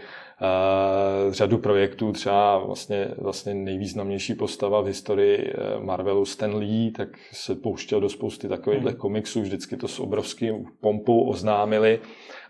řadu 1.31 1.59
projektů, 1.59 2.13
třeba 2.13 2.59
vlastně, 2.59 3.09
vlastně 3.19 3.55
nejvýznamnější 3.55 4.35
postava 4.35 4.81
v 4.81 4.87
historii 4.87 5.39
eh, 5.39 5.81
Marvelu 5.81 6.25
Stan 6.25 6.57
Lee, 6.57 6.91
tak 6.91 7.09
se 7.33 7.55
pouštěl 7.55 8.01
do 8.01 8.09
spousty 8.09 8.49
takovýchhle 8.49 8.91
hmm. 8.91 9.01
komiksů, 9.01 9.41
vždycky 9.41 9.77
to 9.77 9.89
s 9.89 10.01
obrovským 10.01 10.65
pompou 10.81 11.29
oznámili 11.29 12.01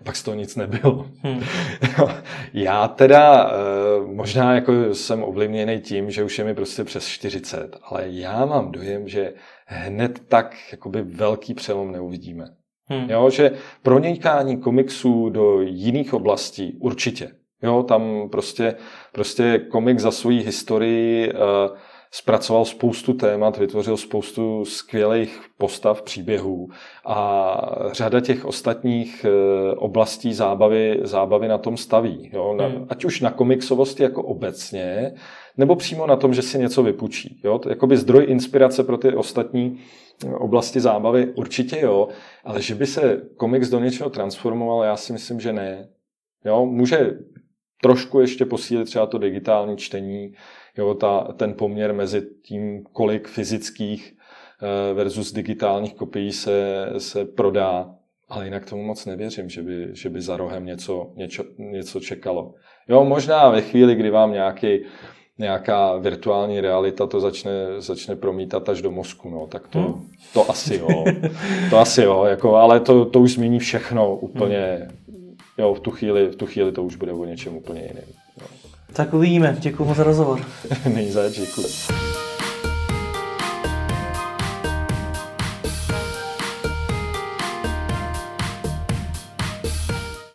pak 0.05 0.17
z 0.17 0.23
toho 0.23 0.35
nic 0.35 0.57
nebylo. 0.57 1.07
Hmm. 1.23 1.43
Já 2.53 2.89
teda 2.89 3.51
eh, 3.51 4.07
možná 4.07 4.55
jako 4.55 4.95
jsem 4.95 5.25
ovlivněný 5.25 5.81
tím, 5.81 6.11
že 6.11 6.25
už 6.25 6.39
je 6.39 6.45
mi 6.45 6.55
prostě 6.55 6.85
přes 6.85 7.07
40, 7.07 7.77
ale 7.83 8.05
já 8.07 8.47
mám 8.47 8.73
dojem, 8.73 9.09
že 9.09 9.33
hned 9.67 10.21
tak 10.29 10.57
jakoby 10.73 11.03
velký 11.03 11.55
přelom 11.55 11.93
neuvidíme. 11.93 12.45
Hmm. 12.89 13.11
Jo, 13.11 13.31
že 13.31 13.53
pronikání 13.83 14.57
komiksů 14.61 15.31
do 15.31 15.61
jiných 15.61 16.15
oblastí 16.15 16.79
určitě. 16.81 17.31
Jo, 17.63 17.83
tam 17.83 18.29
prostě, 18.31 18.75
prostě 19.13 19.59
komik 19.59 19.99
za 19.99 20.11
svoji 20.11 20.41
historii 20.41 21.33
uh, 21.33 21.77
zpracoval 22.15 22.65
spoustu 22.65 23.15
témat, 23.15 23.57
vytvořil 23.59 23.97
spoustu 23.97 24.65
skvělých 24.65 25.41
postav, 25.59 26.03
příběhů 26.03 26.69
a 27.07 27.57
řada 27.93 28.21
těch 28.21 28.45
ostatních 28.45 29.25
eh, 29.25 29.75
oblastí 29.77 30.35
zábavy, 30.35 31.01
zábavy 31.03 31.49
na 31.49 31.59
tom 31.59 31.77
staví. 31.77 32.31
Jo? 32.33 32.55
Na, 32.55 32.67
hmm. 32.67 32.87
Ať 32.89 33.05
už 33.05 33.21
na 33.21 33.31
komiksovosti 33.31 34.03
jako 34.03 34.23
obecně, 34.23 35.13
nebo 35.57 35.77
přímo 35.77 36.07
na 36.07 36.17
tom, 36.17 36.35
že 36.35 36.43
si 36.43 36.59
něco 36.59 36.83
vypučí. 36.83 37.41
Jo? 37.45 37.59
To 37.59 37.69
jakoby 37.69 37.97
zdroj 37.97 38.25
inspirace 38.29 38.85
pro 38.85 38.97
ty 38.97 39.15
ostatní 39.15 39.79
eh, 40.25 40.35
oblasti 40.35 40.81
zábavy 40.81 41.33
určitě 41.35 41.81
jo, 41.81 42.09
ale 42.45 42.63
že 42.63 42.75
by 42.75 42.87
se 42.87 43.23
komiks 43.37 43.69
do 43.69 43.81
něčeho 43.81 44.11
transformoval, 44.11 44.85
já 44.85 44.97
si 44.97 45.13
myslím, 45.13 45.41
že 45.41 45.53
ne. 45.53 45.89
Jo? 46.45 46.67
Může 46.67 47.19
trošku 47.85 48.21
ještě 48.21 48.45
posílit 48.45 48.87
třeba 48.87 49.07
to 49.07 49.19
digitální 49.19 49.77
čtení, 49.77 50.33
jo, 50.77 50.95
ta, 50.95 51.21
ten 51.37 51.55
poměr 51.55 51.95
mezi 51.95 52.23
tím, 52.43 52.85
kolik 52.93 53.29
fyzických 53.29 54.13
eh, 54.13 54.95
versus 54.95 55.33
digitálních 55.33 55.95
kopií 55.95 56.33
se, 56.33 56.87
se 56.99 57.25
prodá, 57.25 57.95
ale 58.29 58.45
jinak 58.45 58.71
tomu 58.71 58.83
moc 58.83 59.07
nevěřím, 59.07 59.49
že 59.49 59.63
by, 59.63 59.89
že 59.93 60.11
by 60.11 60.21
za 60.21 60.37
rohem 60.37 60.67
něco, 60.67 61.13
něco, 61.17 61.45
něco 61.59 62.01
čekalo. 62.01 62.55
Jo, 62.89 63.05
možná 63.05 63.49
ve 63.49 63.61
chvíli, 63.61 63.95
kdy 63.95 64.11
vám 64.11 64.33
nějaký, 64.33 64.85
nějaká 65.39 65.97
virtuální 65.97 66.61
realita 66.61 67.07
to 67.07 67.21
začne, 67.21 67.53
začne 67.79 68.17
promítat 68.17 68.69
až 68.69 68.83
do 68.83 68.91
mozku, 68.91 69.31
no, 69.31 69.47
tak 69.47 69.69
to, 69.69 69.79
hmm. 69.79 70.09
to 70.33 70.51
asi 70.51 70.77
jo. 70.77 71.05
To 71.71 71.79
asi 71.79 72.03
jo, 72.03 72.25
jako, 72.25 72.57
ale 72.57 72.81
to, 72.81 73.05
to 73.05 73.21
už 73.21 73.33
změní 73.33 73.59
všechno 73.59 74.17
úplně. 74.17 74.79
Hmm. 74.81 75.04
Jo, 75.59 75.75
v 75.75 75.81
tu, 75.81 75.91
chvíli, 75.91 76.27
v 76.27 76.37
tu 76.37 76.47
chvíli 76.47 76.73
to 76.73 76.83
už 76.83 76.97
bude 76.97 77.13
o 77.13 77.25
něčem 77.25 77.57
úplně 77.57 77.81
jiném. 77.81 78.05
Tak 78.93 79.15
uvidíme. 79.15 79.57
Děkuji 79.61 79.95
za 79.95 80.05
rozhovor. 80.05 80.41
Není 80.95 81.11
zač, 81.11 81.33
děkuji. 81.33 81.67